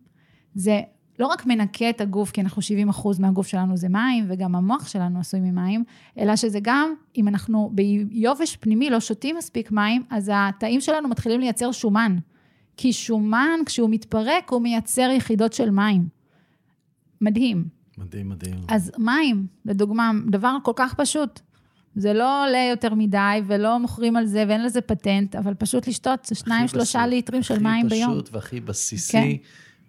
זה 0.55 0.81
לא 1.21 1.27
רק 1.27 1.47
מנקה 1.47 1.91
את 1.91 2.01
הגוף, 2.01 2.31
כי 2.31 2.41
אנחנו 2.41 2.63
70 2.63 2.89
אחוז 2.89 3.19
מהגוף 3.19 3.47
שלנו 3.47 3.77
זה 3.77 3.89
מים, 3.89 4.25
וגם 4.29 4.55
המוח 4.55 4.89
שלנו 4.89 5.21
עשוי 5.21 5.41
ממים, 5.41 5.85
אלא 6.19 6.37
שזה 6.37 6.59
גם, 6.63 6.95
אם 7.17 7.29
אנחנו 7.29 7.71
ביובש 7.73 8.57
פנימי 8.57 8.91
לא 8.91 9.01
שותים 9.01 9.37
מספיק 9.37 9.73
מים, 9.73 10.03
אז 10.11 10.31
התאים 10.35 10.81
שלנו 10.81 11.09
מתחילים 11.09 11.41
לייצר 11.41 11.73
שומן. 11.73 12.19
כי 12.77 12.93
שומן, 12.93 13.61
כשהוא 13.67 13.91
מתפרק, 13.91 14.51
הוא 14.51 14.63
מייצר 14.63 15.11
יחידות 15.17 15.53
של 15.53 15.71
מים. 15.71 16.09
מדהים. 17.21 17.65
מדהים, 17.99 18.29
מדהים. 18.29 18.61
אז 18.69 18.93
מים, 18.99 19.47
לדוגמה, 19.65 20.11
דבר 20.31 20.57
כל 20.63 20.73
כך 20.77 20.95
פשוט. 20.95 21.41
זה 21.95 22.13
לא 22.13 22.47
עולה 22.47 22.67
יותר 22.71 22.95
מדי, 22.95 23.41
ולא 23.47 23.79
מוכרים 23.79 24.17
על 24.17 24.27
זה, 24.27 24.45
ואין 24.49 24.65
לזה 24.65 24.81
פטנט, 24.81 25.37
אבל 25.37 25.55
פשוט 25.55 25.89
לשתות 25.89 26.29
שניים, 26.35 26.69
שלושה 26.69 27.07
ליטרים 27.07 27.43
של 27.43 27.59
מים 27.59 27.89
ביום. 27.89 28.11
הכי 28.11 28.21
פשוט 28.21 28.35
והכי 28.35 28.61
בסיסי, 28.61 29.13
כן. 29.13 29.29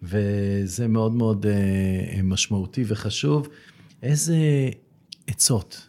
וזה 0.02 0.88
מאוד 0.88 1.12
מאוד 1.12 1.46
uh, 1.46 2.22
משמעותי 2.22 2.84
וחשוב. 2.86 3.48
איזה 4.02 4.36
עצות 5.26 5.88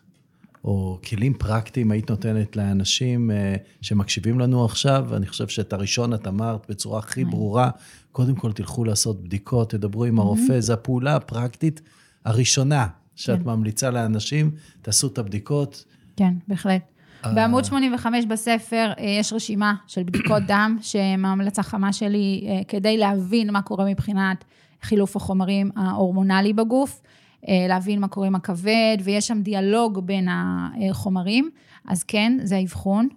או 0.64 0.99
כלים 1.09 1.34
פרקטיים 1.34 1.91
היית 1.91 2.09
נותנת 2.09 2.55
לאנשים 2.55 3.32
uh, 3.32 3.34
שמקשיבים 3.82 4.39
לנו 4.39 4.66
עכשיו? 4.66 5.16
אני 5.16 5.28
חושב 5.28 5.47
שאת 5.47 5.74
הראשון 5.74 6.14
את 6.14 6.28
אמרת 6.28 6.66
בצורה 6.70 6.99
הכי 6.99 7.26
ברורה, 7.26 7.70
קודם 8.11 8.36
כל 8.36 8.51
תלכו 8.51 8.86
לעשות 8.86 9.24
בדיקות, 9.24 9.70
תדברו 9.70 10.05
עם 10.05 10.20
הרופא, 10.20 10.59
זו 10.59 10.74
הפעולה 10.74 11.16
הפרקטית 11.16 11.82
הראשונה 12.26 12.88
שאת 13.16 13.39
כן. 13.39 13.45
ממליצה 13.45 13.91
לאנשים, 13.91 14.51
תעשו 14.82 15.07
את 15.07 15.18
הבדיקות. 15.18 15.86
כן, 16.16 16.34
בהחלט. 16.47 16.93
אה. 17.26 17.34
בעמוד 17.34 17.65
85 17.65 18.26
בספר 18.26 18.91
אה, 18.99 19.03
יש 19.03 19.34
רשימה 19.34 19.74
של 19.88 20.03
בדיקות 20.03 20.43
דם, 20.51 20.78
שהן 20.82 21.26
ההמלצה 21.26 21.63
חמה 21.63 21.93
שלי 21.93 22.47
אה, 22.47 22.61
כדי 22.67 22.97
להבין 22.97 23.51
מה 23.51 23.61
קורה 23.61 23.86
מבחינת 23.86 24.43
חילוף 24.82 25.15
החומרים 25.15 25.71
ההורמונלי 25.76 26.53
בגוף, 26.53 27.01
להבין 27.69 27.99
מה 27.99 28.07
קורה 28.07 28.28
עם 28.28 28.36
הכבד, 28.36 28.97
ויש 29.03 29.28
שם 29.28 29.41
דיאלוג 29.41 29.99
בין 29.99 30.28
החומרים, 30.32 31.49
אז 31.88 32.03
כן, 32.03 32.38
זה 32.43 32.55
האבחון. 32.55 33.07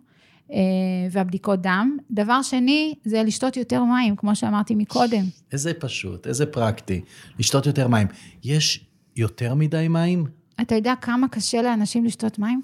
והבדיקות 1.10 1.62
דם. 1.62 1.96
דבר 2.10 2.42
שני, 2.42 2.94
זה 3.04 3.22
לשתות 3.22 3.56
יותר 3.56 3.84
מים, 3.84 4.16
כמו 4.16 4.36
שאמרתי 4.36 4.74
מקודם. 4.74 5.24
איזה 5.52 5.74
פשוט, 5.74 6.26
איזה 6.26 6.46
פרקטי, 6.46 7.00
לשתות 7.38 7.66
יותר 7.66 7.88
מים. 7.88 8.06
יש 8.44 8.84
יותר 9.16 9.54
מדי 9.54 9.88
מים? 9.88 10.24
אתה 10.60 10.74
יודע 10.74 10.94
כמה 11.00 11.28
קשה 11.28 11.62
לאנשים 11.62 12.04
לשתות 12.04 12.38
מים? 12.38 12.62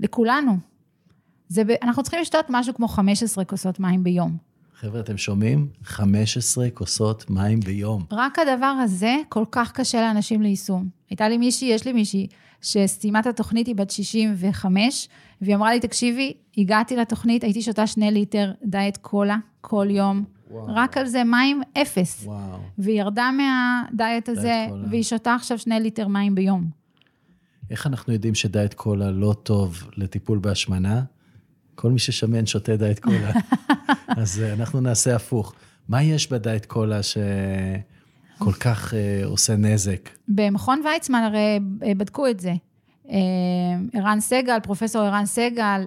לכולנו. 0.00 0.58
זה, 1.54 1.62
אנחנו 1.82 2.02
צריכים 2.02 2.20
לשתות 2.20 2.46
משהו 2.48 2.74
כמו 2.74 2.88
15 2.88 3.44
כוסות 3.44 3.80
מים 3.80 4.04
ביום. 4.04 4.36
חבר'ה, 4.80 5.00
אתם 5.00 5.16
שומעים? 5.16 5.68
15 5.84 6.70
כוסות 6.74 7.30
מים 7.30 7.60
ביום. 7.60 8.04
רק 8.10 8.38
הדבר 8.38 8.66
הזה 8.66 9.16
כל 9.28 9.44
כך 9.50 9.72
קשה 9.72 10.00
לאנשים 10.00 10.42
ליישום. 10.42 10.88
הייתה 11.10 11.28
לי 11.28 11.38
מישהי, 11.38 11.68
יש 11.68 11.86
לי 11.86 11.92
מישהי, 11.92 12.26
שסיימה 12.62 13.20
את 13.20 13.26
התוכנית, 13.26 13.66
היא 13.66 13.76
בת 13.76 13.90
65, 13.90 15.08
והיא 15.40 15.56
אמרה 15.56 15.74
לי, 15.74 15.80
תקשיבי, 15.80 16.32
הגעתי 16.58 16.96
לתוכנית, 16.96 17.44
הייתי 17.44 17.62
שותה 17.62 17.86
שני 17.86 18.10
ליטר 18.10 18.52
דיאט 18.64 18.96
קולה 18.96 19.36
כל 19.60 19.86
יום. 19.90 20.24
וואו. 20.50 20.66
רק 20.68 20.96
על 20.96 21.06
זה 21.06 21.24
מים 21.24 21.62
אפס. 21.82 22.22
וואו. 22.24 22.58
והיא 22.78 23.00
ירדה 23.00 23.30
מהדיאט 23.32 24.28
הזה, 24.28 24.66
והיא 24.90 25.02
שותה 25.02 25.34
עכשיו 25.34 25.58
שני 25.58 25.80
ליטר 25.80 26.08
מים 26.08 26.34
ביום. 26.34 26.64
איך 27.70 27.86
אנחנו 27.86 28.12
יודעים 28.12 28.34
שדיאט 28.34 28.74
קולה 28.74 29.10
לא 29.10 29.34
טוב 29.42 29.88
לטיפול 29.96 30.38
בהשמנה? 30.38 31.02
כל 31.74 31.90
מי 31.90 31.98
ששמן 31.98 32.46
שותה 32.46 32.76
דיאט 32.76 32.98
קולה. 32.98 33.30
אז 34.22 34.42
אה, 34.42 34.52
אנחנו 34.52 34.80
נעשה 34.80 35.16
הפוך. 35.16 35.54
מה 35.88 36.02
יש 36.02 36.32
בדיאט 36.32 36.66
קולה 36.66 37.02
שכל 37.02 38.52
כך 38.60 38.92
uh, 38.92 39.26
עושה 39.26 39.56
נזק? 39.56 40.08
במכון 40.28 40.82
ויצמן 40.84 41.22
הרי 41.22 41.58
אה, 41.82 41.94
בדקו 41.94 42.26
את 42.26 42.40
זה. 42.40 42.52
ערן 43.92 44.20
סגל, 44.20 44.60
פרופסור 44.62 45.02
ערן 45.02 45.26
סגל. 45.26 45.84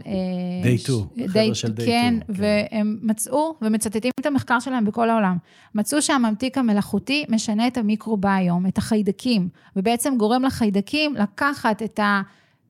דיי 0.64 0.78
טו, 0.78 1.08
חבר'ה 1.28 1.56
של 1.56 1.72
דיי 1.72 1.86
טו. 1.86 1.92
כן, 1.92 2.14
והם 2.30 2.98
מצאו, 3.02 3.56
ומצטטים 3.62 4.12
את 4.20 4.26
המחקר 4.26 4.60
שלהם 4.60 4.86
בכל 4.86 5.10
העולם, 5.10 5.38
מצאו 5.76 6.02
שהממתיק 6.02 6.58
המלאכותי 6.58 7.26
משנה 7.30 7.68
את 7.68 7.78
המיקרוביום, 7.78 8.66
את 8.68 8.78
החיידקים, 8.78 9.50
ובעצם 9.76 10.14
גורם 10.18 10.44
לחיידקים 10.44 11.16
לקחת 11.16 11.84
את 11.84 12.00
ה... 12.00 12.22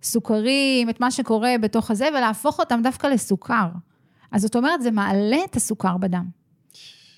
סוכרים, 0.03 0.89
את 0.89 0.99
מה 0.99 1.11
שקורה 1.11 1.55
בתוך 1.61 1.91
הזה, 1.91 2.07
ולהפוך 2.17 2.59
אותם 2.59 2.79
דווקא 2.83 3.07
לסוכר. 3.07 3.67
אז 4.31 4.41
זאת 4.41 4.55
אומרת, 4.55 4.81
זה 4.81 4.91
מעלה 4.91 5.37
את 5.49 5.55
הסוכר 5.55 5.97
בדם. 5.97 6.25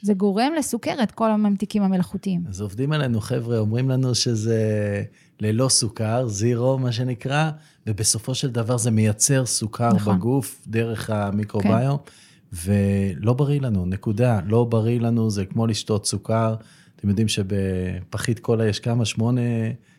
זה 0.01 0.13
גורם 0.13 0.51
לסוכרת, 0.57 1.11
כל 1.11 1.31
הממתיקים 1.31 1.83
המלאכותיים. 1.83 2.43
אז 2.49 2.61
עובדים 2.61 2.91
עלינו, 2.91 3.21
חבר'ה, 3.21 3.57
אומרים 3.57 3.89
לנו 3.89 4.15
שזה 4.15 5.03
ללא 5.39 5.69
סוכר, 5.69 6.27
זירו, 6.27 6.77
מה 6.77 6.91
שנקרא, 6.91 7.51
ובסופו 7.87 8.35
של 8.35 8.49
דבר 8.49 8.77
זה 8.77 8.91
מייצר 8.91 9.45
סוכר 9.45 9.93
נכון. 9.93 10.15
בגוף 10.15 10.61
דרך 10.67 11.09
המיקרוביום, 11.09 11.97
כן. 11.97 12.11
ולא 12.53 13.33
בריא 13.33 13.61
לנו, 13.61 13.85
נקודה. 13.85 14.39
לא 14.45 14.63
בריא 14.63 14.99
לנו, 14.99 15.29
זה 15.29 15.45
כמו 15.45 15.67
לשתות 15.67 16.05
סוכר. 16.05 16.55
אתם 16.95 17.09
יודעים 17.09 17.27
שבפחית 17.27 18.39
קולה 18.39 18.67
יש 18.67 18.79
כמה? 18.79 19.05
שמונה 19.05 19.41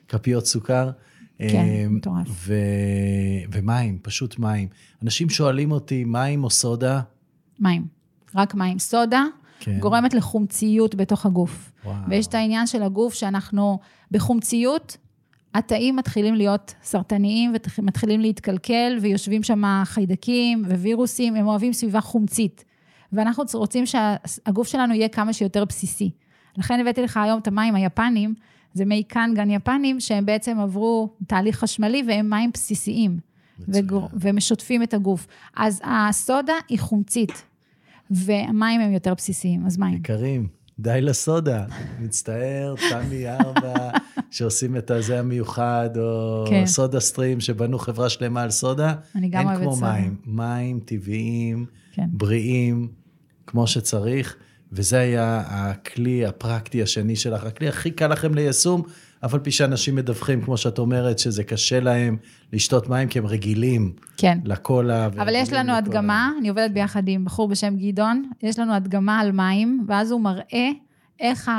כפיות 0.08 0.46
סוכר. 0.46 0.90
כן, 1.52 1.64
אמ, 1.64 1.96
מטורף. 1.96 2.26
ו... 2.28 2.54
ומים, 3.52 3.98
פשוט 4.02 4.38
מים. 4.38 4.68
אנשים 5.02 5.30
שואלים 5.30 5.72
אותי, 5.72 6.04
מים 6.04 6.44
או 6.44 6.50
סודה? 6.50 7.00
מים, 7.58 7.86
רק 8.34 8.54
מים. 8.54 8.78
סודה 8.78 9.24
כן. 9.60 9.78
גורמת 9.78 10.14
לחומציות 10.14 10.94
בתוך 10.94 11.26
הגוף. 11.26 11.72
וואו. 11.84 11.94
ויש 12.08 12.26
את 12.26 12.34
העניין 12.34 12.66
של 12.66 12.82
הגוף 12.82 13.14
שאנחנו 13.14 13.78
בחומציות, 14.10 14.96
התאים 15.54 15.96
מתחילים 15.96 16.34
להיות 16.34 16.74
סרטניים 16.82 17.52
ומתחילים 17.78 18.20
להתקלקל, 18.20 18.98
ויושבים 19.00 19.42
שם 19.42 19.82
חיידקים 19.84 20.62
ווירוסים, 20.68 21.36
הם 21.36 21.46
אוהבים 21.46 21.72
סביבה 21.72 22.00
חומצית. 22.00 22.64
ואנחנו 23.12 23.44
רוצים 23.54 23.84
שהגוף 23.86 24.68
שלנו 24.68 24.94
יהיה 24.94 25.08
כמה 25.08 25.32
שיותר 25.32 25.64
בסיסי. 25.64 26.10
לכן 26.56 26.80
הבאתי 26.80 27.02
לך 27.02 27.16
היום 27.16 27.38
את 27.38 27.48
המים 27.48 27.74
היפנים, 27.74 28.34
זה 28.74 28.84
מי 28.84 29.02
קנגן 29.02 29.50
יפנים, 29.50 30.00
שהם 30.00 30.26
בעצם 30.26 30.58
עברו 30.60 31.10
תהליך 31.26 31.58
חשמלי 31.58 32.02
והם 32.08 32.30
מים 32.30 32.50
בסיסיים, 32.54 33.18
וגור, 33.68 34.08
ומשותפים 34.14 34.82
את 34.82 34.94
הגוף. 34.94 35.26
אז 35.56 35.80
הסודה 35.84 36.52
היא 36.68 36.78
חומצית, 36.78 37.44
והמים 38.10 38.80
הם 38.80 38.92
יותר 38.92 39.14
בסיסיים, 39.14 39.66
אז 39.66 39.78
מים. 39.78 39.94
יקרים, 39.94 40.48
די 40.78 40.98
לסודה. 41.00 41.64
מצטער, 42.00 42.74
תמי 42.90 43.28
ארבע, 43.28 43.90
שעושים 44.30 44.76
את 44.76 44.90
הזה 44.90 45.18
המיוחד, 45.18 45.90
או 45.96 46.44
כן. 46.50 46.66
סודה 46.66 47.00
סטרים, 47.00 47.40
שבנו 47.40 47.78
חברה 47.78 48.08
שלמה 48.08 48.42
על 48.42 48.50
סודה. 48.50 48.94
אני 49.14 49.28
גם 49.28 49.46
אוהבת 49.46 49.64
סודה. 49.64 49.94
אין 49.96 50.04
כמו 50.04 50.16
מים. 50.26 50.36
מים 50.36 50.80
טבעיים, 50.80 51.66
כן. 51.92 52.08
בריאים, 52.12 52.88
כמו 53.46 53.66
שצריך. 53.66 54.36
וזה 54.72 54.98
היה 54.98 55.42
הכלי 55.46 56.26
הפרקטי 56.26 56.82
השני 56.82 57.16
שלך, 57.16 57.44
הכלי 57.44 57.68
הכי 57.68 57.90
קל 57.90 58.06
לכם 58.06 58.34
ליישום, 58.34 58.82
אף 59.24 59.34
על 59.34 59.40
פי 59.40 59.50
שאנשים 59.50 59.94
מדווחים, 59.94 60.42
כמו 60.42 60.56
שאת 60.56 60.78
אומרת, 60.78 61.18
שזה 61.18 61.44
קשה 61.44 61.80
להם 61.80 62.16
לשתות 62.52 62.88
מים 62.88 63.08
כי 63.08 63.18
הם 63.18 63.26
רגילים 63.26 63.92
כן. 64.16 64.38
לקולה. 64.44 65.06
אבל 65.06 65.34
יש 65.34 65.52
לנו 65.52 65.72
הדגמה, 65.72 66.32
אני 66.38 66.48
עובדת 66.48 66.70
ביחד 66.70 67.02
עם 67.08 67.24
בחור 67.24 67.48
בשם 67.48 67.76
גדעון, 67.76 68.30
יש 68.42 68.58
לנו 68.58 68.74
הדגמה 68.74 69.20
על 69.20 69.32
מים, 69.32 69.84
ואז 69.88 70.10
הוא 70.10 70.20
מראה 70.20 70.68
איך 71.20 71.50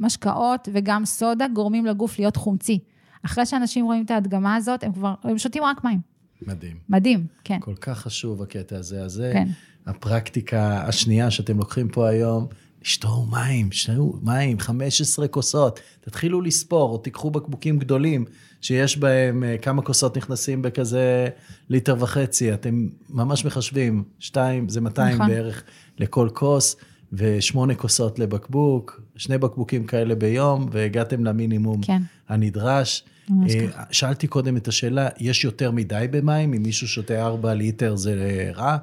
המשקאות 0.00 0.68
וגם 0.72 1.04
סודה 1.04 1.48
גורמים 1.48 1.86
לגוף 1.86 2.18
להיות 2.18 2.36
חומצי. 2.36 2.78
אחרי 3.22 3.46
שאנשים 3.46 3.84
רואים 3.84 4.04
את 4.04 4.10
ההדגמה 4.10 4.54
הזאת, 4.54 4.84
הם 4.84 4.92
כבר, 4.92 5.14
הם 5.24 5.38
שותים 5.38 5.62
רק 5.62 5.84
מים. 5.84 5.98
מדהים. 6.46 6.76
מדהים, 6.88 7.26
כן. 7.44 7.58
כל 7.60 7.74
כך 7.74 7.98
חשוב 7.98 8.42
הקטע 8.42 8.76
הזה. 8.76 9.02
אז 9.02 9.12
זה 9.12 9.30
כן. 9.34 9.48
הפרקטיקה 9.86 10.82
השנייה 10.86 11.30
שאתם 11.30 11.58
לוקחים 11.58 11.88
פה 11.88 12.08
היום, 12.08 12.46
לשתו 12.84 13.26
מים, 13.30 13.72
שתו 13.72 14.18
מים, 14.22 14.58
15 14.58 15.28
כוסות. 15.28 15.80
תתחילו 16.00 16.40
לספור, 16.40 16.90
או 16.90 16.98
תיקחו 16.98 17.30
בקבוקים 17.30 17.78
גדולים, 17.78 18.24
שיש 18.60 18.98
בהם 18.98 19.44
אה, 19.44 19.58
כמה 19.58 19.82
כוסות 19.82 20.16
נכנסים 20.16 20.62
בכזה 20.62 21.28
ליטר 21.68 21.96
וחצי. 21.98 22.54
אתם 22.54 22.88
ממש 23.10 23.44
מחשבים, 23.44 24.04
שתיים, 24.18 24.68
זה 24.68 24.80
200 24.80 25.14
נכון. 25.14 25.28
בערך 25.28 25.62
לכל 25.98 26.28
כוס, 26.32 26.76
ושמונה 27.12 27.74
כוסות 27.74 28.18
לבקבוק, 28.18 29.00
שני 29.16 29.38
בקבוקים 29.38 29.86
כאלה 29.86 30.14
ביום, 30.14 30.68
והגעתם 30.72 31.24
למינימום 31.24 31.82
כן. 31.82 32.02
הנדרש. 32.28 33.04
אה, 33.30 33.66
שאלתי 33.90 34.26
קודם 34.26 34.56
את 34.56 34.68
השאלה, 34.68 35.08
יש 35.18 35.44
יותר 35.44 35.70
מדי 35.70 36.06
במים? 36.10 36.54
אם 36.54 36.62
מישהו 36.62 36.88
שותה 36.88 37.26
4 37.26 37.54
ליטר 37.54 37.96
זה 37.96 38.50
רע? 38.54 38.76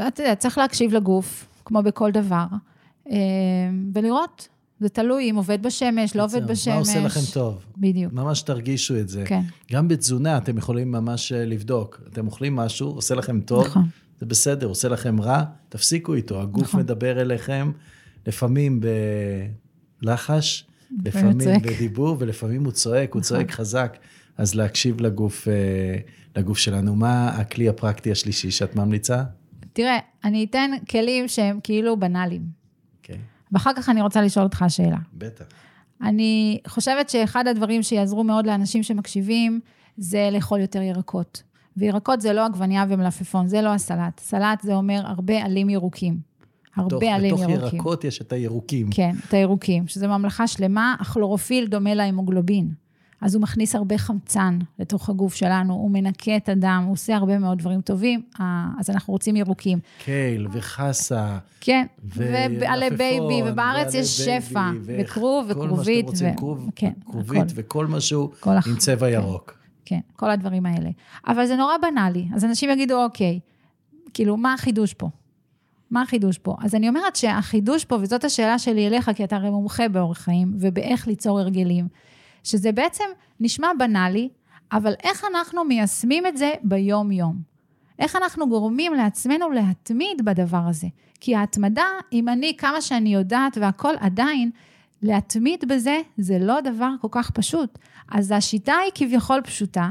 ואתה 0.00 0.22
יודע, 0.22 0.34
צריך 0.34 0.58
להקשיב 0.58 0.94
לגוף, 0.94 1.46
כמו 1.64 1.82
בכל 1.82 2.10
דבר, 2.10 2.46
אה, 3.10 3.16
ולראות. 3.94 4.48
זה 4.80 4.88
תלוי 4.88 5.30
אם 5.30 5.36
עובד 5.36 5.62
בשמש, 5.62 6.16
לא 6.16 6.24
עובד 6.24 6.46
בשמש. 6.46 6.68
מה 6.68 6.78
עושה 6.78 7.00
לכם 7.00 7.20
טוב? 7.32 7.64
בדיוק, 7.76 8.12
ממש 8.12 8.42
תרגישו 8.42 8.96
את 8.96 9.08
זה. 9.08 9.24
כן. 9.26 9.40
גם 9.72 9.88
בתזונה 9.88 10.38
אתם 10.38 10.58
יכולים 10.58 10.92
ממש 10.92 11.32
אה, 11.32 11.44
לבדוק. 11.44 12.00
אתם 12.12 12.26
אוכלים 12.26 12.56
משהו, 12.56 12.88
עושה 12.88 13.14
לכם 13.14 13.40
טוב, 13.40 13.66
נכון. 13.66 13.82
זה 14.20 14.26
בסדר, 14.26 14.66
עושה 14.66 14.88
לכם 14.88 15.20
רע, 15.20 15.42
תפסיקו 15.68 16.14
איתו. 16.14 16.40
הגוף 16.40 16.62
נכון. 16.62 16.80
מדבר 16.80 17.20
אליכם, 17.20 17.72
לפעמים 18.26 18.80
בלחש, 20.02 20.66
לפעמים 21.04 21.40
צועק. 21.40 21.62
בדיבור, 21.62 22.16
ולפעמים 22.18 22.64
הוא 22.64 22.72
צועק, 22.72 23.14
הוא 23.14 23.20
נכון. 23.20 23.36
צועק 23.36 23.50
חזק. 23.50 23.96
אז 24.36 24.54
להקשיב 24.54 25.00
לגוף, 25.00 25.48
אה, 25.48 25.54
לגוף 26.36 26.58
שלנו. 26.58 26.96
מה 26.96 27.28
הכלי 27.28 27.68
הפרקטי 27.68 28.12
השלישי 28.12 28.50
שאת 28.50 28.76
ממליצה? 28.76 29.22
תראה, 29.72 29.98
אני 30.24 30.44
אתן 30.44 30.70
כלים 30.90 31.28
שהם 31.28 31.60
כאילו 31.62 31.96
בנאליים. 32.00 32.42
אוקיי, 32.98 33.18
ואחר 33.52 33.70
כך 33.76 33.88
אני 33.88 34.02
רוצה 34.02 34.22
לשאול 34.22 34.44
אותך 34.44 34.64
שאלה. 34.68 34.98
בטח. 35.14 35.44
אני 36.02 36.60
חושבת 36.66 37.10
שאחד 37.10 37.46
הדברים 37.46 37.82
שיעזרו 37.82 38.24
מאוד 38.24 38.46
לאנשים 38.46 38.82
שמקשיבים, 38.82 39.60
זה 39.96 40.28
לאכול 40.32 40.60
יותר 40.60 40.82
ירקות. 40.82 41.42
וירקות 41.76 42.20
זה 42.20 42.32
לא 42.32 42.46
עגבנייה 42.46 42.84
ומלפפון, 42.88 43.46
זה 43.46 43.62
לא 43.62 43.68
הסלט. 43.74 44.20
סלט 44.20 44.60
זה 44.62 44.74
אומר 44.74 45.00
הרבה 45.04 45.44
עלים 45.44 45.70
ירוקים. 45.70 46.18
הרבה 46.76 46.96
בתוך, 46.96 47.08
עלים 47.12 47.34
בתוך 47.34 47.50
ירוקים. 47.50 47.78
ירקות 47.78 48.04
יש 48.04 48.20
את 48.20 48.32
הירוקים. 48.32 48.86
כן, 48.90 49.14
את 49.28 49.34
הירוקים, 49.34 49.86
שזה 49.86 50.08
ממלכה 50.08 50.46
שלמה, 50.46 50.96
הכלורופיל 51.00 51.66
דומה 51.66 51.94
להמוגלובין. 51.94 52.70
אז 53.20 53.34
הוא 53.34 53.42
מכניס 53.42 53.74
הרבה 53.74 53.98
חמצן 53.98 54.58
לתוך 54.78 55.08
הגוף 55.08 55.34
שלנו, 55.34 55.74
הוא 55.74 55.90
מנקה 55.90 56.36
את 56.36 56.48
הדם, 56.48 56.82
הוא 56.84 56.92
עושה 56.92 57.16
הרבה 57.16 57.38
מאוד 57.38 57.58
דברים 57.58 57.80
טובים, 57.80 58.22
אז 58.78 58.90
אנחנו 58.90 59.12
רוצים 59.12 59.36
ירוקים. 59.36 59.78
קייל 60.04 60.46
וחסה. 60.52 61.38
כן, 61.60 61.86
ועלי 62.04 62.90
בייבי, 62.90 63.42
ובארץ 63.46 63.94
יש 63.94 64.20
שפע, 64.20 64.70
וכרוב 64.82 65.52
כל 65.52 65.58
מה 65.58 65.64
וכרובית. 65.64 66.06
שאתם 66.08 66.34
רוצים, 66.40 66.70
כן, 66.76 66.92
כרובית 67.06 67.42
הכל. 67.42 67.52
וכל 67.54 67.86
משהו 67.86 68.30
עם 68.66 68.76
צבע 68.78 69.06
כן. 69.06 69.12
ירוק. 69.12 69.58
כן, 69.84 70.00
כל 70.16 70.30
הדברים 70.30 70.66
האלה. 70.66 70.90
אבל 71.26 71.46
זה 71.46 71.56
נורא 71.56 71.74
בנאלי, 71.82 72.28
אז 72.34 72.44
אנשים 72.44 72.70
יגידו, 72.70 73.04
אוקיי, 73.04 73.40
כאילו, 74.14 74.36
מה 74.36 74.54
החידוש 74.54 74.94
פה? 74.94 75.08
מה 75.90 76.02
החידוש 76.02 76.38
פה? 76.38 76.56
אז 76.62 76.74
אני 76.74 76.88
אומרת 76.88 77.16
שהחידוש 77.16 77.84
פה, 77.84 77.98
וזאת 78.00 78.24
השאלה 78.24 78.58
שלי 78.58 78.86
אליך, 78.86 79.10
כי 79.14 79.24
אתה 79.24 79.36
הרי 79.36 79.50
מומחה 79.50 79.88
באורח 79.88 80.18
חיים, 80.18 80.52
ובאיך 80.58 81.06
ליצור 81.08 81.40
הרגלים, 81.40 81.88
שזה 82.44 82.72
בעצם 82.72 83.04
נשמע 83.40 83.68
בנאלי, 83.78 84.28
אבל 84.72 84.92
איך 85.02 85.24
אנחנו 85.30 85.64
מיישמים 85.64 86.26
את 86.26 86.36
זה 86.36 86.52
ביום-יום? 86.62 87.36
איך 87.98 88.16
אנחנו 88.16 88.48
גורמים 88.48 88.94
לעצמנו 88.94 89.50
להתמיד 89.50 90.24
בדבר 90.24 90.62
הזה? 90.68 90.86
כי 91.20 91.36
ההתמדה, 91.36 91.84
אם 92.12 92.28
אני, 92.28 92.56
כמה 92.58 92.80
שאני 92.80 93.14
יודעת 93.14 93.58
והכול, 93.60 93.94
עדיין, 94.00 94.50
להתמיד 95.02 95.64
בזה, 95.68 96.00
זה 96.18 96.38
לא 96.38 96.60
דבר 96.60 96.90
כל 97.00 97.08
כך 97.10 97.30
פשוט. 97.30 97.78
אז 98.08 98.32
השיטה 98.36 98.74
היא 98.84 98.92
כביכול 98.94 99.40
פשוטה, 99.40 99.90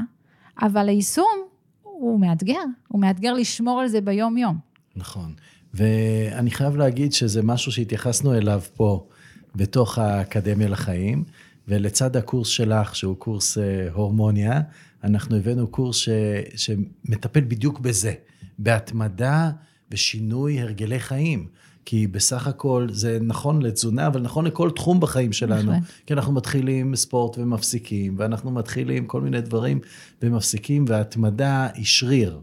אבל 0.62 0.88
היישום 0.88 1.44
הוא 1.82 2.20
מאתגר. 2.20 2.62
הוא 2.88 3.00
מאתגר 3.00 3.32
לשמור 3.32 3.80
על 3.80 3.88
זה 3.88 4.00
ביום-יום. 4.00 4.58
נכון. 4.96 5.34
ואני 5.74 6.50
חייב 6.50 6.76
להגיד 6.76 7.12
שזה 7.12 7.42
משהו 7.42 7.72
שהתייחסנו 7.72 8.34
אליו 8.34 8.60
פה, 8.74 9.06
בתוך 9.54 9.98
האקדמיה 9.98 10.68
לחיים, 10.68 11.24
ולצד 11.70 12.16
הקורס 12.16 12.48
שלך, 12.48 12.96
שהוא 12.96 13.16
קורס 13.16 13.58
אה, 13.58 13.88
הורמוניה, 13.92 14.60
אנחנו 15.04 15.36
הבאנו 15.36 15.66
קורס 15.66 15.96
ש, 15.96 16.08
שמטפל 16.56 17.40
בדיוק 17.40 17.80
בזה, 17.80 18.12
בהתמדה 18.58 19.50
ושינוי 19.90 20.60
הרגלי 20.60 21.00
חיים. 21.00 21.46
כי 21.84 22.06
בסך 22.06 22.46
הכל 22.46 22.86
זה 22.90 23.18
נכון 23.20 23.62
לתזונה, 23.62 24.06
אבל 24.06 24.20
נכון 24.20 24.44
לכל 24.46 24.70
תחום 24.70 25.00
בחיים 25.00 25.32
שלנו. 25.32 25.72
בהחלט. 25.72 25.88
כי 26.06 26.14
אנחנו 26.14 26.32
מתחילים 26.32 26.96
ספורט 26.96 27.38
ומפסיקים, 27.38 28.14
ואנחנו 28.18 28.50
מתחילים 28.50 29.06
כל 29.06 29.20
מיני 29.20 29.40
דברים 29.40 29.80
ומפסיקים, 30.22 30.84
וההתמדה 30.88 31.68
היא 31.74 31.84
שריר. 31.84 32.40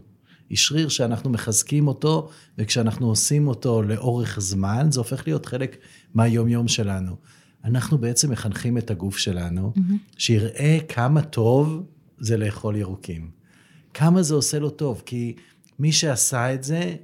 היא 0.50 0.58
שריר 0.58 0.88
שאנחנו 0.88 1.30
מחזקים 1.30 1.88
אותו, 1.88 2.28
וכשאנחנו 2.58 3.08
עושים 3.08 3.48
אותו 3.48 3.82
לאורך 3.82 4.40
זמן, 4.40 4.86
זה 4.90 5.00
הופך 5.00 5.22
להיות 5.26 5.46
חלק 5.46 5.76
מהיומיום 6.14 6.68
שלנו. 6.68 7.16
אנחנו 7.68 7.98
בעצם 7.98 8.30
מחנכים 8.30 8.78
את 8.78 8.90
הגוף 8.90 9.18
שלנו, 9.18 9.72
שיראה 10.18 10.78
כמה 10.88 11.22
טוב 11.22 11.82
זה 12.18 12.36
לאכול 12.36 12.76
ירוקים. 12.76 13.30
כמה 13.94 14.22
זה 14.22 14.34
עושה 14.34 14.58
לו 14.58 14.70
טוב, 14.70 15.02
כי 15.06 15.34
מי 15.78 15.92
שעשה 15.92 16.54
את 16.54 16.64
זה, 16.64 16.94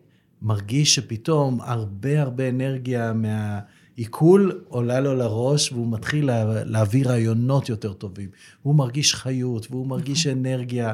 מרגיש 0.43 0.95
שפתאום 0.95 1.61
הרבה 1.61 2.23
הרבה 2.23 2.49
אנרגיה 2.49 3.13
מהעיכול 3.13 4.61
עולה 4.69 5.01
לו 5.01 5.15
לראש, 5.15 5.73
והוא 5.73 5.93
מתחיל 5.93 6.27
לה, 6.27 6.65
להביא 6.65 7.07
רעיונות 7.07 7.69
יותר 7.69 7.93
טובים. 7.93 8.29
הוא 8.63 8.75
מרגיש 8.75 9.15
חיות, 9.15 9.67
והוא 9.71 9.87
מרגיש 9.87 10.27
אנרגיה, 10.27 10.93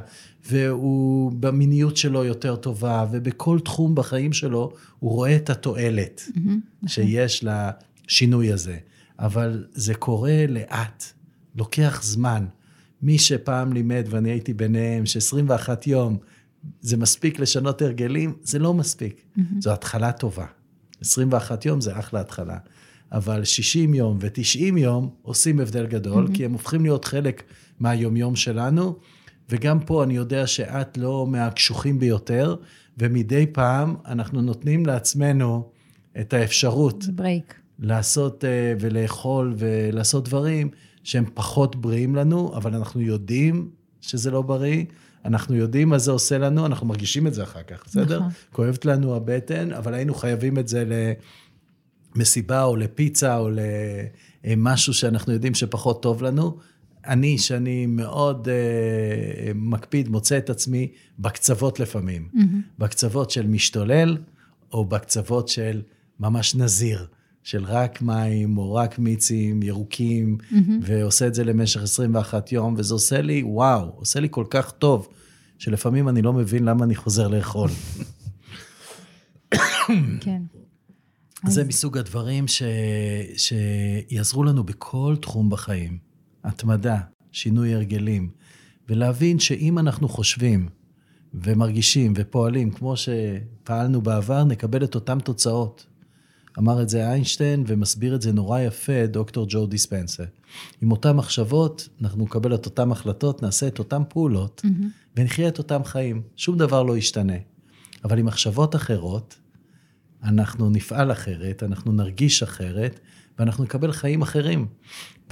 והוא 0.50 1.32
במיניות 1.40 1.96
שלו 1.96 2.24
יותר 2.24 2.56
טובה, 2.56 3.06
ובכל 3.10 3.60
תחום 3.60 3.94
בחיים 3.94 4.32
שלו 4.32 4.72
הוא 4.98 5.10
רואה 5.10 5.36
את 5.36 5.50
התועלת 5.50 6.28
שיש 6.86 7.44
לשינוי 7.44 8.52
הזה. 8.52 8.76
אבל 9.20 9.64
זה 9.72 9.94
קורה 9.94 10.46
לאט, 10.48 11.04
לוקח 11.56 12.00
זמן. 12.02 12.46
מי 13.02 13.18
שפעם 13.18 13.72
לימד, 13.72 14.06
ואני 14.10 14.30
הייתי 14.30 14.54
ביניהם, 14.54 15.06
ש-21 15.06 15.68
יום 15.86 16.18
זה 16.80 16.96
מספיק 16.96 17.38
לשנות 17.38 17.82
הרגלים, 17.82 18.34
זה 18.42 18.58
לא 18.58 18.74
מספיק. 18.74 19.22
Mm-hmm. 19.22 19.40
זו 19.60 19.72
התחלה 19.72 20.12
טובה. 20.12 20.46
21 21.00 21.66
יום 21.66 21.80
זה 21.80 21.98
אחלה 21.98 22.20
התחלה. 22.20 22.58
אבל 23.12 23.44
60 23.44 23.94
יום 23.94 24.18
ו-90 24.20 24.78
יום 24.78 25.10
עושים 25.22 25.60
הבדל 25.60 25.86
גדול, 25.86 26.26
mm-hmm. 26.26 26.34
כי 26.34 26.44
הם 26.44 26.52
הופכים 26.52 26.82
להיות 26.82 27.04
חלק 27.04 27.42
מהיומיום 27.80 28.36
שלנו, 28.36 28.96
וגם 29.50 29.80
פה 29.80 30.04
אני 30.04 30.16
יודע 30.16 30.46
שאת 30.46 30.98
לא 30.98 31.26
מהקשוחים 31.26 31.98
ביותר, 31.98 32.56
ומדי 32.98 33.46
פעם 33.46 33.96
אנחנו 34.06 34.42
נותנים 34.42 34.86
לעצמנו 34.86 35.70
את 36.20 36.32
האפשרות 36.32 37.04
ברייק. 37.14 37.59
לעשות 37.80 38.44
אה, 38.44 38.74
ולאכול 38.80 39.54
ולעשות 39.58 40.24
דברים 40.24 40.68
שהם 41.04 41.24
פחות 41.34 41.76
בריאים 41.76 42.16
לנו, 42.16 42.56
אבל 42.56 42.74
אנחנו 42.74 43.00
יודעים 43.00 43.70
שזה 44.00 44.30
לא 44.30 44.42
בריא, 44.42 44.84
אנחנו 45.24 45.54
יודעים 45.54 45.88
מה 45.88 45.98
זה 45.98 46.10
עושה 46.10 46.38
לנו, 46.38 46.66
אנחנו 46.66 46.86
מרגישים 46.86 47.26
את 47.26 47.34
זה 47.34 47.42
אחר 47.42 47.62
כך, 47.62 47.82
בסדר? 47.86 48.18
נכון. 48.18 48.30
כואבת 48.52 48.84
לנו 48.84 49.16
הבטן, 49.16 49.72
אבל 49.72 49.94
היינו 49.94 50.14
חייבים 50.14 50.58
את 50.58 50.68
זה 50.68 50.84
למסיבה 52.16 52.64
או 52.64 52.76
לפיצה 52.76 53.36
או 53.36 53.50
למשהו 54.44 54.94
שאנחנו 54.94 55.32
יודעים 55.32 55.54
שפחות 55.54 56.02
טוב 56.02 56.22
לנו. 56.22 56.56
אני, 57.06 57.38
שאני 57.38 57.86
מאוד 57.86 58.48
uh, 58.48 59.54
מקפיד, 59.54 60.08
מוצא 60.08 60.38
את 60.38 60.50
עצמי 60.50 60.88
בקצוות 61.18 61.80
לפעמים. 61.80 62.28
Mm-hmm. 62.34 62.38
בקצוות 62.78 63.30
של 63.30 63.46
משתולל, 63.46 64.18
או 64.72 64.84
בקצוות 64.84 65.48
של 65.48 65.82
ממש 66.20 66.54
נזיר, 66.54 67.06
של 67.42 67.64
רק 67.64 68.02
מים, 68.02 68.58
או 68.58 68.74
רק 68.74 68.98
מיצים 68.98 69.62
ירוקים, 69.62 70.38
mm-hmm. 70.40 70.56
ועושה 70.82 71.26
את 71.26 71.34
זה 71.34 71.44
למשך 71.44 71.82
21 71.82 72.52
יום, 72.52 72.74
וזה 72.78 72.94
עושה 72.94 73.20
לי, 73.20 73.42
וואו, 73.42 73.90
עושה 73.96 74.20
לי 74.20 74.28
כל 74.30 74.44
כך 74.50 74.70
טוב, 74.70 75.08
שלפעמים 75.58 76.08
אני 76.08 76.22
לא 76.22 76.32
מבין 76.32 76.64
למה 76.64 76.84
אני 76.84 76.94
חוזר 76.94 77.28
לאכול. 77.28 77.70
כן. 80.20 80.42
זה 81.46 81.64
מסוג 81.64 81.98
הדברים 81.98 82.48
ש... 82.48 82.62
שיעזרו 83.36 84.44
לנו 84.44 84.64
בכל 84.64 85.16
תחום 85.20 85.50
בחיים. 85.50 85.98
התמדה, 86.44 86.98
שינוי 87.32 87.74
הרגלים, 87.74 88.30
ולהבין 88.88 89.38
שאם 89.38 89.78
אנחנו 89.78 90.08
חושבים 90.08 90.68
ומרגישים 91.34 92.12
ופועלים 92.16 92.70
כמו 92.70 92.94
שפעלנו 92.96 94.02
בעבר, 94.02 94.44
נקבל 94.44 94.84
את 94.84 94.94
אותן 94.94 95.20
תוצאות. 95.20 95.86
אמר 96.60 96.82
את 96.82 96.88
זה 96.88 97.10
איינשטיין 97.10 97.64
ומסביר 97.66 98.14
את 98.14 98.22
זה 98.22 98.32
נורא 98.32 98.60
יפה 98.60 99.06
דוקטור 99.06 99.46
ג'ו 99.48 99.66
דיספנסר. 99.66 100.24
עם 100.82 100.90
אותן 100.90 101.16
מחשבות, 101.16 101.88
אנחנו 102.02 102.24
נקבל 102.24 102.54
את 102.54 102.66
אותן 102.66 102.92
החלטות, 102.92 103.42
נעשה 103.42 103.66
את 103.66 103.78
אותן 103.78 104.02
פעולות, 104.08 104.62
mm-hmm. 104.64 104.84
ונחיה 105.16 105.48
את 105.48 105.58
אותם 105.58 105.84
חיים. 105.84 106.22
שום 106.36 106.58
דבר 106.58 106.82
לא 106.82 106.96
ישתנה. 106.96 107.34
אבל 108.04 108.18
עם 108.18 108.26
מחשבות 108.26 108.76
אחרות, 108.76 109.38
אנחנו 110.22 110.70
נפעל 110.70 111.12
אחרת, 111.12 111.62
אנחנו 111.62 111.92
נרגיש 111.92 112.42
אחרת, 112.42 113.00
ואנחנו 113.38 113.64
נקבל 113.64 113.92
חיים 113.92 114.22
אחרים. 114.22 114.66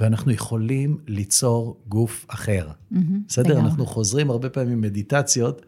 ואנחנו 0.01 0.33
יכולים 0.33 0.99
ליצור 1.07 1.81
גוף 1.89 2.27
אחר. 2.29 2.69
Mm-hmm, 2.69 2.97
בסדר? 3.29 3.51
לגמרי. 3.51 3.65
אנחנו 3.65 3.87
חוזרים 3.87 4.31
הרבה 4.31 4.51
פעמים 4.51 4.81
מדיטציות 4.81 5.67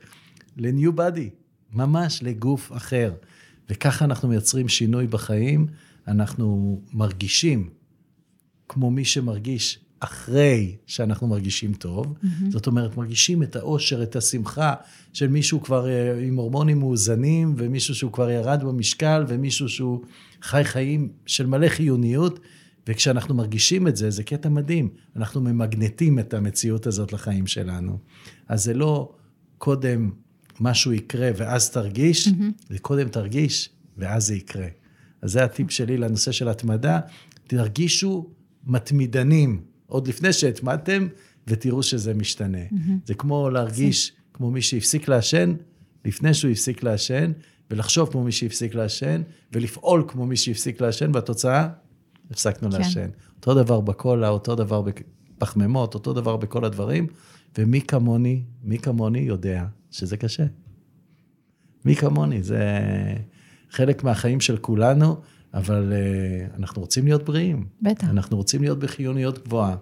ל-new 0.56 0.92
body, 0.96 1.30
ממש 1.72 2.22
לגוף 2.22 2.72
אחר. 2.72 3.12
וככה 3.70 4.04
אנחנו 4.04 4.28
מייצרים 4.28 4.68
שינוי 4.68 5.06
בחיים, 5.06 5.66
אנחנו 6.08 6.80
מרגישים 6.92 7.70
כמו 8.68 8.90
מי 8.90 9.04
שמרגיש 9.04 9.78
אחרי 10.00 10.76
שאנחנו 10.86 11.26
מרגישים 11.26 11.72
טוב. 11.72 12.06
Mm-hmm. 12.06 12.26
זאת 12.50 12.66
אומרת, 12.66 12.96
מרגישים 12.96 13.42
את 13.42 13.56
האושר, 13.56 14.02
את 14.02 14.16
השמחה 14.16 14.74
של 15.12 15.28
מישהו 15.28 15.62
כבר 15.62 15.86
עם 16.22 16.36
הורמונים 16.36 16.78
מאוזנים, 16.78 17.54
ומישהו 17.56 17.94
שהוא 17.94 18.12
כבר 18.12 18.30
ירד 18.30 18.62
במשקל, 18.64 19.24
ומישהו 19.28 19.68
שהוא 19.68 20.00
חי 20.42 20.64
חיים 20.64 21.08
של 21.26 21.46
מלא 21.46 21.68
חיוניות, 21.68 22.40
וכשאנחנו 22.88 23.34
מרגישים 23.34 23.88
את 23.88 23.96
זה, 23.96 24.10
זה 24.10 24.22
קטע 24.22 24.48
מדהים. 24.48 24.88
אנחנו 25.16 25.40
ממגנטים 25.40 26.18
את 26.18 26.34
המציאות 26.34 26.86
הזאת 26.86 27.12
לחיים 27.12 27.46
שלנו. 27.46 27.98
אז 28.48 28.64
זה 28.64 28.74
לא 28.74 29.12
קודם 29.58 30.10
משהו 30.60 30.92
יקרה 30.92 31.30
ואז 31.36 31.70
תרגיש, 31.70 32.28
mm-hmm. 32.28 32.64
זה 32.68 32.78
קודם 32.78 33.08
תרגיש 33.08 33.70
ואז 33.96 34.26
זה 34.26 34.34
יקרה. 34.34 34.66
אז 35.22 35.32
זה 35.32 35.44
הטיפ 35.44 35.70
שלי 35.70 35.96
לנושא 35.96 36.32
של 36.32 36.48
התמדה. 36.48 37.00
תרגישו 37.46 38.26
מתמידנים 38.66 39.60
עוד 39.86 40.08
לפני 40.08 40.32
שהתמדתם, 40.32 41.06
ותראו 41.46 41.82
שזה 41.82 42.14
משתנה. 42.14 42.58
Mm-hmm. 42.58 43.06
זה 43.06 43.14
כמו 43.14 43.50
להרגיש 43.50 44.12
כמו 44.34 44.50
מי 44.50 44.62
שהפסיק 44.62 45.08
לעשן, 45.08 45.54
לפני 46.04 46.34
שהוא 46.34 46.50
הפסיק 46.50 46.82
לעשן, 46.82 47.32
ולחשוב 47.70 48.10
כמו 48.10 48.24
מי 48.24 48.32
שהפסיק 48.32 48.74
לעשן, 48.74 49.22
ולפעול 49.52 50.04
כמו 50.08 50.26
מי 50.26 50.36
שהפסיק 50.36 50.80
לעשן, 50.80 51.10
והתוצאה, 51.14 51.68
הפסקנו 52.30 52.70
כן. 52.70 52.78
לעשן. 52.78 53.08
אותו 53.36 53.54
דבר 53.54 53.80
בקולה, 53.80 54.28
אותו 54.28 54.54
דבר 54.54 54.82
בפחמימות, 54.82 55.94
אותו 55.94 56.12
דבר 56.12 56.36
בכל 56.36 56.64
הדברים, 56.64 57.06
ומי 57.58 57.80
כמוני, 57.80 58.42
מי 58.62 58.78
כמוני 58.78 59.18
יודע 59.18 59.66
שזה 59.90 60.16
קשה. 60.16 60.46
מי 61.84 61.96
כמוני, 61.96 62.42
זה 62.42 62.68
חלק 63.70 64.04
מהחיים 64.04 64.40
של 64.40 64.56
כולנו, 64.56 65.16
אבל 65.54 65.92
uh, 65.92 66.56
אנחנו 66.56 66.80
רוצים 66.80 67.04
להיות 67.04 67.24
בריאים. 67.24 67.66
בטח. 67.82 68.08
אנחנו 68.08 68.36
רוצים 68.36 68.62
להיות 68.62 68.78
בחיוניות 68.78 69.44
גבוהה. 69.44 69.76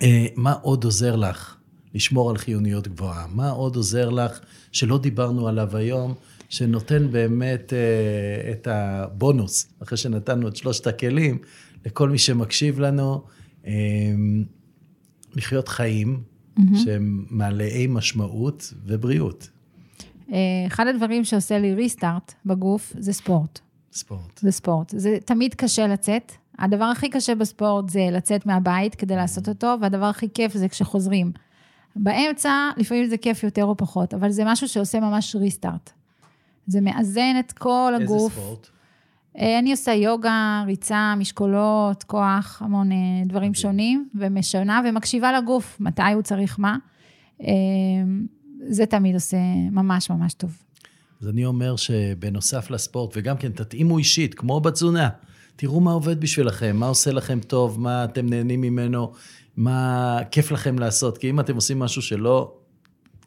Uh, 0.00 0.04
מה 0.36 0.52
עוד 0.52 0.84
עוזר 0.84 1.16
לך 1.16 1.56
לשמור 1.94 2.30
על 2.30 2.38
חיוניות 2.38 2.88
גבוהה? 2.88 3.26
מה 3.26 3.50
עוד 3.50 3.76
עוזר 3.76 4.08
לך 4.08 4.40
שלא 4.72 4.98
דיברנו 4.98 5.48
עליו 5.48 5.76
היום, 5.76 6.14
שנותן 6.48 7.10
באמת 7.10 7.72
uh, 7.72 8.52
את 8.52 8.66
הבונוס, 8.66 9.68
אחרי 9.82 9.98
שנתנו 9.98 10.48
את 10.48 10.56
שלושת 10.56 10.86
הכלים, 10.86 11.38
לכל 11.86 12.08
מי 12.08 12.18
שמקשיב 12.18 12.80
לנו, 12.80 13.22
uh, 13.64 13.68
לחיות 15.36 15.68
חיים 15.68 16.22
mm-hmm. 16.60 16.78
שהם 16.78 17.24
מלאי 17.30 17.86
משמעות 17.86 18.74
ובריאות. 18.86 19.48
אחד 20.66 20.86
הדברים 20.86 21.24
שעושה 21.24 21.58
לי 21.58 21.74
ריסטארט 21.74 22.34
בגוף 22.46 22.92
זה 22.98 23.12
ספורט. 23.12 23.58
ספורט. 23.92 24.38
זה 24.38 24.50
ספורט. 24.50 24.92
זה 24.96 25.18
תמיד 25.24 25.54
קשה 25.54 25.86
לצאת. 25.86 26.32
הדבר 26.58 26.84
הכי 26.84 27.08
קשה 27.08 27.34
בספורט 27.34 27.88
זה 27.88 28.08
לצאת 28.12 28.46
מהבית 28.46 28.94
כדי 28.94 29.16
לעשות 29.16 29.48
אותו, 29.48 29.76
והדבר 29.80 30.04
הכי 30.04 30.28
כיף 30.34 30.52
זה 30.54 30.68
כשחוזרים. 30.68 31.32
באמצע, 31.96 32.70
לפעמים 32.76 33.06
זה 33.06 33.16
כיף 33.16 33.42
יותר 33.42 33.64
או 33.64 33.76
פחות, 33.76 34.14
אבל 34.14 34.30
זה 34.30 34.42
משהו 34.46 34.68
שעושה 34.68 35.00
ממש 35.00 35.36
ריסטארט. 35.36 35.90
זה 36.66 36.80
מאזן 36.80 37.36
את 37.40 37.52
כל 37.52 37.92
הגוף. 38.00 38.32
איזה 38.32 38.42
ספורט? 38.42 38.70
אה, 39.38 39.58
אני 39.58 39.70
עושה 39.70 39.92
יוגה, 39.92 40.64
ריצה, 40.66 41.14
משקולות, 41.16 42.04
כוח, 42.04 42.62
המון 42.64 42.92
אה, 42.92 42.96
דברים 43.26 43.54
שונים, 43.54 44.08
ומשנה 44.14 44.82
ומקשיבה 44.88 45.32
לגוף, 45.32 45.76
מתי 45.80 46.02
הוא 46.14 46.22
צריך 46.22 46.58
מה. 46.58 46.76
אה, 47.42 47.48
זה 48.68 48.86
תמיד 48.86 49.14
עושה 49.14 49.36
ממש 49.72 50.10
ממש 50.10 50.34
טוב. 50.34 50.62
אז 51.22 51.28
אני 51.28 51.44
אומר 51.44 51.76
שבנוסף 51.76 52.70
לספורט, 52.70 53.12
וגם 53.16 53.36
כן 53.36 53.52
תתאימו 53.52 53.98
אישית, 53.98 54.34
כמו 54.34 54.60
בתזונה, 54.60 55.08
תראו 55.56 55.80
מה 55.80 55.92
עובד 55.92 56.20
בשבילכם, 56.20 56.76
מה 56.76 56.86
עושה 56.86 57.12
לכם 57.12 57.40
טוב, 57.40 57.80
מה 57.80 58.04
אתם 58.04 58.26
נהנים 58.26 58.60
ממנו, 58.60 59.12
מה 59.56 60.18
כיף 60.30 60.50
לכם 60.52 60.78
לעשות. 60.78 61.18
כי 61.18 61.30
אם 61.30 61.40
אתם 61.40 61.54
עושים 61.54 61.78
משהו 61.78 62.02
שלא 62.02 62.59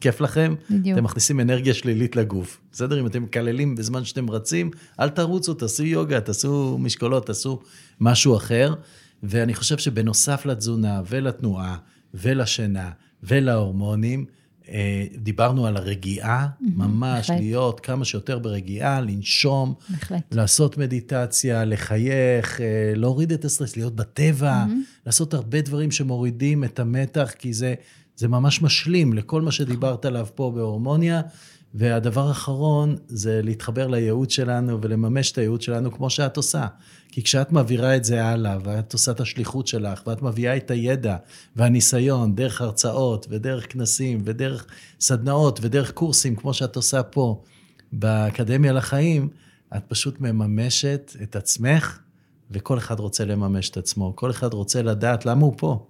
כיף 0.04 0.20
לכם, 0.20 0.54
בדיוק. 0.70 0.98
אתם 0.98 1.04
מכניסים 1.04 1.40
אנרגיה 1.40 1.74
שלילית 1.74 2.16
לגוף. 2.16 2.60
בסדר? 2.72 3.00
אם 3.00 3.06
אתם 3.06 3.22
מקללים 3.22 3.74
בזמן 3.74 4.04
שאתם 4.04 4.30
רצים, 4.30 4.70
אל 5.00 5.08
תרוצו, 5.08 5.54
תעשו 5.54 5.84
יוגה, 5.84 6.20
תעשו 6.20 6.78
משקולות, 6.80 7.26
תעשו 7.26 7.60
משהו 8.00 8.36
אחר. 8.36 8.74
ואני 9.22 9.54
חושב 9.54 9.78
שבנוסף 9.78 10.46
לתזונה 10.46 11.02
ולתנועה 11.08 11.76
ולשינה 12.14 12.90
ולהורמונים, 13.22 14.24
אה, 14.68 15.04
דיברנו 15.16 15.66
על 15.66 15.76
הרגיעה, 15.76 16.48
ממש 16.60 17.30
בהחלט. 17.30 17.40
להיות 17.40 17.80
כמה 17.80 18.04
שיותר 18.04 18.38
ברגיעה, 18.38 19.00
לנשום, 19.00 19.74
בהחלט. 19.88 20.34
לעשות 20.34 20.78
מדיטציה, 20.78 21.64
לחייך, 21.64 22.60
אה, 22.60 22.92
להוריד 22.96 23.32
את 23.32 23.44
הסטרס, 23.44 23.76
להיות 23.76 23.96
בטבע, 23.96 24.64
לעשות 25.06 25.34
הרבה 25.34 25.60
דברים 25.60 25.90
שמורידים 25.90 26.64
את 26.64 26.78
המתח, 26.78 27.32
כי 27.38 27.52
זה, 27.52 27.74
זה 28.16 28.28
ממש 28.28 28.62
משלים 28.62 29.12
לכל 29.12 29.42
מה 29.42 29.52
שדיברת 29.52 30.04
עליו 30.04 30.26
פה 30.34 30.52
בהורמוניה. 30.54 31.20
והדבר 31.74 32.28
האחרון 32.28 32.96
זה 33.08 33.40
להתחבר 33.42 33.86
לייעוד 33.86 34.30
שלנו 34.30 34.82
ולממש 34.82 35.32
את 35.32 35.38
הייעוד 35.38 35.62
שלנו 35.62 35.92
כמו 35.92 36.10
שאת 36.10 36.36
עושה. 36.36 36.66
כי 37.08 37.22
כשאת 37.22 37.52
מעבירה 37.52 37.96
את 37.96 38.04
זה 38.04 38.24
הלאה, 38.24 38.58
ואת 38.64 38.92
עושה 38.92 39.12
את 39.12 39.20
השליחות 39.20 39.66
שלך, 39.66 40.02
ואת 40.06 40.22
מביאה 40.22 40.56
את 40.56 40.70
הידע 40.70 41.16
והניסיון 41.56 42.34
דרך 42.34 42.60
הרצאות, 42.60 43.26
ודרך 43.30 43.72
כנסים, 43.72 44.22
ודרך 44.24 44.66
סדנאות, 45.00 45.58
ודרך 45.62 45.92
קורסים, 45.92 46.36
כמו 46.36 46.54
שאת 46.54 46.76
עושה 46.76 47.02
פה 47.02 47.42
באקדמיה 47.92 48.72
לחיים, 48.72 49.28
את 49.76 49.82
פשוט 49.88 50.20
מממשת 50.20 51.16
את 51.22 51.36
עצמך, 51.36 51.98
וכל 52.50 52.78
אחד 52.78 53.00
רוצה 53.00 53.24
לממש 53.24 53.70
את 53.70 53.76
עצמו. 53.76 54.12
כל 54.16 54.30
אחד 54.30 54.54
רוצה 54.54 54.82
לדעת 54.82 55.26
למה 55.26 55.44
הוא 55.44 55.54
פה. 55.56 55.86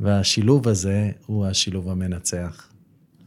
והשילוב 0.00 0.68
הזה 0.68 1.10
הוא 1.26 1.46
השילוב 1.46 1.88
המנצח. 1.88 2.68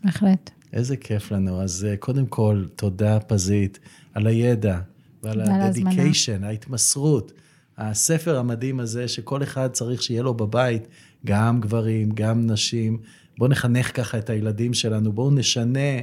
בהחלט. 0.03 0.49
איזה 0.74 0.97
כיף 0.97 1.32
לנו. 1.32 1.61
אז 1.61 1.88
אה, 1.89 1.97
קודם 1.97 2.26
כל, 2.26 2.65
תודה 2.76 3.19
פזית 3.19 3.80
על 4.13 4.28
הידע 4.28 4.80
ועל 5.24 5.41
הדדיקיישן, 5.41 6.43
ההתמסרות. 6.43 7.32
הספר 7.78 8.38
המדהים 8.38 8.80
הזה, 8.80 9.07
שכל 9.07 9.43
אחד 9.43 9.67
צריך 9.72 10.03
שיהיה 10.03 10.24
לו 10.24 10.34
בבית, 10.34 10.88
גם 11.26 11.61
גברים, 11.61 12.09
גם 12.13 12.47
נשים. 12.47 12.99
בואו 13.38 13.49
נחנך 13.49 13.97
ככה 13.97 14.17
את 14.17 14.30
הילדים 14.30 14.74
שלנו, 14.74 15.11
בואו 15.13 15.32
נשנה 15.32 15.99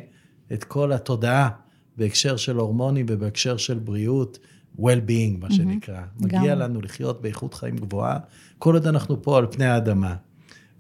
את 0.53 0.65
כל 0.65 0.93
התודעה 0.93 1.49
בהקשר 1.97 2.37
של 2.37 2.57
הורמונים 2.57 3.07
ובהקשר 3.09 3.57
של 3.57 3.79
בריאות, 3.79 4.39
well-being, 4.79 5.41
מה 5.41 5.51
שנקרא. 5.51 6.01
Mm-hmm. 6.01 6.25
מגיע 6.25 6.55
גם. 6.55 6.59
לנו 6.59 6.81
לחיות 6.81 7.23
באיכות 7.23 7.55
חיים 7.55 7.77
גבוהה, 7.77 8.19
כל 8.59 8.75
עוד 8.75 8.87
אנחנו 8.87 9.23
פה 9.23 9.39
על 9.39 9.47
פני 9.51 9.67
האדמה. 9.67 10.15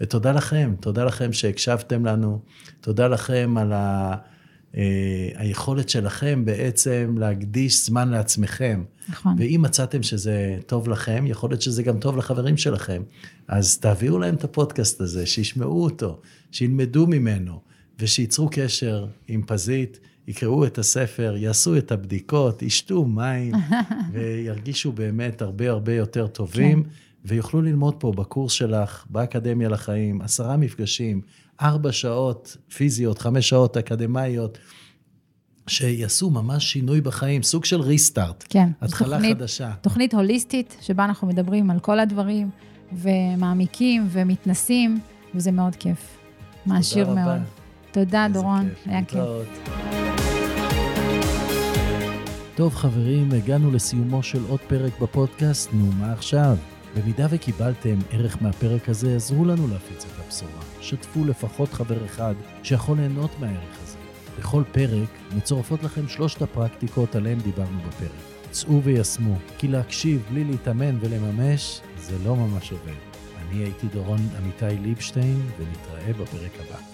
ותודה 0.01 0.33
לכם, 0.33 0.75
תודה 0.81 1.05
לכם 1.05 1.33
שהקשבתם 1.33 2.07
לנו, 2.07 2.41
תודה 2.81 3.09
לכם 3.09 3.55
על 3.59 3.73
ה... 3.73 4.15
אה, 4.77 5.29
היכולת 5.35 5.89
שלכם 5.89 6.45
בעצם 6.45 7.15
להקדיש 7.19 7.87
זמן 7.87 8.09
לעצמכם. 8.09 8.85
נכון. 9.09 9.35
ואם 9.39 9.61
מצאתם 9.63 10.03
שזה 10.03 10.59
טוב 10.67 10.89
לכם, 10.89 11.25
יכול 11.27 11.51
להיות 11.51 11.63
שזה 11.63 11.83
גם 11.83 11.99
טוב 11.99 12.17
לחברים 12.17 12.57
שלכם. 12.57 13.03
אז 13.49 13.79
תעבירו 13.79 14.19
להם 14.19 14.35
את 14.35 14.45
הפודקאסט 14.45 15.01
הזה, 15.01 15.27
שישמעו 15.27 15.85
אותו, 15.85 16.21
שילמדו 16.53 17.07
ממנו, 17.07 17.61
ושייצרו 17.99 18.49
קשר 18.53 19.07
עם 19.29 19.43
פזית, 19.47 20.01
יקראו 20.29 20.67
את 20.67 20.79
הספר, 20.79 21.35
יעשו 21.37 21.77
את 21.77 21.93
הבדיקות, 21.93 22.63
ישתו 22.63 23.05
מים, 23.05 23.53
וירגישו 24.13 24.93
באמת 24.93 25.43
הרבה 25.43 25.71
הרבה 25.71 25.95
יותר 25.95 26.27
טובים. 26.27 26.83
כן. 26.83 26.91
ויוכלו 27.29 27.63
ללמוד 27.63 27.95
פה 27.99 28.13
בקורס 28.13 28.53
שלך, 28.53 29.05
באקדמיה 29.11 29.69
לחיים, 29.69 30.23
עשרה 30.23 30.57
מפגשים, 30.57 31.21
ארבע 31.63 31.93
שעות 31.93 32.57
פיזיות, 32.77 33.19
חמש 33.19 33.49
שעות 33.49 33.77
אקדמאיות, 33.77 34.59
שיעשו 35.67 36.31
ממש 36.31 36.73
שינוי 36.73 37.01
בחיים, 37.01 37.43
סוג 37.43 37.65
של 37.65 37.81
ריסטארט. 37.81 38.45
כן. 38.49 38.69
התחלה 38.81 39.17
תוכנית, 39.17 39.37
חדשה. 39.37 39.71
תוכנית 39.81 40.15
הוליסטית, 40.15 40.77
שבה 40.81 41.05
אנחנו 41.05 41.29
מדברים 41.29 41.71
על 41.71 41.81
כל 41.81 42.01
הדברים, 42.01 42.51
ומעמיקים 42.93 44.07
ומתנסים, 44.11 45.01
וזה 45.35 45.53
מאוד 45.53 45.77
כיף. 45.77 46.19
מעשיר 46.67 47.11
מאוד. 47.15 47.41
תודה, 47.93 48.27
דורון. 48.33 48.69
היה 48.87 49.05
כיף. 49.05 49.23
טוב, 52.55 52.75
חברים, 52.75 53.33
הגענו 53.33 53.71
לסיומו 53.71 54.23
של 54.23 54.41
עוד 54.49 54.61
פרק 54.61 55.01
בפודקאסט, 55.01 55.71
נו, 55.73 55.93
מה 55.93 56.13
עכשיו? 56.13 56.57
במידה 56.99 57.27
וקיבלתם 57.31 57.99
ערך 58.11 58.43
מהפרק 58.43 58.89
הזה, 58.89 59.17
עזרו 59.17 59.45
לנו 59.45 59.69
להפיץ 59.69 60.05
את 60.05 60.25
הבשורה. 60.27 60.63
שתפו 60.81 61.25
לפחות 61.25 61.73
חבר 61.73 62.05
אחד 62.05 62.35
שיכול 62.63 62.99
ליהנות 62.99 63.31
מהערך 63.41 63.83
הזה. 63.83 63.99
בכל 64.39 64.63
פרק 64.73 65.09
מצורפות 65.37 65.83
לכם 65.83 66.09
שלושת 66.09 66.43
הפרקטיקות 66.43 67.17
עליהן 67.17 67.39
דיברנו 67.39 67.79
בפרק. 67.89 68.11
צאו 68.51 68.83
ויישמו, 68.83 69.35
כי 69.59 69.69
להקשיב 69.69 70.23
בלי 70.31 70.45
להתאמן 70.45 70.99
ולממש, 71.01 71.81
זה 71.99 72.17
לא 72.25 72.37
ממש 72.37 72.73
עובד. 72.73 72.93
אני 73.37 73.63
הייתי 73.63 73.87
דורון 73.87 74.21
עמיתי 74.39 74.83
ליבשטיין, 74.83 75.43
ונתראה 75.59 76.13
בפרק 76.13 76.53
הבא. 76.61 76.88